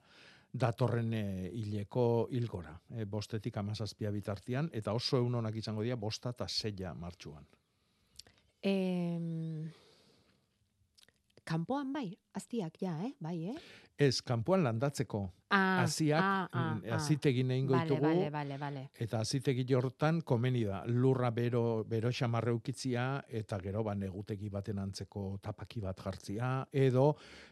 datorren 0.54 1.12
e, 1.18 1.50
hileko 1.50 2.28
hilgora, 2.30 2.76
e, 2.94 3.04
bostetik 3.10 3.56
amazazpia 3.58 4.12
bitartian, 4.14 4.70
eta 4.72 4.94
oso 4.94 5.18
egun 5.18 5.34
honak 5.40 5.56
izango 5.58 5.82
dira 5.82 5.98
bosta 5.98 6.30
eta 6.30 6.46
seia 6.48 6.94
martxuan. 6.94 7.46
Eh, 8.64 9.18
kanpoan 11.44 11.90
bai, 11.92 12.06
aztiak 12.38 12.78
ja, 12.80 12.94
eh? 13.04 13.12
bai, 13.20 13.36
eh? 13.50 13.56
Ez, 13.96 14.22
kanpoan 14.26 14.64
landatzeko. 14.66 15.30
Ah, 15.54 15.84
aziak, 15.84 16.18
ah, 16.18 16.48
ah, 16.50 16.62
mm, 16.74 16.88
ah. 16.88 16.96
azitegi 16.96 17.44
nahi 17.46 17.62
vale, 17.68 17.98
vale, 18.00 18.30
vale, 18.30 18.56
vale. 18.58 18.80
Eta 18.98 19.20
azitegi 19.20 19.62
jortan, 19.68 20.22
komeni 20.26 20.64
da, 20.66 20.80
lurra 20.88 21.30
bero, 21.30 21.84
bero 21.86 22.10
xamarre 22.10 22.50
ukitzia, 22.50 23.22
eta 23.28 23.60
gero, 23.62 23.84
ba, 23.86 23.94
negutegi 23.94 24.48
baten 24.50 24.80
antzeko 24.82 25.38
tapaki 25.40 25.80
bat 25.84 26.00
jartzia, 26.00 26.48
edo 26.72 27.04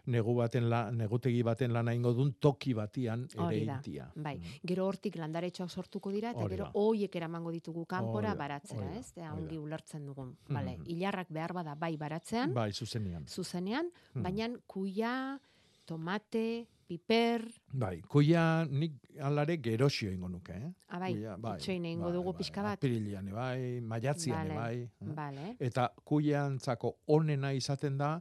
negu 0.06 0.34
baten 0.34 0.66
la, 0.72 0.90
negutegi 0.90 1.44
baten 1.46 1.72
lan 1.72 1.92
ingo 1.92 2.12
dun 2.16 2.32
toki 2.40 2.74
batian 2.74 3.28
ere 3.36 3.60
intia. 3.60 4.08
Bai, 4.16 4.34
mm. 4.40 4.66
gero 4.66 4.88
hortik 4.88 5.20
landaretxoak 5.22 5.70
sortuko 5.70 6.10
dira, 6.10 6.34
eta 6.34 6.48
gero 6.50 6.72
hoiek 6.74 7.14
eramango 7.14 7.54
ditugu 7.54 7.86
kanpora 7.86 8.34
baratzera, 8.34 8.90
ez? 8.98 9.12
Eta 9.12 9.30
ongi 9.36 9.60
ulertzen 9.60 10.10
dugun. 10.10 10.34
Mm. 10.48 10.58
Vale, 10.58 10.76
ilarrak 10.90 11.30
behar 11.30 11.54
bada 11.54 11.78
bai 11.78 11.94
baratzean. 12.00 12.50
Bai, 12.56 12.72
zuzenean. 12.72 13.30
Zuzenean, 13.30 13.94
mm. 14.16 14.26
baina 14.26 14.50
kuia 14.66 15.38
tomate, 15.86 16.66
piper... 16.86 17.44
Bai, 17.72 17.96
kuia 18.08 18.64
nik 18.68 18.98
alare 19.20 19.58
gerosio 19.62 20.12
ingo 20.12 20.28
nuke, 20.28 20.56
eh? 20.56 20.70
Ah, 20.88 20.98
bai, 21.02 21.12
kuia, 21.14 21.36
bai, 21.36 21.56
ingo 21.76 22.08
bai, 22.08 22.12
dugu 22.14 22.32
bai, 22.32 22.38
pixka 22.38 22.62
bat. 22.62 22.78
Apirilian, 22.78 23.30
bai, 23.32 23.80
maiatzian, 23.80 24.48
vale, 24.48 24.54
bai. 24.54 24.82
Eh? 24.82 25.14
Vale. 25.16 25.54
Eta 25.58 25.88
kuia 26.04 26.44
antzako 26.46 26.96
onena 27.16 27.52
izaten 27.52 27.98
da, 27.98 28.14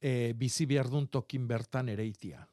e, 0.00 0.32
bizi 0.34 0.66
behar 0.66 0.90
tokin 1.10 1.46
bertan 1.46 1.88
ereitia. 1.88 2.46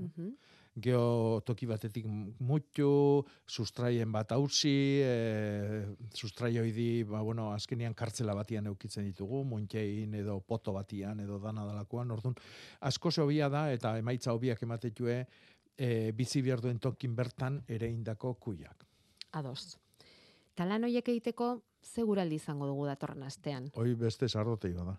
Uh 0.00 0.32
geho 0.76 1.40
toki 1.46 1.66
batetik 1.66 2.06
mutu, 2.06 3.24
sustraien 3.46 4.12
bat 4.12 4.32
hausi, 4.32 5.02
e, 5.02 5.84
sustraioidi, 6.14 7.02
ba, 7.04 7.22
bueno, 7.26 7.50
azkenian 7.52 7.94
kartzela 7.94 8.34
batian 8.38 8.70
eukitzen 8.70 9.04
ditugu, 9.08 9.42
muntxein 9.44 10.14
edo 10.14 10.38
poto 10.40 10.72
batian 10.76 11.20
edo 11.20 11.40
dana 11.42 11.66
dalakoan, 11.66 12.10
orduan, 12.10 12.38
asko 12.80 13.10
zobia 13.10 13.48
da, 13.50 13.66
eta 13.72 13.96
emaitza 13.98 14.32
hobiak 14.32 14.62
ematetue, 14.62 15.24
e, 15.76 16.12
bizi 16.16 16.42
behar 16.42 16.62
duen 16.62 16.78
tokin 16.78 17.16
bertan 17.16 17.62
ere 17.68 17.90
indako 17.90 18.34
kuiak. 18.34 18.86
Ados. 19.32 19.78
Talan 20.54 20.84
hoiek 20.84 21.06
egiteko, 21.08 21.54
seguraldi 21.80 22.36
izango 22.36 22.66
dugu 22.68 22.86
datorren 22.86 23.22
astean. 23.24 23.70
Hoi 23.74 23.94
beste 23.98 24.28
sardotei 24.28 24.74
da. 24.76 24.98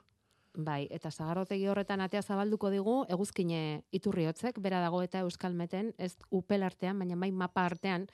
Bai, 0.52 0.88
eta 0.92 1.08
zagarrotegi 1.12 1.68
horretan 1.72 2.02
atea 2.04 2.22
zabalduko 2.22 2.70
digu, 2.74 2.96
eguzkine 3.08 3.84
iturriotzek, 3.96 4.60
bera 4.60 4.82
dago 4.84 5.00
eta 5.02 5.22
euskalmeten, 5.24 5.94
ez 5.98 6.18
upel 6.30 6.64
artean, 6.68 7.00
baina 7.00 7.16
mai 7.16 7.32
mapa 7.32 7.64
artean, 7.64 8.08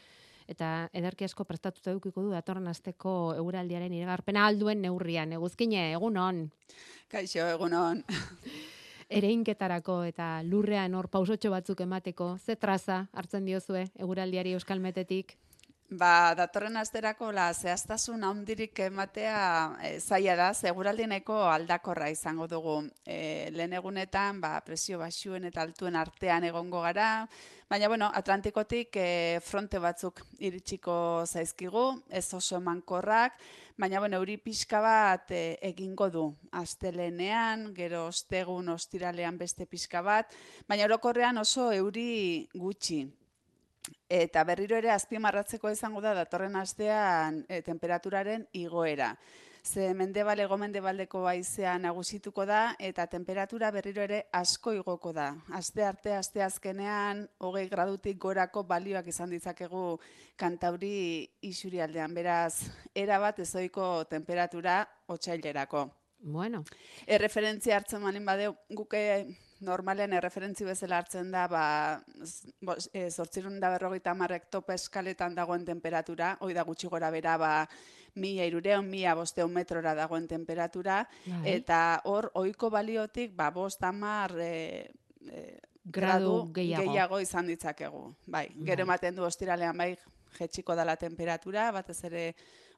eta 0.47 0.87
ederki 0.93 1.25
asko 1.25 1.47
prestatuta 1.49 1.91
edukiko 1.91 2.21
du 2.21 2.29
datorren 2.31 2.67
asteko 2.69 3.33
euraldiaren 3.41 3.93
iragarpena 3.93 4.45
alduen 4.45 4.81
neurrian. 4.85 5.33
Eguzkine, 5.33 5.91
egun 5.97 6.17
on. 6.21 6.45
Kaixo, 7.09 7.41
egun 7.47 7.73
on. 7.73 8.03
Ere 9.17 9.31
inketarako 9.31 10.01
eta 10.03 10.41
lurrean 10.43 10.93
hor 10.93 11.07
pausotxo 11.09 11.49
batzuk 11.49 11.81
emateko, 11.81 12.35
ze 12.37 12.55
traza 12.55 13.05
hartzen 13.13 13.45
diozue 13.47 13.85
euraldiari 14.03 14.53
euskalmetetik? 14.59 15.37
Ba, 15.89 16.35
datorren 16.35 16.75
asterako 16.75 17.29
la 17.31 17.45
zehaztasun 17.53 18.25
handirik 18.27 18.79
ematea 18.83 19.77
e, 19.87 19.91
zaila 20.01 20.33
da, 20.35 20.47
seguraldi 20.53 21.05
aldakorra 21.07 22.09
izango 22.09 22.45
dugu. 22.45 22.89
E, 23.05 23.49
lehen 23.51 23.71
egunetan, 23.71 24.41
ba, 24.41 24.59
presio 24.65 24.99
basuen 24.99 25.45
eta 25.45 25.61
altuen 25.61 25.95
artean 25.95 26.43
egongo 26.43 26.81
gara, 26.81 27.25
baina, 27.69 27.87
bueno, 27.87 28.11
Atlantikotik 28.13 28.97
e, 28.97 29.39
fronte 29.39 29.79
batzuk 29.79 30.21
iritsiko 30.39 31.23
zaizkigu, 31.25 32.03
ez 32.09 32.33
oso 32.33 32.57
emankorrak, 32.57 33.39
baina, 33.77 33.99
bueno, 33.99 34.17
euri 34.17 34.35
pixka 34.35 34.81
bat 34.81 35.31
e, 35.31 35.57
egingo 35.61 36.09
du. 36.09 36.35
Astelenean, 36.51 37.73
gero 37.73 38.07
ostegun, 38.07 38.67
ostiralean 38.67 39.37
beste 39.37 39.65
pixka 39.65 40.01
bat, 40.01 40.35
baina 40.67 40.83
orokorrean 40.83 41.37
oso 41.37 41.71
euri 41.71 42.49
gutxi. 42.53 43.05
Eta 44.09 44.43
berriro 44.47 44.77
ere 44.77 44.91
azpimarratzeko 44.91 45.71
izango 45.71 46.01
da 46.01 46.13
datorren 46.15 46.55
astean 46.55 47.43
e, 47.49 47.61
temperaturaren 47.61 48.47
igoera. 48.55 49.13
Ze 49.67 49.93
mendebal 49.93 50.39
ego 50.39 50.55
mendebaldeko 50.55 51.21
baizea 51.25 51.73
nagusituko 51.83 52.45
da 52.47 52.59
eta 52.79 53.05
temperatura 53.11 53.67
berriro 53.75 54.01
ere 54.01 54.21
asko 54.31 54.71
igoko 54.77 55.11
da. 55.11 55.25
Aste 55.59 55.83
arte, 55.83 56.13
aste 56.15 56.43
azkenean, 56.43 57.25
hogei 57.43 57.65
gradutik 57.67 58.17
gorako 58.17 58.63
balioak 58.63 59.09
izan 59.11 59.33
ditzakegu 59.35 59.99
kantauri 60.39 61.27
isuri 61.41 61.81
aldean. 61.83 62.15
Beraz, 62.15 62.69
erabat 62.95 63.43
ezoiko 63.43 64.05
temperatura 64.09 64.85
otxailerako. 65.07 65.89
Bueno. 66.19 66.63
Erreferentzia 67.05 67.75
hartzen 67.75 68.01
manin 68.01 68.25
badeu, 68.25 68.55
guke 68.71 69.03
normalen 69.65 70.13
erreferentzi 70.13 70.65
bezala 70.67 70.99
hartzen 71.01 71.31
da, 71.31 71.47
ba, 71.51 71.63
e, 72.93 73.07
zortzirun 73.09 73.59
da 73.59 73.71
berrogeita 73.73 74.13
marrek 74.17 74.49
tope 74.53 74.75
eskaletan 74.77 75.35
dagoen 75.35 75.65
temperatura, 75.65 76.35
hoi 76.41 76.53
da 76.53 76.65
gutxi 76.67 76.89
gora 76.91 77.09
bera, 77.13 77.37
ba, 77.37 77.53
mila 78.17 78.45
irureon, 78.49 78.85
mila 78.89 79.15
bosteun 79.17 79.53
metrora 79.53 79.93
dagoen 79.97 80.27
temperatura, 80.27 81.03
bai. 81.25 81.55
eta 81.57 82.01
hor, 82.05 82.31
oiko 82.41 82.69
baliotik, 82.73 83.33
ba, 83.37 83.49
bost 83.51 83.83
amar 83.83 84.33
e, 84.41 84.89
e, 85.31 85.47
gradu, 85.83 86.51
gehiago. 86.53 86.91
gehiago 86.91 87.19
izan 87.23 87.47
ditzakegu. 87.47 88.03
Bai, 88.25 88.47
gero 88.59 88.83
bai. 88.83 88.87
ematen 88.89 89.15
du 89.15 89.25
ostiralean 89.27 89.77
bai, 89.77 89.93
jetxiko 90.37 90.75
dala 90.75 90.97
temperatura, 90.99 91.71
batez 91.71 91.99
ere 92.09 92.23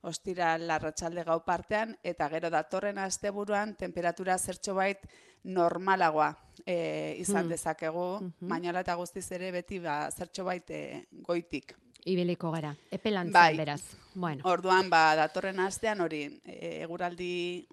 ostira 0.02 0.58
larratxalde 0.58 1.24
gau 1.28 1.40
partean, 1.46 1.98
eta 2.04 2.30
gero 2.30 2.50
datorren 2.50 2.98
asteburuan 2.98 3.76
temperatura 3.76 4.38
zertxo 4.38 4.76
bait 4.76 5.04
normalagoa 5.44 6.34
e, 6.66 7.16
izan 7.20 7.46
hmm. 7.46 7.50
dezakegu, 7.50 8.08
mm 8.22 8.34
-hmm. 8.42 8.80
eta 8.80 8.96
guztiz 8.96 9.32
ere 9.32 9.52
beti 9.52 9.80
ba, 9.80 10.10
zertxo 10.12 10.44
bait 10.44 10.70
e, 10.70 11.06
goitik. 11.12 11.76
Ibiliko 12.06 12.52
gara, 12.52 12.76
epelantzen 12.92 13.34
bai. 13.34 13.58
beraz. 13.58 13.82
Bueno. 14.14 14.42
Orduan, 14.46 14.90
ba, 14.90 15.16
datorren 15.16 15.60
astean 15.60 16.02
hori, 16.02 16.24
e, 16.46 16.82
eguraldi 16.84 17.68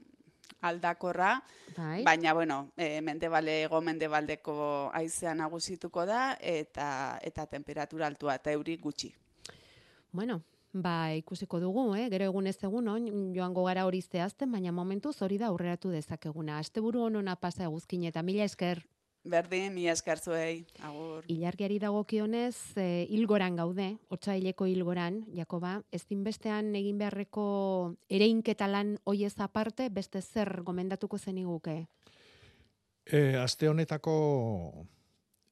aldakorra, 0.61 1.43
bai. 1.77 2.03
baina, 2.03 2.33
bueno, 2.33 2.73
e, 2.77 3.01
mendebale, 3.01 3.63
ego 3.63 3.81
mendebaldeko 3.81 4.91
aizean 4.93 5.39
nagusituko 5.39 6.07
da, 6.07 6.37
eta 6.41 7.19
eta 7.23 7.47
temperatura 7.47 8.07
altua, 8.07 8.35
eta 8.35 8.51
euri 8.51 8.77
gutxi. 8.77 9.15
Bueno, 10.13 10.43
Ba, 10.77 11.15
ikusiko 11.17 11.57
dugu, 11.63 11.87
eh? 11.97 12.11
gero 12.13 12.27
egun 12.29 12.51
ez 12.51 12.59
egun 12.61 12.89
on, 12.93 13.07
joango 13.33 13.63
gara 13.65 13.87
hori 13.89 14.03
zehazten, 14.03 14.51
baina 14.53 14.73
momentu 14.77 15.13
hori 15.25 15.39
da 15.41 15.47
aurreratu 15.49 15.89
dezakeguna. 15.91 16.59
Asteburu 16.59 17.07
onona 17.07 17.37
pasa 17.37 17.65
eguzkin 17.65 18.05
eta 18.05 18.23
mila 18.23 18.45
esker. 18.45 18.83
Berdin, 19.27 19.73
mila 19.75 19.95
esker 19.97 20.21
zuei, 20.21 20.67
agur. 20.85 21.25
Ilargiari 21.33 21.79
dagokionez, 21.83 22.77
e, 22.77 23.07
hilgoran 23.11 23.57
gaude, 23.57 23.89
otxaileko 24.13 24.67
hilgoran, 24.69 25.23
Jakoba, 25.35 25.81
ez 25.91 26.05
bestean 26.11 26.75
egin 26.77 26.99
beharreko 26.99 27.97
ere 28.09 28.27
inketalan 28.27 28.99
oiez 29.05 29.35
aparte, 29.41 29.89
beste 29.89 30.21
zer 30.21 30.61
gomendatuko 30.63 31.19
zen 31.19 31.39
iguke? 31.39 31.87
E, 33.07 33.37
aste 33.41 33.69
honetako 33.69 34.87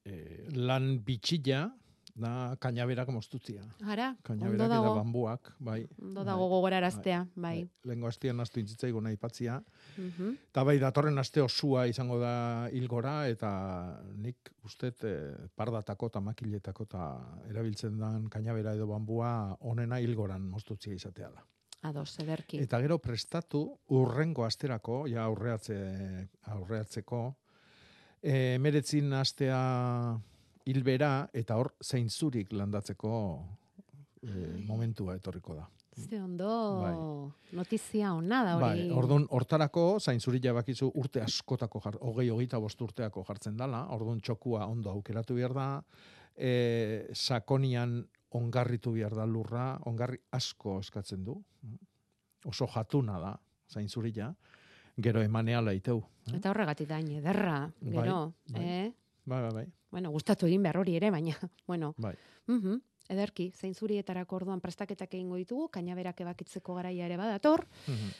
e, 0.04 0.46
lan 0.52 1.00
bitxilla, 1.04 1.70
da 2.14 2.54
kainaberak 2.62 3.08
moztutzia. 3.10 3.64
Ara, 3.90 4.12
ondo 4.30 4.68
dago. 4.70 4.92
Eta 4.92 4.98
bambuak, 5.00 5.50
bai. 5.58 5.80
Ondo 5.98 6.22
bai. 6.22 6.26
dago 6.28 6.48
gogoraraztea, 6.52 7.24
bai. 7.34 7.64
bai. 7.64 7.90
Lengo 7.90 8.06
astean 8.06 8.40
astu 8.40 8.60
intzitza 8.62 8.88
igona 8.88 9.10
ipatzia. 9.10 9.60
Mhm. 9.96 10.36
Eta 10.52 10.64
bai, 10.64 10.76
datorren 10.78 11.18
aste 11.18 11.42
osua 11.42 11.86
izango 11.90 12.20
da 12.22 12.68
hilgora, 12.72 13.16
eta 13.28 13.50
nik 14.14 14.52
ustet 14.64 15.04
eh, 15.04 15.34
pardatako 15.54 16.12
eta 16.12 16.20
makiletako 16.20 16.86
eta 16.86 17.08
erabiltzen 17.50 17.98
dan 17.98 18.28
kainabera 18.30 18.74
edo 18.78 18.86
bambua 18.86 19.56
onena 19.60 19.98
hilgoran 19.98 20.46
moztutzia 20.46 20.94
izatea 20.94 21.30
da. 21.34 21.42
Ados, 21.84 22.14
ederki. 22.22 22.62
Eta 22.64 22.78
gero 22.80 22.96
prestatu 22.98 23.66
urrengo 23.92 24.46
asterako, 24.46 25.02
ja 25.10 25.26
aurreatze, 25.26 25.76
aurreatzeko, 26.54 27.26
e, 28.22 28.56
meretzin 28.58 29.12
astea 29.12 29.58
hilbera 30.64 31.28
eta 31.32 31.56
hor 31.60 31.74
zeinzurik 31.84 32.52
landatzeko 32.52 33.14
e, 34.22 34.34
momentua 34.64 35.16
etorriko 35.18 35.56
da. 35.58 35.66
Ze 35.94 36.18
ondo 36.18 36.80
bai. 36.80 36.94
notizia 37.54 38.14
ona 38.14 38.42
da 38.42 38.56
hori. 38.56 38.64
Bai, 38.88 38.96
ordun 38.98 39.28
hortarako 39.30 40.00
zainzuri 40.00 40.40
jabakizu 40.42 40.90
urte 40.94 41.22
askotako 41.22 41.80
jar, 41.84 41.98
hogei 42.00 42.28
hogeita 42.30 42.58
bost 42.58 42.80
urteako 42.82 43.22
jartzen 43.28 43.56
dala, 43.56 43.84
ordun 43.94 44.20
txokua 44.20 44.66
ondo 44.66 44.90
aukeratu 44.90 45.36
behar 45.38 45.54
da, 45.54 45.68
e, 46.34 47.06
sakonian 47.14 48.00
ongarritu 48.34 48.92
behar 48.96 49.14
da 49.14 49.26
lurra, 49.26 49.68
ongarri 49.86 50.18
asko 50.34 50.80
eskatzen 50.80 51.22
du, 51.24 51.36
oso 52.50 52.66
jatuna 52.74 53.20
da, 53.22 53.36
zainzurila, 53.70 54.32
gero 54.98 55.22
emaneala 55.22 55.72
iteu. 55.74 56.02
Eh? 56.26 56.36
Eta 56.40 56.50
horregatik 56.50 56.90
da, 56.90 56.98
ederra, 56.98 57.60
bai, 57.80 57.94
gero, 57.94 58.18
bai, 58.50 58.64
eh? 58.64 58.92
Bai, 59.24 59.40
bai, 59.42 59.52
bai. 59.52 59.66
Bueno, 59.90 60.10
gustatu 60.10 60.46
egin 60.46 60.62
behar 60.62 60.78
hori 60.80 60.96
ere, 60.96 61.10
baina, 61.10 61.36
bueno. 61.70 61.94
Bai. 61.98 62.16
Mm 62.46 62.80
ederki, 63.04 63.50
zein 63.52 63.74
zurietarako 63.76 64.38
orduan 64.38 64.62
prestaketak 64.64 65.10
egingo 65.12 65.36
ditugu, 65.36 65.66
kainaberak 65.68 66.22
ebakitzeko 66.24 66.78
garaia 66.78 67.04
ere 67.04 67.18
badator. 67.20 67.66
Mm 67.86 68.14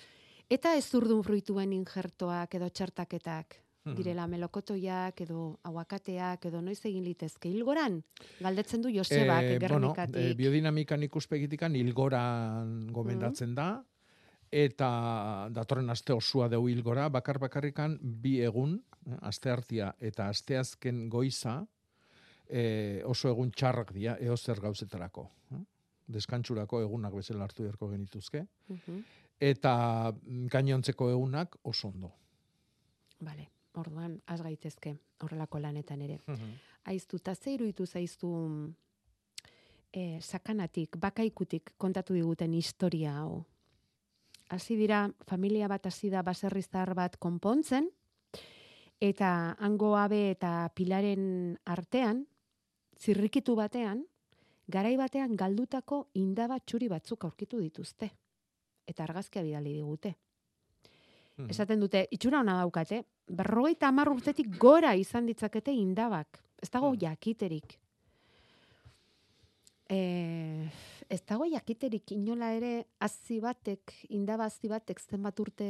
Eta 0.52 0.74
ez 0.76 0.84
urdun 0.92 1.22
fruituen 1.24 1.70
injertoak 1.72 2.54
edo 2.58 2.68
txartaketak, 2.68 3.56
mm 3.84 3.94
direla 3.96 4.26
melokotoiak 4.28 5.20
edo 5.24 5.58
aguakateak 5.64 6.46
edo 6.50 6.60
noiz 6.60 6.78
egin 6.84 7.04
litezke? 7.04 7.48
Hilgoran? 7.48 8.02
Galdetzen 8.40 8.84
du 8.84 8.92
Josebak 8.92 9.44
e, 9.44 9.58
gernikatik 9.60 10.14
bueno, 10.14 10.30
e, 10.30 10.36
biodinamikan 10.38 11.02
ikuspegitikan 11.04 11.76
hilgoran 11.76 12.86
gomendatzen 12.92 13.54
da 13.54 13.68
eta 14.54 15.48
datorren 15.52 15.90
aste 15.90 16.14
osua 16.14 16.48
deu 16.48 16.68
hilgora. 16.68 17.08
Bakar 17.12 17.40
bakarrikan 17.42 17.98
bi 18.00 18.38
egun 18.46 18.78
Aste 19.20 19.50
hartia 19.50 19.92
eta 20.00 20.28
asteazken 20.32 21.08
goiza 21.12 21.58
e, 22.48 23.02
oso 23.04 23.28
egun 23.28 23.50
txarrak 23.50 23.92
dira 23.92 24.16
eo 24.20 24.36
zer 24.36 24.60
gauzetarako. 24.60 25.26
Eh? 25.52 25.62
Deskantsurako 26.14 26.80
egunak 26.84 27.14
bezala 27.16 27.44
hartu 27.44 27.64
beharko 27.64 27.88
genituzke. 27.90 28.44
Eta 29.40 29.74
mm, 30.12 30.46
gainontzeko 30.52 31.10
egunak 31.10 31.56
oso 31.64 31.88
ondo. 31.88 32.12
Vale, 33.24 33.48
orduan 33.80 34.18
az 34.26 34.40
gaitezke 34.42 34.96
horrelako 35.22 35.60
lanetan 35.60 36.02
ere. 36.04 36.18
Aiztu 36.84 37.18
ta 37.18 37.34
zeiru 37.34 37.66
itu 37.66 37.86
zaiztu 37.86 38.30
e, 39.92 40.20
sakanatik, 40.20 40.98
bakaikutik 41.00 41.74
kontatu 41.78 42.14
diguten 42.14 42.54
historia 42.54 43.18
hau. 43.20 43.44
Hasi 44.52 44.76
dira 44.76 45.06
familia 45.26 45.68
bat 45.68 45.86
hasi 45.86 46.10
da 46.12 46.22
baserrizar 46.22 46.92
bat 46.94 47.16
konpontzen, 47.16 47.88
eta 49.00 49.56
hango 49.58 49.94
abe 49.96 50.30
eta 50.30 50.68
pilaren 50.74 51.56
artean, 51.64 52.24
zirrikitu 52.98 53.54
batean, 53.58 54.04
garai 54.68 54.96
batean 54.96 55.36
galdutako 55.36 56.08
indaba 56.14 56.58
txuri 56.60 56.88
batzuk 56.88 57.24
aurkitu 57.24 57.60
dituzte. 57.60 58.10
Eta 58.86 59.04
argazkia 59.04 59.42
bidali 59.42 59.72
digute. 59.74 60.14
Hmm. 61.36 61.50
Esaten 61.50 61.80
dute, 61.80 62.04
itxura 62.14 62.40
hona 62.40 62.58
daukate, 62.60 63.02
berrogeita 63.26 63.88
hamar 63.88 64.10
urtetik 64.12 64.54
gora 64.60 64.94
izan 64.94 65.26
ditzakete 65.26 65.72
indabak. 65.72 66.38
Ez 66.62 66.70
dago 66.70 66.92
hmm. 66.92 67.00
jakiterik. 67.02 67.78
E, 69.90 69.98
ez 71.10 71.20
dago 71.28 71.48
jakiterik 71.50 72.14
inola 72.14 72.52
ere 72.56 72.74
azzi 73.04 73.40
batek, 73.40 73.92
indaba 74.16 74.46
azzi 74.48 74.70
batek 74.70 75.00
zenbat 75.00 75.40
urte 75.40 75.68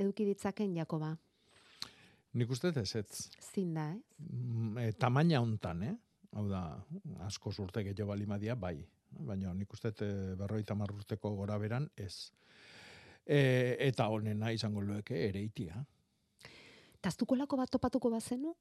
eduki 0.00 0.26
ditzaken 0.32 0.74
Jakoba. 0.76 1.14
Nik 2.38 2.50
uste 2.50 2.70
ez 2.76 2.94
ez. 2.96 3.28
Zin 3.42 3.74
da, 3.74 3.88
eh? 3.90 4.86
E, 4.86 4.92
tamaina 4.92 5.40
hontan, 5.40 5.82
eh? 5.82 5.94
Hau 6.36 6.46
da, 6.48 6.62
asko 7.26 7.50
zurte 7.50 7.82
gehiago 7.82 8.12
balimadia, 8.12 8.54
bai. 8.54 8.76
Baina 9.10 9.52
nik 9.54 9.72
uste 9.74 9.90
e, 10.06 10.10
berroita 10.38 10.76
marrurteko 10.78 11.34
gora 11.34 11.58
beran, 11.58 11.88
ez. 11.96 12.30
E, 13.26 13.76
eta 13.88 14.06
honena 14.08 14.52
izango 14.52 14.80
lueke 14.80 15.18
ere 15.28 15.42
itia. 15.42 15.82
Taztuko 17.00 17.34
lako 17.34 17.58
bat 17.58 17.70
topatuko 17.70 18.10
bazenu? 18.10 18.54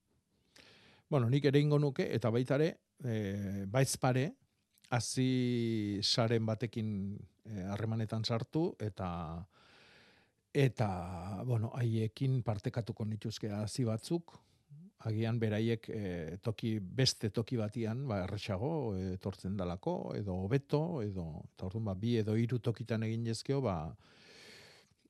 Bueno, 1.09 1.29
nik 1.29 1.45
ere 1.45 1.61
ingo 1.61 1.77
nuke, 1.79 2.07
eta 2.15 2.31
baitare, 2.33 2.73
e, 3.03 3.65
baiz 3.69 3.97
pare, 3.97 4.31
hasi 4.89 5.99
saren 6.01 6.45
batekin 6.45 6.89
eh, 7.45 7.65
harremanetan 7.69 8.25
sartu 8.25 8.73
eta 8.81 9.09
eta 10.53 11.43
bueno, 11.45 11.71
haiekin 11.77 12.41
partekatuko 12.43 13.05
nituzke 13.05 13.51
hasi 13.53 13.85
batzuk 13.85 14.39
agian 15.07 15.39
beraiek 15.39 15.89
e, 15.89 16.37
toki 16.43 16.77
beste 16.79 17.29
toki 17.31 17.57
batian 17.57 18.05
ba 18.07 18.23
erresago 18.25 18.95
etortzen 19.13 19.55
dalako 19.57 20.13
edo 20.17 20.35
hobeto 20.43 21.01
edo 21.01 21.43
eta 21.45 21.69
orduan 21.69 21.85
ba 21.85 21.95
bi 21.95 22.17
edo 22.19 22.35
hiru 22.35 22.59
tokitan 22.59 23.03
egin 23.07 23.25
jezkeo 23.31 23.61
ba 23.61 23.75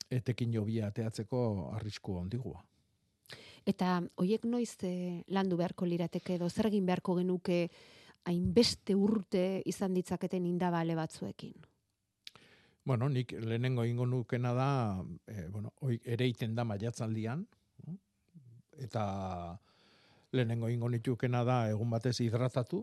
etekin 0.10 0.54
jobia 0.54 0.88
ateatzeko 0.90 1.72
arrisku 1.78 2.16
ondigua. 2.18 2.62
Eta 3.66 4.00
hoiek 4.18 4.46
noiz 4.46 4.76
e, 4.84 5.24
landu 5.30 5.58
beharko 5.58 5.86
lirateke 5.86 6.36
edo 6.36 6.50
zer 6.50 6.70
egin 6.70 6.86
beharko 6.86 7.16
genuke 7.20 7.68
hainbeste 8.30 8.96
urte 8.96 9.62
izan 9.66 9.94
ditzaketen 9.94 10.46
indabale 10.46 10.96
batzuekin? 10.96 11.69
Bueno, 12.90 13.06
nik 13.06 13.36
lehenengo 13.38 13.84
ingo 13.86 14.06
nukena 14.10 14.50
da, 14.58 14.70
e, 15.30 15.44
bueno, 15.54 15.76
oi, 15.86 16.00
ere 16.10 16.26
iten 16.26 16.56
da 16.58 16.64
maiatzaldian, 16.66 17.44
eta 18.82 19.04
lehenengo 20.34 20.72
ingo 20.74 20.90
nitukena 20.90 21.44
da 21.46 21.58
egun 21.70 21.92
batez 21.94 22.16
hidratatu, 22.26 22.80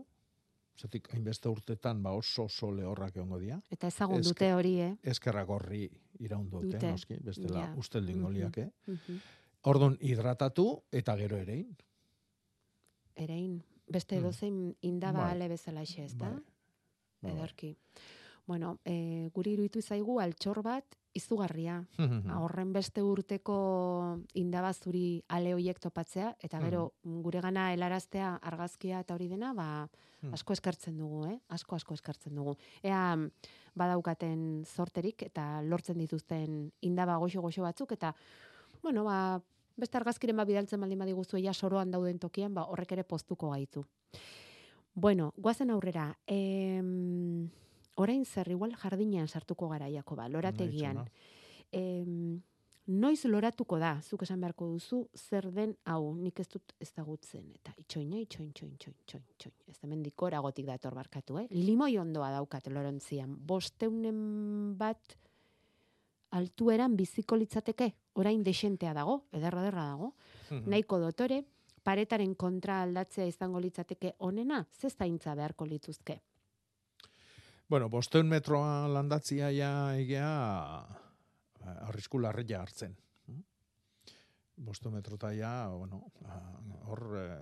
zetik 0.79 1.09
hainbeste 1.11 1.51
urtetan 1.51 1.99
ba 2.05 2.13
oso 2.15 2.45
oso 2.47 2.69
lehorrak 2.71 3.17
egongo 3.17 3.39
dira. 3.41 3.57
Eta 3.73 3.89
ezagun 3.91 4.23
dute 4.23 4.53
hori, 4.55 4.73
eh? 4.85 4.93
Eskerrak 5.13 5.51
horri 5.51 5.89
iraundu 6.23 6.61
dute, 6.63 6.79
noski, 6.87 7.17
bestela 7.27 7.65
ja. 7.65 7.73
usteldin 7.83 8.21
goliak, 8.23 8.61
eh? 8.63 8.95
Ordon 9.67 9.97
hidratatu 9.99 10.69
eta 11.01 11.17
gero 11.19 11.41
erein. 11.43 11.73
Erein, 13.27 13.59
beste 13.91 14.21
mm. 14.21 14.23
dozein 14.23 14.63
indaba 14.87 15.25
bai. 15.25 15.31
ale 15.35 15.51
bezala 15.51 15.83
ez 15.83 16.13
da? 16.15 16.31
Bai. 17.19 17.35
bai. 17.35 17.75
Bueno, 18.47 18.77
e, 18.87 19.27
guri 19.35 19.57
iruditu 19.57 19.81
zaigu 19.83 20.21
altxor 20.23 20.61
bat 20.63 20.95
izugarria. 21.17 21.81
Horren 22.39 22.71
beste 22.71 23.03
urteko 23.03 23.57
indabazuri 24.39 25.21
ale 25.35 25.51
hoiek 25.57 25.81
topatzea, 25.83 26.31
eta 26.39 26.61
gero 26.63 26.93
gure 27.25 27.41
gana 27.43 27.73
helaraztea 27.73 28.37
argazkia 28.51 29.03
eta 29.03 29.17
hori 29.17 29.27
dena, 29.27 29.51
ba, 29.57 29.67
asko 30.31 30.55
eskartzen 30.55 30.95
dugu, 30.97 31.25
eh? 31.27 31.35
asko 31.53 31.75
asko 31.75 31.99
eskartzen 31.99 32.39
dugu. 32.39 32.55
Ea 32.87 33.03
badaukaten 33.77 34.63
sorterik 34.65 35.27
eta 35.27 35.61
lortzen 35.61 35.99
dituzten 35.99 36.71
indaba 36.87 37.19
goxo-goxo 37.21 37.67
batzuk, 37.67 37.93
eta 37.99 38.15
bueno, 38.81 39.03
ba, 39.03 39.41
beste 39.75 39.99
argazkiren 39.99 40.39
ba 40.39 40.47
bidaltzen 40.47 40.79
baldin 40.81 41.03
badiguzu 41.03 41.43
ja 41.43 41.53
soroan 41.53 41.91
dauden 41.91 42.17
tokian, 42.17 42.55
ba 42.55 42.63
horrek 42.71 42.95
ere 42.95 43.03
poztuko 43.03 43.51
gaitu. 43.51 43.83
Bueno, 44.95 45.33
guazen 45.37 45.69
aurrera. 45.69 46.09
Eh, 46.25 46.81
orain 47.97 48.25
zer 48.25 48.51
igual 48.53 48.75
jardinean 48.77 49.27
sartuko 49.27 49.69
gara 49.69 49.89
Jakoba, 49.89 50.27
lorategian. 50.29 51.01
Em, 51.71 52.41
noiz 52.87 53.25
loratuko 53.27 53.79
da, 53.81 53.97
zuk 54.01 54.23
esan 54.23 54.39
beharko 54.41 54.69
duzu, 54.71 55.01
zer 55.15 55.49
den 55.51 55.75
hau, 55.91 56.13
nik 56.15 56.39
ez 56.39 56.47
dut 56.47 56.73
ezagutzen 56.83 57.49
eta 57.57 57.73
itxoina, 57.75 58.21
itxoin, 58.23 58.51
itxoin, 58.53 58.73
itxoin, 58.77 58.95
itxoin, 59.03 59.25
itxoin. 59.35 59.55
Ez 59.67 59.77
hemen 59.83 60.03
dikora 60.05 60.39
gotik 60.45 60.69
dator 60.69 60.95
barkatu, 60.95 61.41
eh? 61.41 61.47
Limoi 61.51 61.97
ondoa 61.99 62.31
daukat 62.37 62.69
lorontzian. 62.71 63.35
Bosteunen 63.49 64.21
bat 64.79 65.17
altueran 66.37 66.95
biziko 66.99 67.37
litzateke, 67.39 67.91
orain 68.19 68.43
desentea 68.43 68.93
dago, 68.95 69.21
ederra 69.35 69.63
derra 69.65 69.89
dago, 69.91 70.13
mhm. 70.49 70.69
nahiko 70.71 70.99
dotore, 71.03 71.43
paretaren 71.87 72.33
kontra 72.35 72.81
aldatzea 72.83 73.27
izango 73.27 73.59
litzateke 73.63 74.15
onena, 74.27 74.65
zestaintza 74.75 75.35
beharko 75.35 75.65
lituzke. 75.65 76.21
Bueno, 77.69 77.89
bosteun 77.91 78.29
metroa 78.31 78.87
landatzia 78.87 79.49
ja 79.51 79.71
egea 79.99 80.27
arrisku 81.89 82.21
larria 82.23 82.61
hartzen. 82.63 82.93
Bosteun 84.57 84.95
metrota 84.95 85.33
ja, 85.35 85.67
bueno, 85.69 85.99
hor 86.87 87.01
eh, 87.19 87.33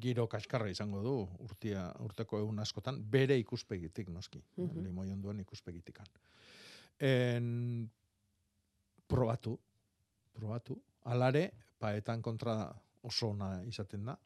giro 0.00 0.28
kaskarra 0.30 0.70
izango 0.70 1.02
du 1.02 1.14
urtia, 1.44 1.88
urteko 2.00 2.38
egun 2.38 2.62
askotan, 2.62 3.02
bere 3.10 3.36
ikuspegitik 3.42 4.08
noski, 4.08 4.38
mm 4.56 4.68
-hmm. 4.68 4.84
limoi 4.84 5.10
onduan 5.10 5.40
ikuspegitikan. 5.40 6.06
En, 7.00 7.90
probatu, 9.08 9.58
probatu, 10.32 10.78
alare, 11.04 11.50
paetan 11.78 12.22
kontra 12.22 12.72
oso 13.02 13.30
ona 13.30 13.62
izaten 13.64 14.04
da. 14.04 14.16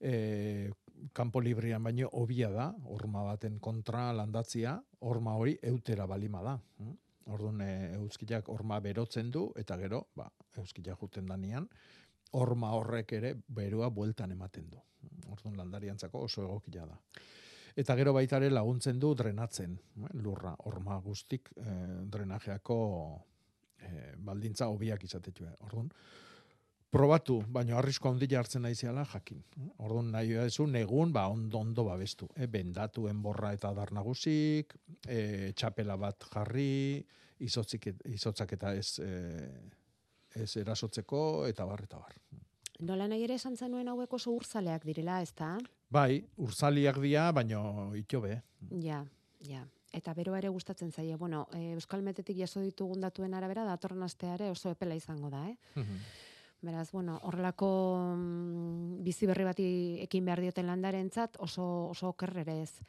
E, 0.00 0.70
kanpo 1.12 1.40
librian 1.40 1.82
baino 1.84 2.08
hobia 2.12 2.50
da, 2.50 2.70
horma 2.92 3.22
baten 3.26 3.58
kontra 3.60 4.10
landatzia, 4.16 4.76
horma 5.00 5.36
hori 5.36 5.56
eutera 5.62 6.06
balima 6.06 6.42
da. 6.42 6.56
Hm? 6.78 6.96
Orduan 7.34 7.60
e, 7.64 7.70
euskilak 7.96 8.48
horma 8.52 8.78
berotzen 8.80 9.30
du, 9.34 9.48
eta 9.58 9.76
gero, 9.80 10.06
ba, 10.16 10.28
euskilak 10.62 11.00
juten 11.02 11.26
danian, 11.26 11.66
horma 12.38 12.72
horrek 12.76 13.16
ere 13.18 13.34
berua 13.48 13.90
bueltan 13.90 14.32
ematen 14.32 14.68
du. 14.70 14.82
Orduan 15.32 15.56
landariantzako 15.58 16.22
oso 16.26 16.44
egokia 16.44 16.86
da. 16.86 16.98
Eta 17.76 17.96
gero 17.98 18.14
baita 18.16 18.38
ere 18.40 18.50
laguntzen 18.50 19.00
du 19.00 19.12
drenatzen, 19.14 19.74
hm? 19.96 20.12
lurra, 20.22 20.54
horma 20.68 21.00
guztik 21.04 21.50
e, 21.56 21.72
drenajeako 22.12 22.78
e, 23.78 23.90
baldintza 24.16 24.70
hobiak 24.72 25.04
izatetu. 25.04 25.48
Orduan, 25.66 25.90
probatu, 26.90 27.40
baina 27.52 27.76
arrisko 27.78 28.10
handia 28.10 28.38
hartzen 28.40 28.62
naiziala 28.62 29.04
jakin. 29.12 29.42
Orduan 29.78 30.10
nahi 30.14 30.36
ezu 30.46 30.66
negun 30.66 31.12
ba 31.12 31.26
ondo 31.28 31.58
ondo 31.58 31.84
babestu, 31.84 32.28
e, 32.36 32.46
bendatu 32.46 33.08
enborra 33.08 33.52
eta 33.56 33.72
dar 33.74 33.92
nagusik, 33.92 34.74
e, 35.08 35.52
txapela 35.52 35.96
bat 35.96 36.28
jarri, 36.32 37.04
izotzik 37.40 37.90
izotzak 38.08 38.56
eta 38.56 38.72
ez 38.74 38.98
e, 39.04 39.12
ez 40.36 40.50
erasotzeko 40.60 41.46
eta 41.48 41.64
bar 41.64 41.84
eta 41.84 41.98
bar. 41.98 42.16
Nola 42.86 43.06
nahi 43.08 43.24
ere 43.24 43.38
esan 43.40 43.56
zenuen 43.56 43.88
hauek 43.88 44.12
oso 44.12 44.34
urzaleak 44.36 44.84
direla, 44.84 45.22
ezta? 45.24 45.54
Bai, 45.90 46.20
urzaliak 46.44 46.98
dira, 47.00 47.30
baino 47.32 47.94
itxobe. 47.96 48.42
Ja, 48.82 49.00
ja. 49.48 49.64
Eta 49.96 50.12
bero 50.12 50.34
ere 50.36 50.50
gustatzen 50.52 50.90
zaie. 50.92 51.16
Bueno, 51.16 51.46
e, 51.56 51.72
Euskal 51.72 52.02
Metetik 52.04 52.36
jaso 52.36 52.60
ditugun 52.60 53.00
datuen 53.00 53.32
arabera, 53.34 53.64
datorren 53.64 54.02
asteare 54.04 54.50
oso 54.52 54.74
epela 54.74 54.96
izango 54.98 55.30
da, 55.32 55.46
eh? 55.48 55.56
Mhm. 55.74 56.02
Beraz, 56.60 56.90
bueno, 56.90 57.18
horrelako 57.22 57.68
mm, 58.16 59.02
bizi 59.04 59.26
berri 59.28 59.44
bati 59.44 59.66
ekin 60.06 60.24
behar 60.24 60.40
dioten 60.40 60.66
landarentzat 60.66 61.36
oso 61.44 61.66
oso 61.90 62.08
okerrerez. 62.14 62.80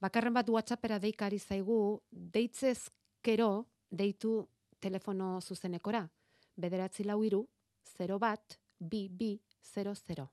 Bakarren 0.00 0.34
bat 0.34 0.48
WhatsAppera 0.48 0.98
deikari 0.98 1.38
zaigu, 1.38 2.00
deitzez 2.10 2.88
kero 3.20 3.66
deitu 3.90 4.48
telefono 4.80 5.40
zuzenekora. 5.40 6.06
Bederatzi 6.56 7.04
lau 7.04 7.20
iru, 7.24 7.42
0 7.98 8.18
bat, 8.18 8.56
bi, 8.78 9.08
bi, 9.08 9.34
0, 9.74 9.94
0. 9.94 10.26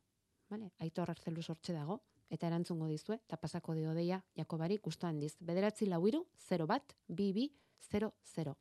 Vale? 0.50 0.72
Aito 0.80 1.02
horretzelu 1.04 1.44
sortxe 1.44 1.76
dago, 1.76 2.00
eta 2.30 2.48
erantzungo 2.48 2.88
dizue, 2.88 3.20
eta 3.26 3.38
pasako 3.38 3.76
dio 3.76 3.94
deia, 3.96 4.22
Jakobari, 4.36 4.80
gustu 4.84 5.08
handiz. 5.08 5.36
Bederatzi 5.40 5.88
lau 5.88 6.06
iru, 6.08 6.24
0 6.48 6.68
bat, 6.68 6.96
bi, 7.08 7.32
bi, 7.34 7.50
0, 7.92 8.14
0. 8.36 8.56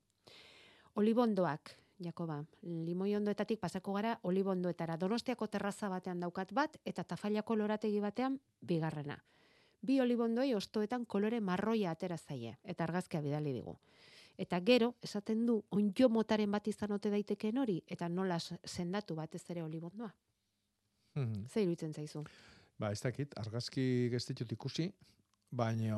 Olibondoak, 0.96 1.76
Jakoba, 2.05 2.44
ondoetatik 2.62 3.61
pasako 3.61 3.92
gara 3.92 4.18
olibondoetara. 4.22 4.97
Donostiako 4.97 5.47
terraza 5.47 5.88
batean 5.88 6.20
daukat 6.20 6.53
bat 6.53 6.76
eta 6.84 7.05
tafailako 7.05 7.57
lorategi 7.57 8.01
batean 8.01 8.40
bigarrena. 8.61 9.16
Bi 9.80 10.01
olibondoi 10.01 10.55
ostoetan 10.55 11.07
kolore 11.07 11.40
marroia 11.40 11.90
atera 11.90 12.16
zaie 12.16 12.57
eta 12.64 12.84
argazkia 12.84 13.20
bidali 13.22 13.53
digu. 13.53 13.78
Eta 14.36 14.61
gero, 14.61 14.94
esaten 15.03 15.47
du, 15.47 15.62
onjo 15.70 16.09
motaren 16.12 16.51
bat 16.53 16.66
izan 16.68 16.92
ote 16.92 17.11
daitekeen 17.11 17.59
hori, 17.59 17.82
eta 17.88 18.09
nola 18.09 18.36
sendatu 18.38 19.14
batez 19.16 19.42
ere 19.51 19.62
olibondoa. 19.62 20.11
Mm 21.14 21.24
-hmm. 21.24 21.49
Zer 21.49 21.62
iruditzen 21.62 21.92
zaizu? 21.92 22.24
Ba, 22.78 22.90
ez 22.90 23.01
dakit, 23.01 23.38
argazki 23.38 24.09
gestitut 24.12 24.53
ikusi, 24.53 24.92
baina, 25.51 25.97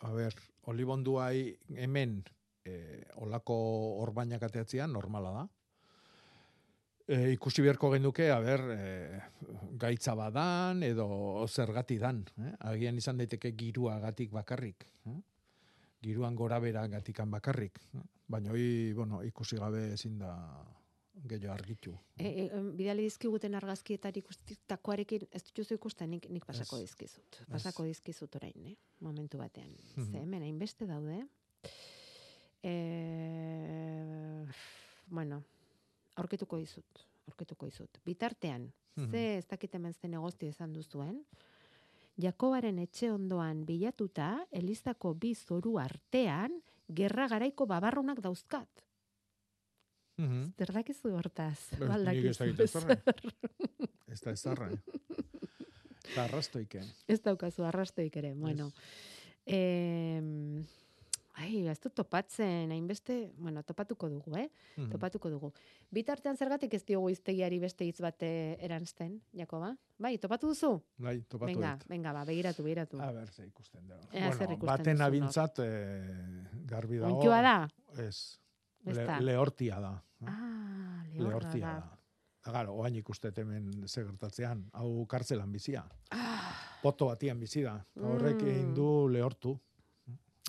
a 0.00 0.12
ber, 0.12 0.34
olibonduai 0.62 1.56
hemen 1.76 2.24
e, 2.66 3.04
olako 3.22 3.56
orbainak 4.02 4.42
ateatzean 4.42 4.92
normala 4.92 5.32
da. 5.38 5.46
E, 7.06 7.32
ikusi 7.36 7.62
beharko 7.62 7.92
genduke, 7.92 8.26
a 8.34 8.40
ber, 8.42 8.62
e, 8.74 9.20
gaitza 9.78 10.16
badan 10.18 10.82
edo 10.82 11.08
zergati 11.46 11.98
dan. 12.02 12.24
Eh? 12.42 12.52
Agian 12.72 12.98
izan 12.98 13.22
daiteke 13.22 13.52
giruagatik 13.58 14.32
bakarrik. 14.34 14.88
Eh? 15.06 15.18
Giruan 16.02 16.34
gora 16.34 16.58
bera 16.60 16.86
gatikan 16.90 17.30
bakarrik. 17.30 17.78
Eh? 17.94 18.02
Baina 18.26 18.50
hoi, 18.50 18.92
bueno, 18.94 19.22
ikusi 19.22 19.58
gabe 19.60 19.92
ezin 19.94 20.18
da 20.18 20.32
gehiago 21.24 21.54
argitu. 21.54 21.94
E, 22.18 22.26
e, 22.26 22.60
bidali 22.76 23.06
dizkiguten 23.06 23.54
argazkietar 23.56 24.18
ikustitakoarekin, 24.18 25.28
ez 25.30 25.44
duzu 25.56 25.78
ikusten, 25.78 26.10
nik, 26.10 26.26
nik 26.32 26.44
pasako 26.44 26.80
dizkizut. 26.82 27.40
Pasako 27.50 27.86
dizkizut 27.86 28.34
orain, 28.36 28.72
eh? 28.72 28.74
momentu 29.00 29.38
batean. 29.38 29.70
Mm 29.70 30.02
-hmm. 30.02 30.10
Ze, 30.10 30.18
hemen, 30.18 30.42
hainbeste 30.42 30.86
daude, 30.90 31.22
e, 32.66 34.46
bueno, 35.06 35.42
aurketuko 36.18 36.58
dizut, 36.58 37.04
aurketuko 37.28 37.66
dizut. 37.70 38.00
Bitartean, 38.04 38.62
mm 38.96 39.04
-hmm. 39.04 39.10
ze 39.10 39.36
ez 39.38 39.46
dakit 39.46 39.74
hemen 39.74 39.94
zen 39.94 40.10
negozio 40.10 40.48
izan 40.48 40.72
duzuen, 40.72 41.24
Jakobaren 42.16 42.78
etxe 42.80 43.10
ondoan 43.12 43.66
bilatuta, 43.68 44.46
Elizako 44.50 45.12
bi 45.20 45.34
zoru 45.34 45.74
artean, 45.78 46.54
gerra 46.88 47.26
garaiko 47.28 47.66
babarrunak 47.66 48.22
dauzkat. 48.24 48.84
Mhm. 50.16 50.44
Zer 50.56 50.72
dakizu 50.72 51.12
hortaz? 51.12 51.58
Ba, 51.78 51.90
Ba, 51.90 51.98
nik 51.98 52.24
ez 52.24 52.38
dakizu 52.38 52.62
ezarra. 52.62 52.96
Ez 54.08 54.20
da 54.24 54.32
ezarra. 54.32 54.70
eh? 54.72 54.78
Eta 56.06 56.24
arrastoike. 56.24 56.80
Ez 57.06 57.20
daukazu 57.20 57.66
arrastoik 57.68 58.16
ere, 58.16 58.32
bueno. 58.32 58.70
Eh, 59.44 60.22
ai, 61.36 61.66
ez 61.68 61.78
dut 61.80 61.92
topatzen, 61.94 62.70
hainbeste, 62.72 63.30
bueno, 63.36 63.62
topatuko 63.62 64.08
dugu, 64.08 64.36
eh? 64.40 64.46
Mhm. 64.76 64.90
Topatuko 64.90 65.30
dugu. 65.30 65.50
Bitartean 65.92 66.36
zergatik 66.36 66.72
ez 66.74 66.82
diogu 66.88 67.10
iztegiari 67.12 67.58
beste 67.60 67.84
hitz 67.84 68.00
bate 68.00 68.28
eransten, 68.64 69.18
Jakoba? 69.36 69.74
Bai, 69.98 70.16
topatu 70.18 70.48
duzu? 70.48 70.70
Bai, 70.98 71.18
topatu 71.28 71.52
Venga, 71.52 71.74
dit. 71.76 71.88
venga, 71.88 72.12
ba, 72.12 72.24
begiratu, 72.24 72.62
begiratu. 72.64 73.00
A 73.00 73.10
ber, 73.12 73.28
ze 73.32 73.44
ikusten 73.46 73.86
da. 73.88 73.98
Zer 74.12 74.46
Bueno, 74.46 74.56
baten 74.64 75.00
abintzat 75.02 75.58
eh, 75.58 76.44
garbi 76.66 76.98
dago. 76.98 77.16
Ontxoa 77.18 77.42
da? 77.42 77.68
Ez. 78.06 78.38
Le, 78.86 79.06
lehortia 79.20 79.80
da. 79.80 79.92
Ah, 80.26 81.04
lehortia 81.12 81.60
da. 81.66 81.76
da. 81.80 82.52
Garo, 82.52 82.74
oain 82.78 82.94
ikustet 82.94 83.36
hemen 83.42 83.72
ze 83.88 84.04
gertatzean, 84.04 84.68
hau 84.72 85.04
kartzelan 85.10 85.50
bizia. 85.52 85.82
Ah, 86.14 86.52
Poto 86.82 87.08
batian 87.10 87.40
bizi 87.40 87.62
da. 87.64 87.84
Horrek 87.98 88.40
Mm. 88.42 88.48
egin 88.48 88.74
du 88.74 89.08
lehortu. 89.10 89.58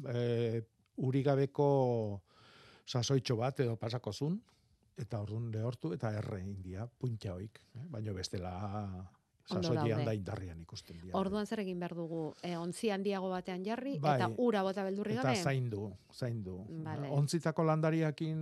E, 0.05 0.61
urigabeko 0.98 2.22
sasoitxo 2.88 3.36
bat 3.38 3.60
edo 3.60 3.76
pasako 3.78 4.14
zun, 4.14 4.41
eta 4.98 5.20
orduan 5.22 5.52
lehortu, 5.52 5.93
eta 5.93 6.12
erre 6.18 6.41
india, 6.41 6.88
puntja 6.88 7.34
hoik. 7.36 7.60
Eh? 7.76 7.86
Baina 7.89 8.14
bestela 8.14 8.54
sasoian 9.48 10.04
da 10.06 10.14
indarrian 10.14 10.60
ikusten 10.62 10.98
dira. 11.00 11.14
orduan 11.18 11.45
zer 11.48 11.60
egin 11.64 11.80
behar 11.80 11.93
dugu? 11.95 12.34
E, 12.43 12.58
ontzi 12.58 12.89
handiago 12.91 13.30
batean 13.30 13.64
jarri, 13.64 13.98
Bai. 14.00 14.16
eta 14.18 14.30
ura 14.43 14.64
bota 14.64 14.84
beldurri 14.84 15.14
Eta 15.14 15.24
gabe? 15.30 15.43
zaindu, 15.43 15.93
zaindu. 16.14 16.58
Vale. 16.84 17.10
Ontzitako 17.12 17.64
landariakin 17.64 18.41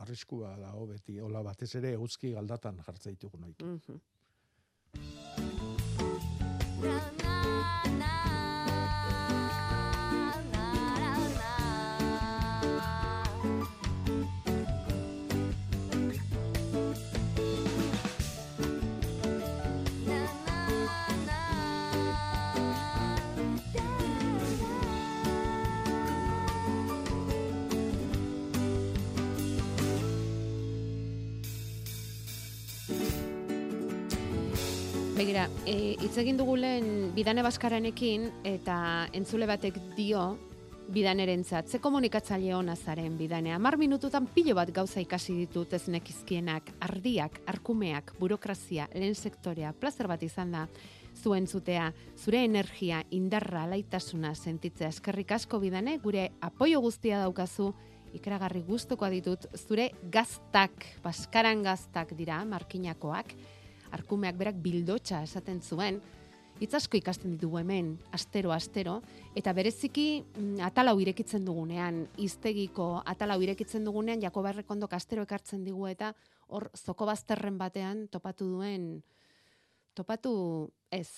arriskua 0.00 0.56
da 0.60 0.72
beti, 0.86 1.18
hola 1.20 1.40
batez 1.42 1.74
ere 1.76 1.92
eguzki 1.94 2.32
galdatan 2.32 2.82
jartza 2.84 3.10
ditugu 3.10 3.38
noik. 3.38 3.62
Mhm. 3.62 4.00
Begira, 35.36 35.50
e, 35.68 35.98
hitz 36.00 36.14
egin 36.16 36.38
dugu 36.40 36.54
lehen 36.56 37.10
bidane 37.12 37.42
baskaranekin 37.44 38.22
eta 38.48 38.76
entzule 39.12 39.44
batek 39.44 39.74
dio 39.92 40.22
bidanerentzat, 40.88 41.68
ze 41.68 41.76
komunikatzaile 41.78 42.54
ona 42.56 42.72
zaren 42.72 43.18
bidane. 43.18 43.52
Amar 43.52 43.76
minututan 43.76 44.30
pilo 44.32 44.54
bat 44.56 44.72
gauza 44.72 45.02
ikasi 45.04 45.34
ditut 45.42 45.74
ez 45.76 45.82
nekizkienak, 45.92 46.70
ardiak, 46.80 47.42
arkumeak, 47.52 48.14
burokrazia, 48.16 48.86
lehen 48.94 49.12
sektorea, 49.14 49.74
plazer 49.76 50.08
bat 50.08 50.24
izan 50.24 50.56
da 50.56 50.62
zuen 51.20 51.44
zutea, 51.46 51.90
zure 52.16 52.40
energia, 52.44 53.02
indarra, 53.10 53.66
alaitasuna 53.68 54.32
sentitzea. 54.34 54.88
Eskerrik 54.88 55.36
asko 55.36 55.60
bidane, 55.60 55.98
gure 56.00 56.30
apoio 56.40 56.80
guztia 56.80 57.20
daukazu, 57.26 57.74
ikeragarri 58.16 58.64
gustukoa 58.64 59.12
ditut, 59.12 59.44
zure 59.60 59.90
gaztak, 60.08 60.94
baskaran 61.04 61.60
gaztak 61.66 62.16
dira, 62.16 62.40
markinakoak, 62.48 63.36
arkumeak 63.92 64.36
berak 64.36 64.56
bildotxa 64.62 65.22
esaten 65.22 65.60
zuen, 65.60 66.00
hitz 66.60 66.72
asko 66.74 66.96
ikasten 66.96 67.34
ditugu 67.36 67.58
hemen, 67.60 67.96
astero, 68.16 68.52
astero, 68.54 69.00
eta 69.36 69.52
bereziki 69.56 70.22
mm, 70.22 70.62
atalau 70.64 70.96
irekitzen 71.02 71.44
dugunean, 71.44 72.06
iztegiko 72.22 73.02
atalau 73.04 73.38
irekitzen 73.44 73.84
dugunean, 73.84 74.22
Jakoba 74.24 74.54
Errekondok 74.54 74.96
astero 74.96 75.26
ekartzen 75.26 75.64
digu 75.66 75.86
eta 75.90 76.14
hor 76.48 76.70
zoko 76.76 77.06
bazterren 77.08 77.58
batean 77.58 78.06
topatu 78.08 78.48
duen, 78.54 79.02
topatu 79.94 80.32
ez, 80.90 81.08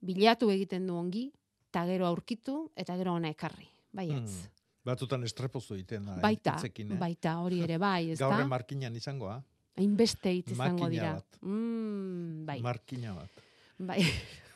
bilatu 0.00 0.50
egiten 0.54 0.86
du 0.86 0.94
ongi, 0.98 1.28
eta 1.70 1.84
gero 1.88 2.06
aurkitu, 2.06 2.70
eta 2.76 2.96
gero 2.96 3.16
ona 3.18 3.32
ekarri, 3.34 3.68
baietz. 3.92 4.30
Mm. 4.30 4.54
Batzutan 4.88 5.24
estrepozu 5.26 5.74
egiten 5.74 6.06
da. 6.06 6.16
eh, 6.16 6.22
Baita, 6.22 6.54
eh? 6.64 6.96
baita 6.96 7.38
hori 7.42 7.60
ere 7.66 7.76
bai, 7.82 8.10
ez 8.12 8.18
Gaurren 8.20 8.46
da? 8.46 8.52
markinan 8.54 8.94
izangoa. 8.96 9.42
Hainbeste 9.78 10.32
hitz 10.34 10.50
izango 10.52 10.84
makina 10.84 10.90
dira. 10.90 11.12
bat. 11.14 11.38
Mm, 11.42 12.44
bai. 12.48 12.58
Markina 12.64 13.14
bat. 13.14 13.42
Bai. 13.78 14.00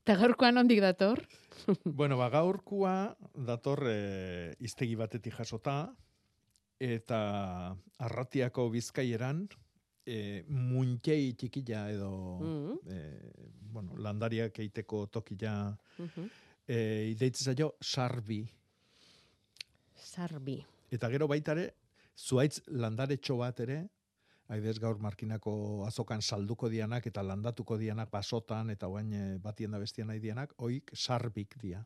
Eta 0.03 0.15
gaurkoan 0.19 0.57
ondik 0.61 0.79
dator? 0.83 1.19
bueno, 1.99 2.17
ba, 2.19 2.29
gaurkua 2.33 2.93
dator 3.35 3.83
e, 3.89 4.53
iztegi 4.63 4.95
batetik 4.99 5.35
jasota, 5.39 5.75
eta 6.83 7.19
arratiako 8.03 8.67
bizkaieran, 8.73 9.45
e, 10.05 10.43
muntei 10.47 11.33
txikila 11.39 11.85
edo 11.93 12.11
Mm. 12.43 12.77
e, 12.91 12.97
bueno, 13.73 13.95
landariak 13.97 14.59
eiteko 14.59 15.05
tokila 15.07 15.75
Mhm. 15.97 16.27
e, 16.67 16.77
ideitzen 17.15 17.45
zaio 17.53 17.73
sarbi. 17.81 18.43
Sarbi. 19.95 20.59
Eta 20.91 21.09
gero 21.09 21.27
baitare, 21.27 21.73
zuaitz 22.15 22.61
landaretxo 22.67 23.37
bat 23.37 23.59
ere, 23.59 23.89
Haidez 24.49 24.77
gaur 24.77 24.97
markinako 24.99 25.85
azokan 25.87 26.21
salduko 26.21 26.67
dianak 26.69 27.05
eta 27.07 27.23
landatuko 27.23 27.77
dianak 27.79 28.11
basotan 28.11 28.69
eta 28.69 28.87
oain 28.91 29.13
eh, 29.13 29.37
batien 29.41 29.71
da 29.71 29.79
bestian 29.79 30.07
nahi 30.07 30.19
dianak, 30.19 30.51
oik 30.57 30.91
sarbik 30.93 31.55
dia. 31.61 31.85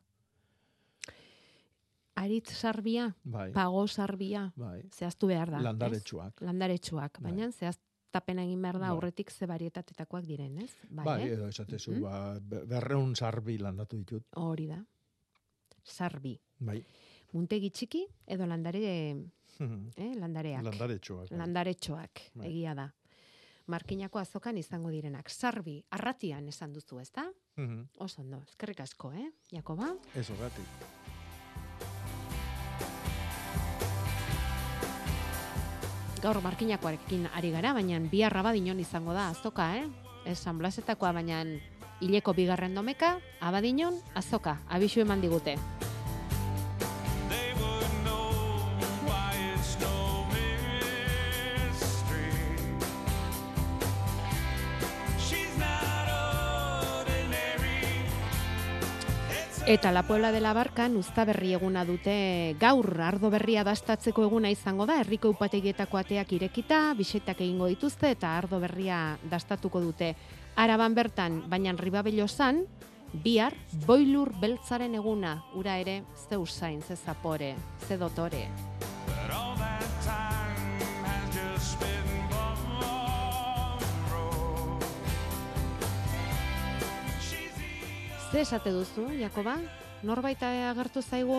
Aritz 2.18 2.50
sarbia, 2.58 3.12
Bai, 3.22 3.52
pago 3.54 3.86
sarbia, 3.86 4.48
bai. 4.56 4.82
zehaztu 4.90 5.28
behar 5.30 5.52
da. 5.52 5.58
ez? 5.60 5.64
Landaretsuak. 5.68 6.40
Landaretsuak, 6.42 7.20
Bai. 7.22 7.30
baina 7.30 7.50
zehaztapen 7.52 8.40
egin 8.42 8.60
behar 8.62 8.74
da 8.80 8.88
Bai. 8.88 8.90
aurretik 8.96 9.30
ze 9.30 9.46
barietatetakoak 9.46 10.26
diren, 10.26 10.58
ez? 10.58 10.72
Bai, 10.90 11.04
Bai, 11.04 11.20
eh? 11.28 11.32
edo 11.36 11.46
esatezu, 11.48 11.92
Mhm. 11.92 12.02
ba, 12.02 12.40
be- 12.40 12.64
berreun 12.66 13.14
sarbi 13.14 13.56
landatu 13.58 13.96
ditut. 13.96 14.24
Hori 14.34 14.66
da. 14.66 14.84
Sarbi. 15.84 16.38
Bai. 16.58 16.82
Muntegi 17.32 17.70
txiki 17.70 18.04
edo 18.26 18.46
landare, 18.46 19.14
eh, 19.60 20.14
landareak. 20.16 20.62
Landaretsuak. 20.62 21.30
bai. 21.30 21.38
Landaretxoak, 21.38 22.20
Bai. 22.34 22.48
egia 22.48 22.74
da. 22.74 22.92
Markinako 23.66 24.18
azokan 24.18 24.56
izango 24.56 24.88
direnak. 24.90 25.28
Sarbi, 25.30 25.82
arratian 25.90 26.48
esan 26.48 26.72
duzu, 26.72 27.00
ezta? 27.00 27.26
Mhm. 27.56 27.82
Oso 27.98 28.22
ondo, 28.22 28.42
eskerrik 28.48 28.80
asko, 28.80 29.12
eh, 29.12 29.30
Jakoba? 29.52 29.94
Ez 30.14 30.30
horretik. 30.30 30.64
Gaur 36.22 36.40
markinakoarekin 36.42 37.28
ari 37.30 37.50
gara, 37.54 37.72
baina 37.76 38.00
biharra 38.00 38.42
badinon 38.42 38.80
izango 38.80 39.12
da 39.14 39.28
azoka, 39.30 39.76
eh? 39.78 39.86
Ez 40.26 40.38
San 40.38 40.58
Blasetakoa, 40.58 41.12
baina 41.12 41.44
hileko 42.00 42.34
bigarren 42.34 42.74
domeka, 42.74 43.18
abadinon, 43.40 44.00
azoka, 44.14 44.58
abisu 44.68 45.00
eman 45.06 45.20
digute. 45.20 45.56
Eta 59.68 59.92
La 59.92 60.02
Puebla 60.02 60.32
de 60.32 60.40
la 60.40 60.54
Barcan 60.54 60.94
uzta 60.96 61.26
berri 61.28 61.50
eguna 61.52 61.82
dute 61.84 62.56
gaur 62.56 62.86
ardo 63.04 63.28
berria 63.28 63.60
dastatzeko 63.68 64.24
eguna 64.24 64.48
izango 64.48 64.86
da, 64.88 64.96
herriko 65.02 65.28
upategietako 65.34 65.98
ateak 66.00 66.32
irekita, 66.32 66.78
bisetak 66.96 67.42
egingo 67.44 67.68
dituzte 67.68 68.08
eta 68.14 68.30
ardo 68.38 68.62
berria 68.64 69.18
dastatuko 69.28 69.84
dute. 69.84 70.14
Araban 70.56 70.96
bertan, 70.96 71.42
baina 71.52 71.76
ribabelozan, 71.76 72.64
bihar 73.12 73.52
boilur 73.84 74.32
beltzaren 74.40 74.96
eguna, 74.96 75.42
ura 75.52 75.76
ere, 75.76 76.00
ze 76.16 76.40
usain, 76.40 76.80
ze 76.80 76.96
zapore, 76.96 77.54
ze 77.86 77.98
dotore. 77.98 78.46
Ze 88.30 88.40
esate 88.42 88.70
duzu, 88.70 89.08
Jakoba? 89.18 89.56
Norbait 90.02 90.40
agertu 90.42 91.00
zaigu 91.02 91.38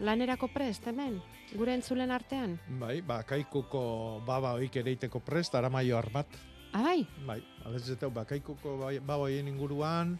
lanerako 0.00 0.48
prest, 0.52 0.84
hemen? 0.86 1.16
Gure 1.56 1.72
entzulen 1.74 2.10
artean? 2.14 2.58
Bai, 2.78 3.00
ba, 3.02 3.22
kaikuko 3.26 4.20
baba 4.26 4.52
oik 4.60 4.76
ereiteko 4.76 5.20
prest, 5.24 5.54
aramaio 5.58 5.96
arbat. 5.98 6.26
Ah, 6.72 6.82
bai? 6.84 7.00
Bai, 7.26 7.40
alez 7.64 7.88
eta 7.90 8.10
bakaikoko 8.12 8.76
bai- 8.84 9.00
baboien 9.00 9.48
inguruan, 9.48 10.18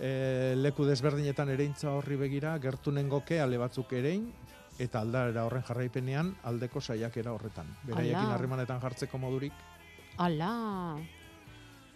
e, 0.00 0.54
leku 0.56 0.86
desberdinetan 0.88 1.52
ereintza 1.52 1.92
horri 1.92 2.16
begira, 2.16 2.56
gertunen 2.58 3.08
goke 3.12 3.38
ale 3.40 3.58
batzuk 3.60 3.92
erein, 3.92 4.30
eta 4.78 5.00
aldara 5.04 5.44
horren 5.44 5.62
jarraipenean 5.62 6.34
aldeko 6.42 6.80
saiakera 6.80 7.32
horretan. 7.36 7.68
Beraiekin 7.84 8.32
harremanetan 8.32 8.80
jartzeko 8.80 9.18
modurik, 9.18 9.52
Ala. 10.16 10.96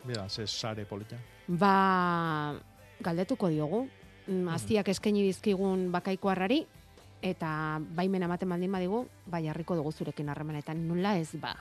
bera, 0.05 0.29
ze 0.29 0.47
sare 0.47 0.85
polita. 0.85 1.17
Ba, 1.49 2.55
galdetuko 3.01 3.49
diogu. 3.49 3.87
Mm, 4.27 4.49
Aztiak 4.53 4.89
eskaini 4.93 5.23
dizkigun 5.25 5.89
bakaikoarrari, 5.93 6.67
eta 7.23 7.81
baimen 7.97 8.23
ematen 8.23 8.49
baldin 8.49 8.73
badigu, 8.73 9.07
bai 9.27 9.45
jarriko 9.47 9.77
dugu 9.79 9.93
zurekin 9.93 10.29
harremanetan, 10.29 10.87
nula 10.89 11.17
ez 11.19 11.33
ba. 11.41 11.57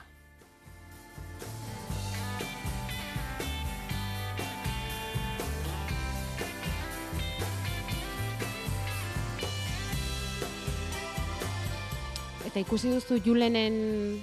Eta 12.48 12.60
ikusi 12.64 12.88
duzu 12.88 13.18
Julenen 13.20 14.22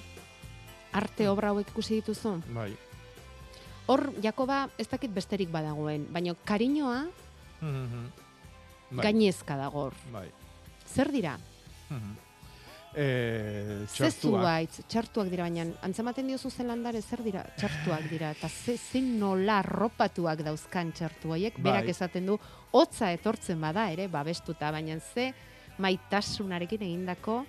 arte 0.91 1.28
obra 1.30 1.51
hauek 1.53 1.70
ikusi 1.70 1.99
dituzu? 1.99 2.39
Bai. 2.55 2.72
Hor, 3.88 4.14
Jakoba, 4.24 4.70
ez 4.82 4.88
dakit 4.90 5.12
besterik 5.14 5.52
badagoen, 5.54 6.08
baina 6.12 6.34
kariñoa 6.46 7.06
Mhm. 7.62 8.10
Bai. 8.92 9.04
gainezka 9.06 9.56
dago 9.58 9.86
hor. 9.88 9.94
Bai. 10.12 10.30
Zer 10.88 11.12
dira? 11.12 11.38
Mhm. 11.90 12.16
E, 12.98 13.86
Ze 13.90 14.10
txartuak. 14.10 14.70
txartuak 14.88 15.28
dira, 15.30 15.44
baina 15.44 15.66
antzematen 15.84 16.28
diozu 16.28 16.50
zelandare 16.50 17.02
zer 17.02 17.22
dira? 17.24 17.44
Txartuak 17.58 18.10
dira, 18.10 18.32
eta 18.32 18.48
ze, 18.48 18.78
ze 18.78 19.02
nola 19.02 19.60
arropatuak 19.60 20.40
dauzkan 20.44 20.94
txartu 20.94 21.30
berak 21.58 21.84
Bai. 21.84 21.90
esaten 21.92 22.26
du, 22.26 22.40
hotza 22.72 23.12
etortzen 23.12 23.60
bada 23.60 23.92
ere, 23.92 24.08
babestuta, 24.08 24.72
baina 24.72 24.98
ze 25.14 25.34
maitasunarekin 25.78 26.82
egindako 26.82 27.46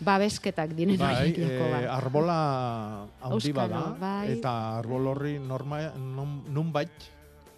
babesketak 0.00 0.74
diren 0.74 0.98
Bai, 0.98 1.32
e, 1.36 1.86
arbola 1.88 3.06
handi 3.22 3.52
bada, 3.52 3.82
bai. 3.98 4.32
eta 4.38 4.78
arbol 4.78 5.06
horri 5.06 5.38
norma, 5.38 5.92
nun, 5.96 6.42
nunbait 6.52 6.90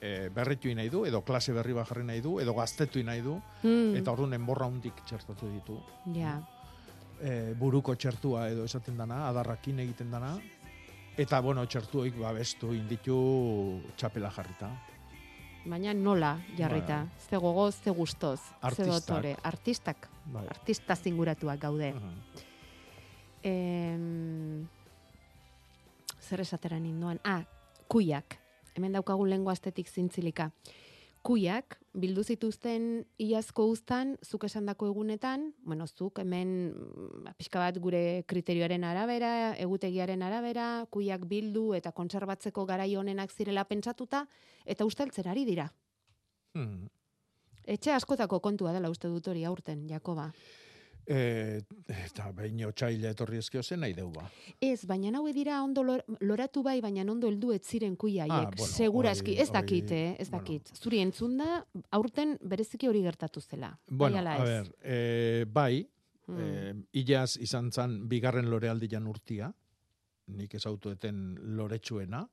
e, 0.01 0.28
berritu 0.34 0.68
nahi 0.74 0.91
du, 0.93 1.05
edo 1.09 1.22
klase 1.24 1.53
berri 1.57 1.72
bat 1.72 1.89
jarri 1.89 2.05
nahi 2.05 2.20
du, 2.20 2.39
edo 2.41 2.55
gaztetu 2.55 3.03
nahi 3.03 3.22
du, 3.24 3.41
Hmm, 3.62 3.97
eta 3.97 4.12
orduan 4.12 4.34
enborra 4.34 4.66
hundik 4.66 5.05
txertatu 5.07 5.49
ditu. 5.55 5.80
ja. 6.14 6.41
E, 7.16 7.55
buruko 7.57 7.95
txertua 7.97 8.51
edo 8.51 8.64
esaten 8.68 8.99
dana, 8.99 9.22
adarrakin 9.30 9.78
egiten 9.80 10.11
dana, 10.11 10.34
eta, 11.16 11.41
bueno, 11.41 11.64
txertuik 11.64 12.18
babestu 12.20 12.74
inditu 12.76 13.80
txapela 13.97 14.28
jarrita. 14.30 14.68
Baina 15.64 15.95
nola 15.95 16.37
jarrita, 16.59 17.07
ze 17.30 17.37
gogoz, 17.39 17.74
ze 17.82 17.91
gustoz, 17.91 18.41
ze 18.74 18.84
dotore, 18.84 19.34
artistak, 19.43 20.11
Bai. 20.33 20.47
artista 20.49 20.97
zinguratuak 20.97 21.61
gaude. 21.61 21.93
Mhm. 21.93 22.14
Em, 23.43 24.66
zer 26.20 26.41
esatera 26.41 26.79
ninduan? 26.81 27.20
Ah, 27.24 27.45
kuiak. 27.89 28.39
Hemen 28.74 28.93
daukagu 28.93 29.27
lengua 29.27 29.53
astetik 29.53 29.89
zintzilika. 29.89 30.51
Kuiak, 31.27 31.79
bildu 31.93 32.22
zituzten 32.22 33.07
iazko 33.18 33.64
uztan, 33.66 34.16
zuk 34.22 34.45
esandako 34.47 34.87
egunetan, 34.93 35.49
bueno, 35.64 35.87
zuk 35.87 36.20
hemen 36.22 36.53
mm, 36.70 37.33
pixka 37.39 37.59
bat 37.59 37.79
gure 37.83 38.22
kriterioaren 38.31 38.85
arabera, 38.87 39.57
egutegiaren 39.59 40.22
arabera, 40.22 40.87
kuiak 40.91 41.24
bildu 41.27 41.72
eta 41.74 41.91
kontserbatzeko 41.91 42.66
garai 42.66 42.93
honenak 42.95 43.35
zirela 43.35 43.64
pentsatuta, 43.64 44.27
eta 44.64 44.87
usteltzen 44.87 45.27
ari 45.27 45.45
dira. 45.45 45.72
Mhm. 46.55 46.95
Etxe 47.67 47.93
askotako 47.93 48.39
kontua 48.41 48.73
dela 48.73 48.91
uste 48.91 49.09
dut 49.11 49.27
hori 49.29 49.45
aurten, 49.45 49.87
Jakoba. 49.91 50.29
E, 51.07 51.61
eta 51.87 52.33
behin 52.35 52.64
otxaila 52.67 53.12
etorri 53.14 53.39
ezkio 53.39 53.62
zen 53.62 53.79
nahi 53.85 53.93
deu 53.95 54.09
ba. 54.11 54.25
Ez, 54.61 54.81
baina 54.91 55.12
hau 55.19 55.27
dira 55.33 55.61
ondo 55.62 55.85
lor- 55.87 56.03
loratu 56.21 56.64
bai, 56.67 56.81
baina 56.83 57.05
ondo 57.12 57.29
heldu 57.31 57.53
ez 57.55 57.61
ziren 57.62 57.95
kuia 57.97 58.25
Ah, 58.29 58.51
bueno, 58.51 58.67
Segurazki, 58.73 59.37
ez 59.39 59.51
dakit, 59.55 59.91
eh, 59.93 60.17
ez 60.19 60.29
bueno. 60.31 60.43
dakit. 60.43 60.73
Zuri 60.75 60.99
entzunda, 60.99 61.64
aurten 61.93 62.37
bereziki 62.43 62.89
hori 62.89 63.03
gertatu 63.03 63.41
zela. 63.41 63.71
Bueno, 63.89 64.17
bai 64.25 64.37
a 64.41 64.45
ber, 64.45 64.73
e, 64.83 65.45
bai, 65.47 65.87
Hmm. 66.27 66.41
eh, 66.41 66.75
ilaz 66.93 67.37
izan 67.39 67.71
zan 67.71 68.09
bigarren 68.09 68.51
lorealdian 68.51 69.07
urtia, 69.07 69.53
nik 70.27 70.55
ezautueten 70.55 71.37
loretsuena, 71.57 72.29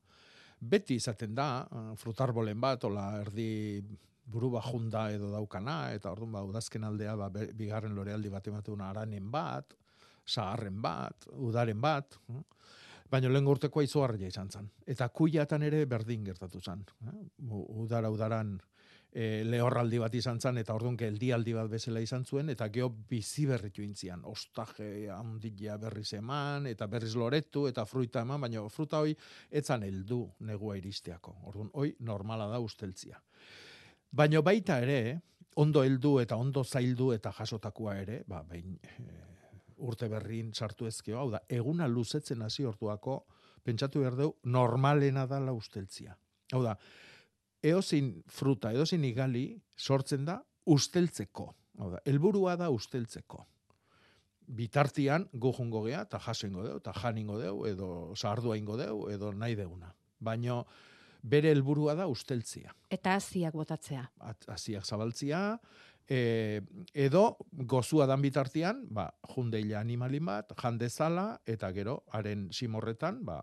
beti 0.58 0.96
izaten 0.96 1.32
da, 1.32 1.68
eh, 1.70 1.96
frutarbolen 1.96 2.60
bat, 2.60 2.82
ola 2.84 3.20
erdi 3.20 3.84
buru 4.24 4.50
bajunda 4.54 5.08
edo 5.12 5.30
daukana, 5.32 5.92
eta 5.94 6.12
orduan 6.12 6.32
ba, 6.32 6.42
udazken 6.48 6.84
aldea 6.84 7.14
ba, 7.16 7.28
bigarren 7.30 7.94
lorealdi 7.94 8.32
bat 8.32 8.46
ematuna 8.48 8.90
aranen 8.90 9.30
bat, 9.30 9.74
sagarren 10.24 10.80
bat, 10.82 11.28
udaren 11.36 11.80
bat, 11.80 12.18
eh? 12.32 12.42
baina 13.10 13.28
lehen 13.30 13.46
urtekoa 13.46 13.84
izugarria 13.84 14.30
izan 14.32 14.50
zen. 14.50 14.70
Eta 14.86 15.08
kuiatan 15.08 15.62
ere 15.62 15.84
berdin 15.86 16.24
gertatu 16.24 16.60
zen. 16.60 16.82
U- 17.50 17.66
Udara 17.84 18.10
udaran 18.10 18.56
e, 19.14 19.44
lehorraldi 19.46 20.00
bat 20.02 20.14
izan 20.18 20.40
zen, 20.40 20.58
eta 20.58 20.74
orduan 20.74 20.96
geldialdi 20.98 21.54
bat 21.54 21.68
bezala 21.70 22.02
izan 22.02 22.24
zuen, 22.24 22.50
eta 22.50 22.68
geho 22.74 22.88
bizi 23.10 23.46
berritu 23.46 23.84
intzian. 23.84 24.24
Ostaje 24.26 25.10
handia 25.14 25.76
berriz 25.78 26.08
eman, 26.18 26.66
eta 26.72 26.88
berriz 26.90 27.14
loretu, 27.20 27.68
eta 27.70 27.84
fruita 27.86 28.24
eman, 28.26 28.40
baina 28.48 28.64
fruta 28.72 29.04
hoi 29.04 29.14
etzan 29.50 29.86
heldu 29.86 30.24
negua 30.48 30.78
iristeako. 30.80 31.36
Orduan, 31.52 31.70
hoi 31.74 31.94
normala 32.00 32.48
da 32.50 32.58
usteltzia. 32.58 33.20
Baina 34.14 34.40
baita 34.46 34.78
ere, 34.78 35.20
ondo 35.58 35.82
heldu 35.82 36.18
eta 36.22 36.36
ondo 36.38 36.62
zaildu 36.64 37.10
eta 37.14 37.32
jasotakoa 37.34 37.96
ere, 37.98 38.20
ba, 38.30 38.42
behin 38.46 38.76
e, 38.78 39.08
urte 39.86 40.08
berrin 40.10 40.52
sartu 40.54 40.86
ezkeo, 40.86 41.18
hau 41.18 41.30
da, 41.32 41.40
eguna 41.50 41.88
luzetzen 41.90 42.44
hasi 42.46 42.66
orduako, 42.68 43.24
pentsatu 43.66 44.04
behar 44.04 44.18
dugu, 44.18 44.36
normalena 44.44 45.26
da 45.26 45.40
la 45.42 45.54
usteltzia. 45.56 46.14
Hau 46.52 46.62
da, 46.62 46.76
eozin 47.64 48.12
fruta, 48.30 48.70
eozin 48.76 49.04
igali 49.08 49.48
sortzen 49.74 50.28
da 50.28 50.38
usteltzeko. 50.70 51.48
Hau 51.80 51.90
da, 51.96 52.02
helburua 52.06 52.54
da 52.60 52.70
usteltzeko. 52.70 53.42
Bitartian 54.54 55.26
gu 55.32 55.54
jungo 55.56 55.82
gea, 55.88 56.04
eta 56.04 56.20
jasengo 56.22 56.62
deu, 56.62 56.78
eta 56.78 56.92
janingo 57.00 57.40
deu, 57.40 57.54
edo 57.66 57.88
sardua 58.14 58.58
ingo 58.60 58.76
deu, 58.78 59.08
edo 59.10 59.32
nahi 59.34 59.56
deuna. 59.58 59.90
Baino, 60.22 60.62
bere 61.24 61.50
helburua 61.54 61.94
da 61.96 62.06
usteltzia. 62.10 62.74
Eta 62.92 63.14
hasiak 63.16 63.54
botatzea. 63.56 64.04
At- 64.20 64.44
hasiak 64.52 64.84
zabaltzia, 64.84 65.58
e, 66.06 66.60
edo 66.92 67.36
gozua 67.52 68.04
dan 68.06 68.20
bitartian, 68.20 68.82
ba, 68.92 69.06
jundeila 69.34 69.80
animalin 69.80 70.26
bat, 70.28 70.52
jandezala, 70.60 71.40
eta 71.46 71.70
gero, 71.72 72.02
haren 72.12 72.50
simorretan, 72.52 73.22
ba, 73.24 73.38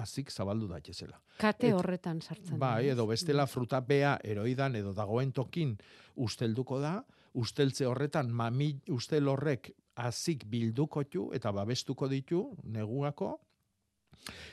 hazik 0.00 0.30
zabaldu 0.30 0.68
daitezela. 0.70 1.20
Kate 1.36 1.68
Et- 1.68 1.74
horretan 1.74 2.22
sartzen. 2.22 2.56
da, 2.58 2.74
Bai, 2.76 2.88
edo 2.88 3.06
bestela 3.06 3.46
fruta 3.46 3.80
bea 3.80 4.18
eroidan 4.24 4.76
edo 4.76 4.92
dagoen 4.94 5.32
tokin 5.32 5.76
ustelduko 6.16 6.78
da, 6.80 7.04
usteltze 7.34 7.86
horretan 7.86 8.30
mami 8.30 8.80
ustel 8.88 9.28
horrek 9.28 9.72
hazik 9.96 10.46
bildukotu 10.48 11.30
eta 11.34 11.50
babestuko 11.52 12.08
ditu 12.08 12.56
neguako, 12.64 13.40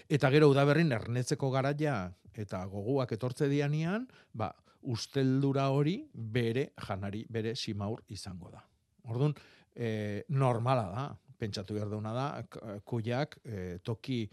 eta 0.09 0.29
gero 0.33 0.49
udaberrin 0.49 0.91
ernetzeko 0.91 1.49
garaia 1.51 2.11
eta 2.37 2.63
goguak 2.69 3.11
etortze 3.15 3.47
dianian, 3.49 4.07
ba, 4.33 4.51
usteldura 4.87 5.69
hori 5.73 5.97
bere 6.13 6.69
janari, 6.87 7.25
bere 7.29 7.55
simaur 7.55 8.03
izango 8.13 8.51
da. 8.53 8.61
Orduan, 9.09 9.33
e, 9.75 10.23
normala 10.29 10.87
da, 10.93 11.07
pentsatu 11.37 11.75
behar 11.77 11.89
dauna 11.91 12.13
da, 12.13 12.27
k- 12.49 12.79
kuiak 12.85 13.39
e, 13.45 13.77
toki 13.83 14.23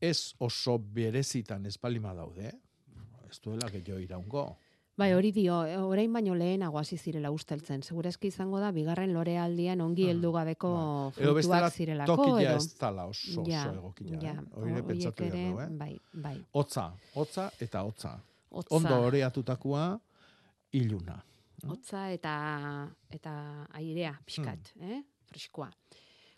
ez 0.00 0.34
oso 0.44 0.76
berezitan 0.78 1.64
ez 1.66 1.76
balima 1.80 2.12
daude, 2.14 2.52
ez 3.30 3.40
duela 3.42 3.70
gehiago 3.72 3.98
iraungo. 4.02 4.44
Bai, 4.96 5.12
hori 5.12 5.30
dio, 5.30 5.58
e, 5.68 5.74
orain 5.76 6.12
baino 6.12 6.34
lehenago 6.34 6.78
hasi 6.80 6.96
zirela 6.96 7.28
usteltzen. 7.30 7.82
Segurazki 7.84 8.30
izango 8.32 8.60
da, 8.62 8.70
bigarren 8.72 9.12
lorealdian 9.12 9.80
ongi 9.84 10.04
Mhm, 10.06 10.10
heldu 10.14 10.30
gabeko 10.32 10.70
bestela 11.16 11.34
frutuak 11.68 11.72
zirelako. 11.74 12.16
tokia 12.16 12.50
edo... 12.52 12.56
ez 12.56 12.78
dala 12.78 13.04
oso, 13.06 13.42
oso 13.42 13.50
Ja, 13.50 13.64
egokina. 13.74 14.18
ja, 14.22 14.32
eh? 14.32 14.46
Hori 14.54 14.72
ho- 14.72 14.86
pentsatu 14.86 15.24
ere, 15.24 15.42
eh? 15.50 15.68
Bai, 15.70 16.00
bai. 16.14 16.36
Hotza, 16.52 16.86
hotza 17.14 17.50
eta 17.60 17.82
hotza. 17.84 18.14
Hotza, 18.50 18.74
Ondo 18.76 19.00
oreatutakoa 19.06 19.98
iluna. 20.72 21.22
hotza 21.68 22.10
eta 22.12 22.88
eta 23.10 23.66
airea 23.74 24.18
pixkat, 24.24 24.72
Hmm. 24.80 24.90
eh? 24.92 25.02
Freskoa. 25.26 25.70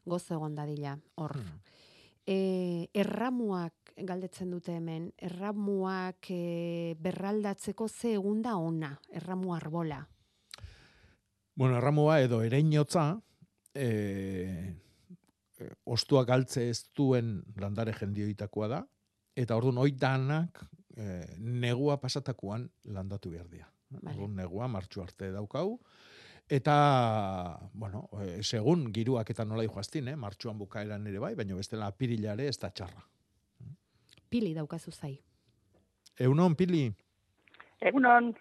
Gozo 0.05 0.35
egon 0.35 0.55
dadila 0.57 0.99
hor. 1.17 1.35
Hmm. 1.37 1.61
E, 2.29 2.91
erramuak 2.93 3.95
galdetzen 4.05 4.51
dute 4.53 4.75
hemen, 4.77 5.09
erramuak 5.17 6.29
e, 6.31 6.95
berraldatzeko 7.01 7.89
ze 7.89 8.13
egun 8.19 8.43
da 8.45 8.59
ona, 8.61 8.93
erramu 9.09 9.55
arbola. 9.57 10.03
Bueno, 11.57 11.79
erramua 11.79 12.21
edo 12.21 12.43
ereinotza, 12.45 13.07
e, 13.75 13.89
e, 15.57 15.71
ostua 15.89 16.27
galtze 16.29 16.69
ez 16.69 16.85
duen 16.95 17.39
landare 17.57 17.97
jendioitakoa 17.97 18.69
da, 18.77 18.85
eta 19.39 19.57
orduan 19.57 19.81
hoi 19.83 19.93
danak 19.95 20.65
eh, 20.99 21.37
negua 21.39 21.99
pasatakuan 22.03 22.67
landatu 22.95 23.31
behar 23.31 23.49
dira. 23.51 23.69
Vale. 23.89 24.15
Orduan 24.15 24.35
negua 24.37 24.69
martxu 24.69 25.03
arte 25.05 25.31
daukau, 25.33 25.79
eta, 26.49 27.61
bueno, 27.73 28.09
eh, 28.23 28.39
segun 28.43 28.89
giruak 28.93 29.31
eta 29.31 29.45
nola 29.45 29.67
joaztin, 29.67 30.09
eh? 30.09 30.17
martxuan 30.17 30.59
bukaeran 30.59 31.07
ere 31.07 31.19
bai, 31.19 31.35
baina 31.35 31.57
bestela 31.57 31.87
apirilare 31.87 32.49
ez 32.49 32.59
da 32.59 32.71
txarra. 32.71 33.05
Pili 34.29 34.55
daukazu 34.55 34.91
zai. 34.93 35.19
Eunon, 36.19 36.57
pili, 36.57 36.89
Egunon, 37.81 38.35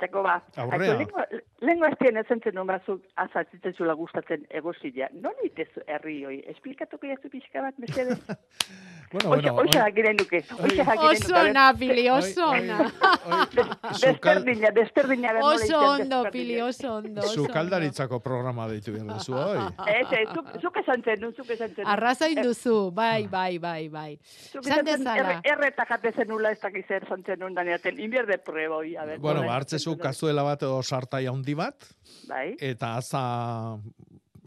Jakoba. 0.00 0.42
Aurrea. 0.56 0.96
Lengo, 0.96 1.24
lengo 1.60 1.84
aztien 1.88 2.16
ezentzen 2.16 2.54
nun 2.54 2.66
batzuk 2.68 3.00
azaltzen 3.16 3.74
zula 3.76 3.94
gustatzen 3.98 4.44
egozila. 4.50 5.08
Non 5.12 5.34
itezu 5.44 5.82
herri 5.86 6.20
hoi? 6.24 6.36
Esplikatuko 6.54 7.06
jazu 7.10 7.28
pixka 7.32 7.62
bat, 7.64 7.74
mesedez? 7.78 8.18
bueno, 9.12 9.28
bueno, 9.28 9.54
oxe 9.62 9.78
oi- 9.78 9.82
jakiren 9.82 10.16
duke. 10.20 10.42
Oxe 10.54 10.76
jakiren 10.76 11.00
duke. 11.00 11.24
Oso 11.24 11.40
ona, 11.42 11.64
Pili, 11.78 12.08
oso 12.10 12.46
ona. 12.50 12.78
Desperdina, 14.00 14.70
desperdina. 14.70 15.32
den 15.32 15.40
nola 15.40 15.54
Oso 15.54 15.78
ondo. 15.78 16.22
Pili, 16.30 16.60
oso 16.62 16.94
ondo. 16.96 17.22
Zukaldaritzako 17.22 18.20
programa 18.20 18.68
deitu 18.68 18.92
behar 18.94 19.06
duzu, 19.16 19.34
oi? 19.34 19.58
Ez, 19.98 20.06
ez, 20.12 20.28
zuk, 20.34 20.50
zuk 20.62 20.76
esan 20.82 21.02
zen, 21.04 21.20
nun, 21.22 21.34
zuk 21.34 21.50
esan 21.50 21.74
zen. 21.74 21.86
Arrazain 21.88 22.38
duzu, 22.42 22.90
bai, 22.94 23.26
bai, 23.26 23.58
bai, 23.58 23.88
bai. 23.88 24.18
Zuk 24.52 24.62
Esan 24.66 24.86
esan 24.86 24.86
zen, 24.86 25.04
dezala. 25.04 25.18
erre- 25.40 25.52
erreta 25.56 25.86
jate 25.90 26.12
zen 26.14 26.28
nula 26.30 26.52
ez 26.54 26.60
dakiz 26.62 26.84
zer 26.88 27.06
zantzen 27.08 27.38
nun 27.42 27.54
daniaten. 27.56 27.98
Inbierde 28.00 28.38
prueba 28.38 28.76
hoi, 28.82 28.94
a 28.96 29.04
ver. 29.08 29.18
Bueno, 29.18 29.42
ba, 29.46 29.56
hartzezu 29.58 29.96
kazuela 29.98 30.42
bat 30.46 30.62
edo 30.62 30.82
sartai 30.82 31.24
handi 31.48 31.54
bat, 31.56 31.86
Bai, 32.28 32.56
eta 32.60 32.96
aza 32.98 33.78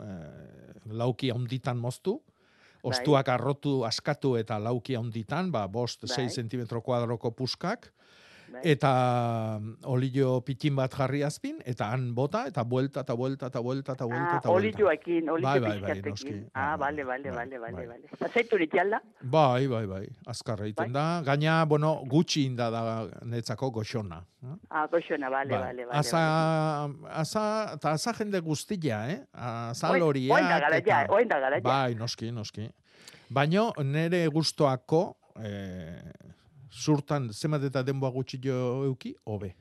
eh, 0.01 0.73
lauki 0.93 1.31
handitan 1.31 1.77
moztu, 1.77 2.19
Bai. 2.81 2.91
ostuak 2.91 3.29
arrotu 3.29 3.83
askatu 3.85 4.35
eta 4.37 4.59
lauki 4.59 4.95
handitan, 4.95 5.51
ba, 5.51 5.67
bost, 5.67 6.05
Bai. 6.05 6.27
6 6.29 6.37
cm 6.41 6.81
kuadroko 6.81 7.31
puskak, 7.31 7.91
bai. 8.51 8.61
eta 8.63 8.91
olio 9.85 10.41
pitin 10.45 10.75
bat 10.75 10.93
jarri 10.93 11.23
azpin, 11.23 11.57
eta 11.65 11.89
han 11.91 12.13
bota, 12.15 12.45
eta 12.47 12.63
buelta, 12.63 13.01
eta 13.01 13.13
buelta, 13.15 13.47
eta 13.47 13.59
buelta, 13.61 13.93
eta 13.93 14.05
buelta, 14.05 14.33
Ah, 14.33 14.37
eta 14.37 14.49
buelta. 14.49 14.81
olioekin, 14.81 15.29
olio 15.29 15.43
Bai, 15.47 15.59
bai, 15.59 15.79
bai, 15.81 16.01
noski. 16.05 16.33
Ah, 16.53 16.75
Bai, 16.77 16.93
bale, 16.95 17.03
bale, 17.03 17.31
bai, 17.31 17.35
bale, 17.49 17.59
bale, 17.59 17.75
bai. 17.77 17.87
bale. 17.87 18.09
Azeitu 18.29 18.57
nitialda? 18.57 19.01
Bai, 19.21 19.67
bai, 19.67 19.85
bai, 19.85 20.05
azkarra 20.27 20.65
egiten 20.65 20.91
Bai. 20.91 21.01
da. 21.01 21.21
Gaina, 21.25 21.65
bueno, 21.65 22.01
gutxi 22.07 22.45
inda 22.45 22.69
da 22.69 23.07
netzako 23.25 23.71
goxona. 23.71 24.21
eh? 24.43 24.55
Ah, 24.69 24.87
goxona, 24.87 25.29
bale, 25.29 25.49
Bai. 25.51 25.59
bale, 25.61 25.85
bale. 25.85 25.99
Aza, 25.99 26.85
aza, 27.09 27.73
eta 27.75 27.91
aza 27.91 28.13
jende 28.13 28.39
guztia, 28.39 29.09
eh? 29.11 29.21
Aza 29.33 29.89
Oin- 29.91 29.99
loriak. 29.99 30.37
oin 30.37 30.47
da 30.49 30.59
gara 30.59 30.75
ja, 30.81 31.01
eta- 31.03 31.13
oin 31.13 31.27
da 31.27 31.39
gara 31.39 31.55
ja. 31.57 31.61
Bai, 31.61 31.95
noski, 31.95 32.31
noski. 32.31 32.69
Baino, 33.29 33.71
nere 33.83 34.27
gustoako, 34.27 35.15
eh, 35.41 36.01
zurtan, 36.71 37.29
zemat 37.33 37.63
eta 37.63 37.83
denboa 37.83 38.09
gutxi 38.11 38.39
jo 38.43 38.85
euki, 38.85 39.15
hobe. 39.25 39.55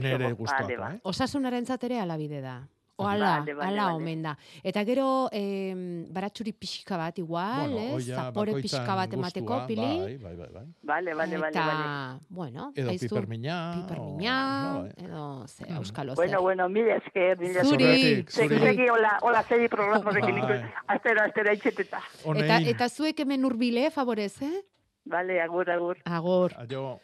Nere 0.00 0.32
gustoako, 0.32 0.76
ba. 0.78 0.94
eh? 0.94 1.00
Osasunaren 1.04 1.64
ere 1.82 2.00
alabide 2.00 2.40
da. 2.40 2.66
Oala, 2.98 3.40
Bale, 3.40 3.52
bale, 3.54 3.68
ala 3.78 3.94
omen 3.94 4.22
da. 4.22 4.30
Eta 4.64 4.82
gero, 4.82 5.28
em, 5.30 6.06
baratxuri 6.10 6.52
pixka 6.52 6.96
bat 6.96 7.18
igual, 7.18 7.70
Bueno, 7.70 7.94
hoia 7.96 8.16
Zapore 8.16 8.54
pixka 8.54 8.94
bat 8.96 9.12
emateko, 9.12 9.44
gustua, 9.46 9.66
pili. 9.66 9.82
Bai, 10.00 10.16
bai, 10.16 10.34
bai, 10.36 10.48
bai. 10.54 10.64
Bale, 10.82 11.14
bale, 11.14 11.36
bale, 11.36 11.48
eta, 11.50 11.66
bale. 11.66 12.20
bueno, 12.30 12.72
Edo 12.74 12.88
aizu, 12.90 13.08
pipermina. 13.10 13.82
pipermina, 13.82 14.36
o- 14.78 14.82
bai. 14.82 14.92
edo, 15.04 15.46
ze, 15.46 15.64
Mm. 15.68 15.76
euskalo, 15.76 16.12
ze. 16.12 16.16
Bueno, 16.16 16.40
bueno, 16.40 16.68
mila 16.70 16.96
esker, 16.96 17.38
mila 17.38 17.64
Zuri, 17.64 17.84
Zurretik, 17.84 18.30
Segi, 18.30 18.48
zuri. 18.48 18.60
segi, 18.60 18.88
hola, 18.88 19.18
hola, 19.20 19.42
segi 19.42 19.68
programa 19.68 20.10
horrekin 20.10 20.40
Bai. 20.40 20.62
nik, 20.62 20.72
astero, 20.86 21.20
astero, 21.22 21.52
itxeteta. 21.52 22.00
Eta, 22.34 22.58
eta 22.60 22.88
zuek 22.88 23.20
hemen 23.20 23.44
urbile, 23.44 23.90
favorez, 23.90 24.40
eh? 24.40 24.62
Bale, 25.06 25.40
agur, 25.40 25.70
agur. 25.70 25.98
Agor. 26.04 26.52
aio, 26.58 26.98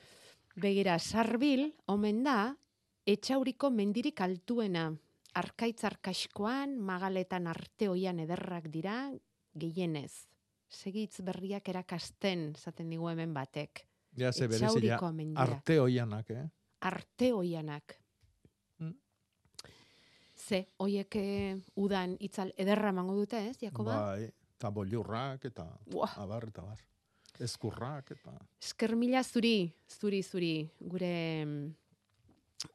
Begira, 0.58 0.98
sarbil, 0.98 1.68
omen 1.86 2.24
da, 2.26 2.52
etxauriko 3.06 3.70
mendirik 3.70 4.20
altuena. 4.20 4.90
Arkaitz 5.38 5.84
arkaskoan, 5.88 6.74
magaletan 6.76 7.46
arte 7.46 7.88
oian 7.88 8.18
ederrak 8.20 8.66
dira, 8.74 8.96
gehienez. 9.54 10.26
Segitz 10.68 11.22
berriak 11.24 11.68
erakasten, 11.68 12.52
zaten 12.56 12.90
digu 12.90 13.08
hemen 13.08 13.32
batek. 13.32 13.86
ja 14.16 14.32
ze 14.32 14.48
berezia, 14.48 14.98
arte 15.36 15.80
oianak, 15.80 16.30
eh? 16.30 16.48
Arte 16.80 17.32
oianak. 17.32 17.96
Mm. 18.78 18.94
Ze, 20.36 20.66
oiek 20.78 21.16
eh, 21.16 21.56
udan 21.76 22.16
itzal 22.20 22.52
ederra 22.56 22.90
emango 22.90 23.14
dute, 23.14 23.48
ez, 23.48 23.56
Jakoba? 23.60 23.96
Bai, 24.10 24.32
eta 24.56 24.70
bolurrak, 24.70 25.44
eta 25.44 25.78
Buah. 25.86 26.18
abar, 26.18 26.48
eta 26.48 26.62
bar. 26.62 26.91
Eskurrak, 27.40 28.10
eta... 28.12 28.32
Esker 28.60 28.94
mila 28.96 29.22
zuri, 29.24 29.72
zuri, 29.88 30.22
zuri, 30.22 30.68
gure 30.80 31.14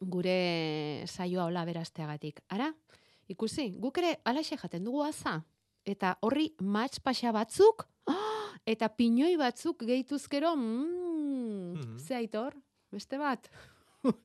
gure 0.01 1.03
saioa 1.07 1.45
hola 1.47 1.63
berazteagatik. 1.65 2.41
Ara, 2.51 2.71
ikusi, 3.31 3.69
guk 3.79 3.97
ere 4.01 4.17
alaxe 4.27 4.57
jaten 4.59 4.83
dugu 4.83 5.03
aza. 5.05 5.37
Eta 5.87 6.17
horri 6.21 6.49
match 6.59 6.99
pasa 7.03 7.31
batzuk, 7.31 7.85
eta 8.73 8.89
pinoi 8.89 9.35
batzuk 9.39 9.85
gehituzkero, 9.87 10.55
mm, 10.55 11.73
Mhm. 11.77 11.97
ze 11.99 12.15
aitor, 12.15 12.55
beste 12.91 13.17
bat. 13.17 13.49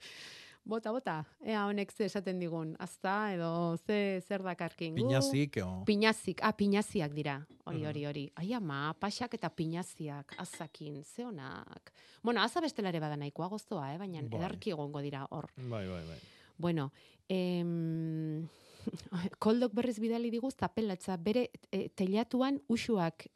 bota, 0.65 0.93
bota, 0.93 1.25
ea 1.45 1.65
honek 1.67 1.91
ze 1.93 2.05
esaten 2.05 2.39
digun, 2.39 2.77
azta, 2.79 3.33
edo 3.35 3.77
ze 3.87 4.21
zer 4.27 4.43
dakarkin. 4.43 4.95
Gu- 4.95 5.03
Pinazik, 5.09 5.57
o... 5.65 5.83
Pinazik, 5.85 6.41
ah, 6.43 6.53
pinaziak 6.53 7.13
dira. 7.13 7.47
Hori, 7.65 7.79
Mhm. 7.79 7.87
hori, 7.89 8.05
hori. 8.07 8.33
Ai 8.37 8.53
ama, 8.55 8.95
pasak 8.99 9.35
eta 9.35 9.49
pinaziak, 9.51 10.35
azakin, 10.39 11.03
ze 11.05 11.25
honak. 11.25 11.93
Bueno, 12.23 12.41
aza 12.43 12.61
bestelare 12.61 13.01
bada 13.01 13.17
nahikoa 13.17 13.49
goztoa, 13.49 13.93
eh? 13.95 13.99
baina 13.99 14.23
Bai. 14.23 14.39
edarki 14.39 14.71
egongo 14.71 15.01
dira 15.01 15.27
hor. 15.31 15.51
Bai, 15.57 15.87
bai, 15.89 16.07
bai. 16.07 16.19
Bueno, 16.59 16.93
em, 17.29 18.49
koldok 19.39 19.73
berriz 19.75 19.99
bidali 19.99 20.31
digu 20.31 20.51
zapelatza, 20.51 21.17
bere 21.17 21.51
e, 21.71 21.89
telatuan 21.89 22.61
usuak 22.69 23.27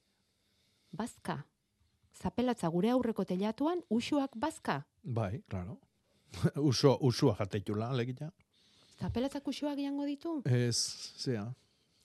bazka. 0.93 1.45
Zapelatza 2.17 2.69
gure 2.69 2.91
aurreko 2.91 3.25
telatuan 3.25 3.83
usuak 3.91 4.37
bazka. 4.37 4.85
Bai, 5.03 5.43
claro. 5.49 5.79
Uso, 6.71 6.99
usua 7.01 7.35
jatetula, 7.39 7.93
legita. 7.97 8.31
Zapelatzak 9.01 9.49
usuak 9.49 9.79
jango 9.79 10.05
ditu? 10.09 10.43
Ez, 10.45 10.77
zea, 11.21 11.47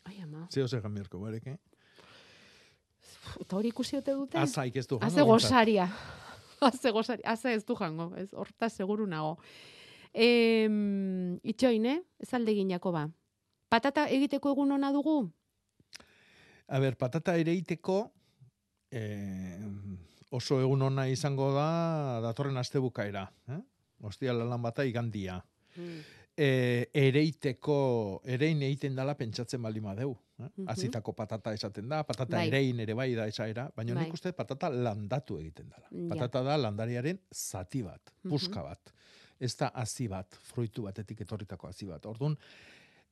Ai 0.06 0.18
ama, 0.24 0.48
zeo 0.52 0.68
ze 0.68 0.80
jamirko, 0.82 1.20
bereke. 1.20 1.58
eta 3.40 3.56
hori 3.56 3.70
ikusi 3.70 3.98
ote 3.98 4.14
dute? 4.18 4.38
Azaik 4.38 4.76
ez 4.76 4.88
du 4.88 4.98
jango. 4.98 5.06
Behintzat. 5.06 5.28
gozaria. 5.28 5.88
Haze 6.62 6.92
gozaria. 6.92 7.26
Haze 7.32 7.54
ez 7.54 7.64
du 7.66 7.76
jango. 7.76 8.12
Ez, 8.18 8.30
horta 8.34 8.70
seguru 8.70 9.06
nago. 9.08 9.38
Em, 10.14 11.38
itxoin, 11.44 11.86
eh? 11.86 12.00
Ez 12.20 12.34
alde 12.34 12.54
ginako 12.58 12.92
ba. 12.92 13.06
Patata 13.72 14.08
egiteko 14.12 14.52
egun 14.52 14.72
ona 14.76 14.92
dugu? 14.92 15.32
A 16.68 16.80
ber, 16.80 16.96
patata 17.00 17.38
ere 17.40 17.54
iteko, 17.56 18.02
eh, 18.92 19.60
oso 20.32 20.60
egun 20.62 20.82
ona 20.82 21.08
izango 21.08 21.52
da 21.56 22.20
datorren 22.24 22.58
astebukaera. 22.58 23.26
Eh? 23.48 23.60
Ostia 24.02 24.34
lan 24.34 24.62
bata 24.62 24.84
igandia. 24.86 25.44
E, 26.38 26.88
ereiteko, 26.96 28.22
erein 28.26 28.62
egiten 28.64 28.96
dala 28.96 29.14
pentsatzen 29.20 29.62
bali 29.62 29.82
madeu. 29.84 30.14
Eh? 30.40 30.48
Mhm. 30.48 30.68
Azitako 30.72 31.14
patata 31.14 31.54
esaten 31.54 31.90
da, 31.92 32.04
patata 32.08 32.38
Bai. 32.38 32.48
erein 32.48 32.80
ere 32.80 32.94
bai 32.98 33.14
da 33.16 33.28
esaera, 33.28 33.68
baina 33.76 33.94
Bai. 33.94 34.06
nik 34.06 34.14
uste 34.14 34.32
patata 34.34 34.70
landatu 34.70 35.38
egiten 35.38 35.70
dala. 35.70 35.88
Ja. 35.92 36.08
Patata 36.16 36.42
da 36.44 36.58
landariaren 36.58 37.20
zati 37.32 37.84
bat, 37.84 38.14
Mhm. 38.24 38.30
puska 38.32 38.64
bat. 38.64 38.94
Ez 39.40 39.56
da 39.58 39.68
hazi 39.76 40.08
bat, 40.08 40.36
fruitu 40.42 40.84
batetik 40.84 41.22
etorritako 41.22 41.68
hazi 41.68 41.86
bat. 41.86 42.06
Orduan, 42.06 42.38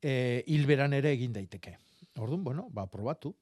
e, 0.02 0.44
hilberan 0.48 0.94
ere 0.94 1.12
egin 1.12 1.34
daiteke. 1.34 1.78
Orduan, 2.18 2.44
bueno, 2.44 2.68
ba, 2.72 2.86
probatu, 2.88 3.36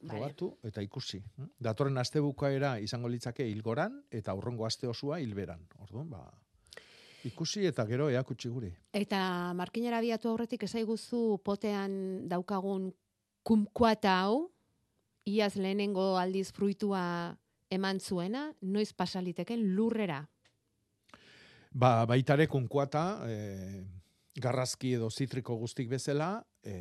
Vale. 0.00 0.08
probatu 0.08 0.56
eta 0.62 0.80
ikusi. 0.82 1.22
Datorren 1.58 1.98
astebukaera 1.98 2.78
izango 2.80 3.08
litzake 3.08 3.46
hilgoran 3.48 4.04
eta 4.10 4.30
aurrengo 4.32 4.66
aste 4.66 4.86
osua 4.86 5.18
hilberan. 5.20 5.66
Orduan, 5.80 6.10
ba, 6.10 6.30
ikusi 7.24 7.66
eta 7.66 7.84
gero 7.88 8.08
eakutsi 8.10 8.48
guri. 8.52 8.70
Eta 8.92 9.52
markinera 9.58 10.00
biatu 10.00 10.30
aurretik 10.30 10.62
esaiguzu 10.68 11.40
potean 11.44 12.28
daukagun 12.28 12.92
kumkuata 13.42 14.14
hau, 14.22 14.48
iaz 15.26 15.56
lehenengo 15.56 16.16
aldiz 16.18 16.50
fruitua 16.52 17.36
eman 17.70 18.00
zuena, 18.00 18.48
noiz 18.62 18.92
pasaliteken 18.96 19.64
lurrera. 19.76 20.22
Ba, 21.72 22.06
baitare 22.08 22.46
kunkuata, 22.48 23.04
e, 23.28 23.84
garrazki 24.40 24.94
edo 24.96 25.10
zitriko 25.10 25.56
guztik 25.60 25.90
bezala, 25.90 26.38
e, 26.64 26.78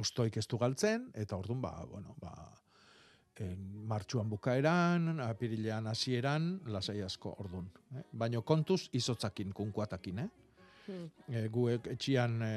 ostoik 0.00 0.38
ez 0.40 0.46
du 0.48 0.58
galtzen, 0.60 1.10
eta 1.14 1.36
orduan, 1.36 1.60
ba, 1.60 1.74
bueno, 1.90 2.16
ba, 2.20 2.32
martxuan 3.86 4.28
bukaeran, 4.30 5.20
apirilean 5.20 5.86
hasieran, 5.86 6.60
lasai 6.72 7.02
asko 7.02 7.34
orduan. 7.38 7.68
Eh? 7.94 8.02
Baina 8.12 8.40
kontuz 8.40 8.88
izotzakin, 8.92 9.52
kunkuatakin, 9.52 10.18
eh? 10.24 10.28
Hmm. 10.86 11.08
E, 11.28 11.48
guek 11.52 11.88
etxian 11.90 12.38
e, 12.46 12.52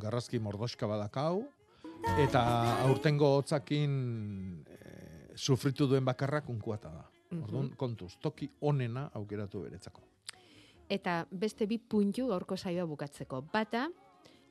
garrazki 0.00 0.38
mordoska 0.38 0.86
badakau, 0.86 1.42
eta 2.22 2.42
aurtengo 2.86 3.34
hotzakin 3.38 3.96
e, 4.62 4.78
sufritu 5.34 5.88
duen 5.90 6.04
bakarra 6.04 6.40
kunkuata 6.46 6.92
da. 6.92 7.08
Orduan, 7.32 7.70
kontuz, 7.80 8.18
toki 8.20 8.50
onena 8.60 9.06
aukeratu 9.16 9.62
beretzako. 9.64 10.02
Eta 10.92 11.22
beste 11.30 11.64
bi 11.66 11.78
puntu 11.78 12.26
gaurko 12.28 12.58
saioa 12.60 12.84
bukatzeko. 12.86 13.40
Bata, 13.52 13.86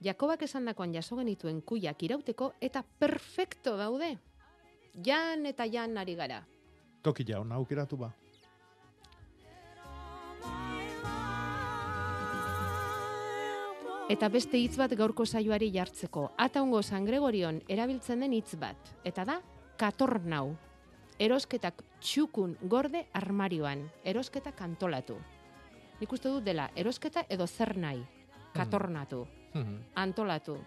Jakobak 0.01 0.41
esandakoan 0.47 0.95
jaso 0.95 1.15
genituen 1.19 1.59
kuiak 1.61 2.01
irauteko 2.01 2.55
eta 2.59 2.81
perfecto 2.99 3.75
daude. 3.77 4.15
Jan 4.93 5.45
eta 5.45 5.65
jan 5.65 5.97
ari 5.97 6.15
gara. 6.15 6.43
Toki 7.01 7.23
jauna 7.27 7.55
aukeratu 7.55 7.97
ba. 7.97 8.11
Eta 14.11 14.27
beste 14.27 14.59
hitz 14.59 14.75
bat 14.75 14.91
gaurko 14.99 15.23
saioari 15.25 15.69
jartzeko. 15.71 16.25
Ataungo 16.37 16.81
San 16.83 17.05
Gregorion 17.07 17.61
erabiltzen 17.71 18.19
den 18.25 18.33
hitz 18.35 18.57
bat. 18.59 18.91
Eta 19.07 19.23
da, 19.25 19.37
katornau. 19.79 20.55
Erosketak 21.21 21.83
txukun 22.01 22.57
gorde 22.67 23.05
armarioan. 23.15 23.85
Erosketak 24.03 24.59
antolatu. 24.65 25.15
Nik 26.01 26.11
uste 26.17 26.31
dut 26.33 26.43
dela, 26.43 26.67
erosketa 26.75 27.23
edo 27.29 27.47
zer 27.47 27.75
nahi. 27.77 28.03
Katornatu, 28.53 29.27
Mhm, 29.53 29.77
antolatu, 29.95 30.57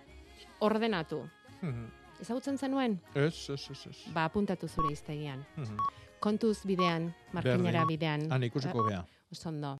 ordenatu. 0.61 1.29
mhm. 1.61 2.03
Ezagutzen 2.20 2.56
zenuen? 2.58 3.00
Ez, 3.14 3.48
ez, 3.50 3.66
ez, 3.70 3.86
ez. 3.90 3.96
Ba, 4.14 4.24
apuntatu 4.24 4.68
zure 4.68 4.92
iztegian. 4.92 5.44
Mhm. 5.56 5.76
Kontuz 6.20 6.62
bidean, 6.64 7.12
markinera 7.32 7.84
bidean. 7.86 8.30
Han 8.32 8.42
ikusiko 8.42 8.86
Eh, 8.86 8.90
bea. 8.90 9.04
Oso 9.32 9.48
ondo. 9.48 9.76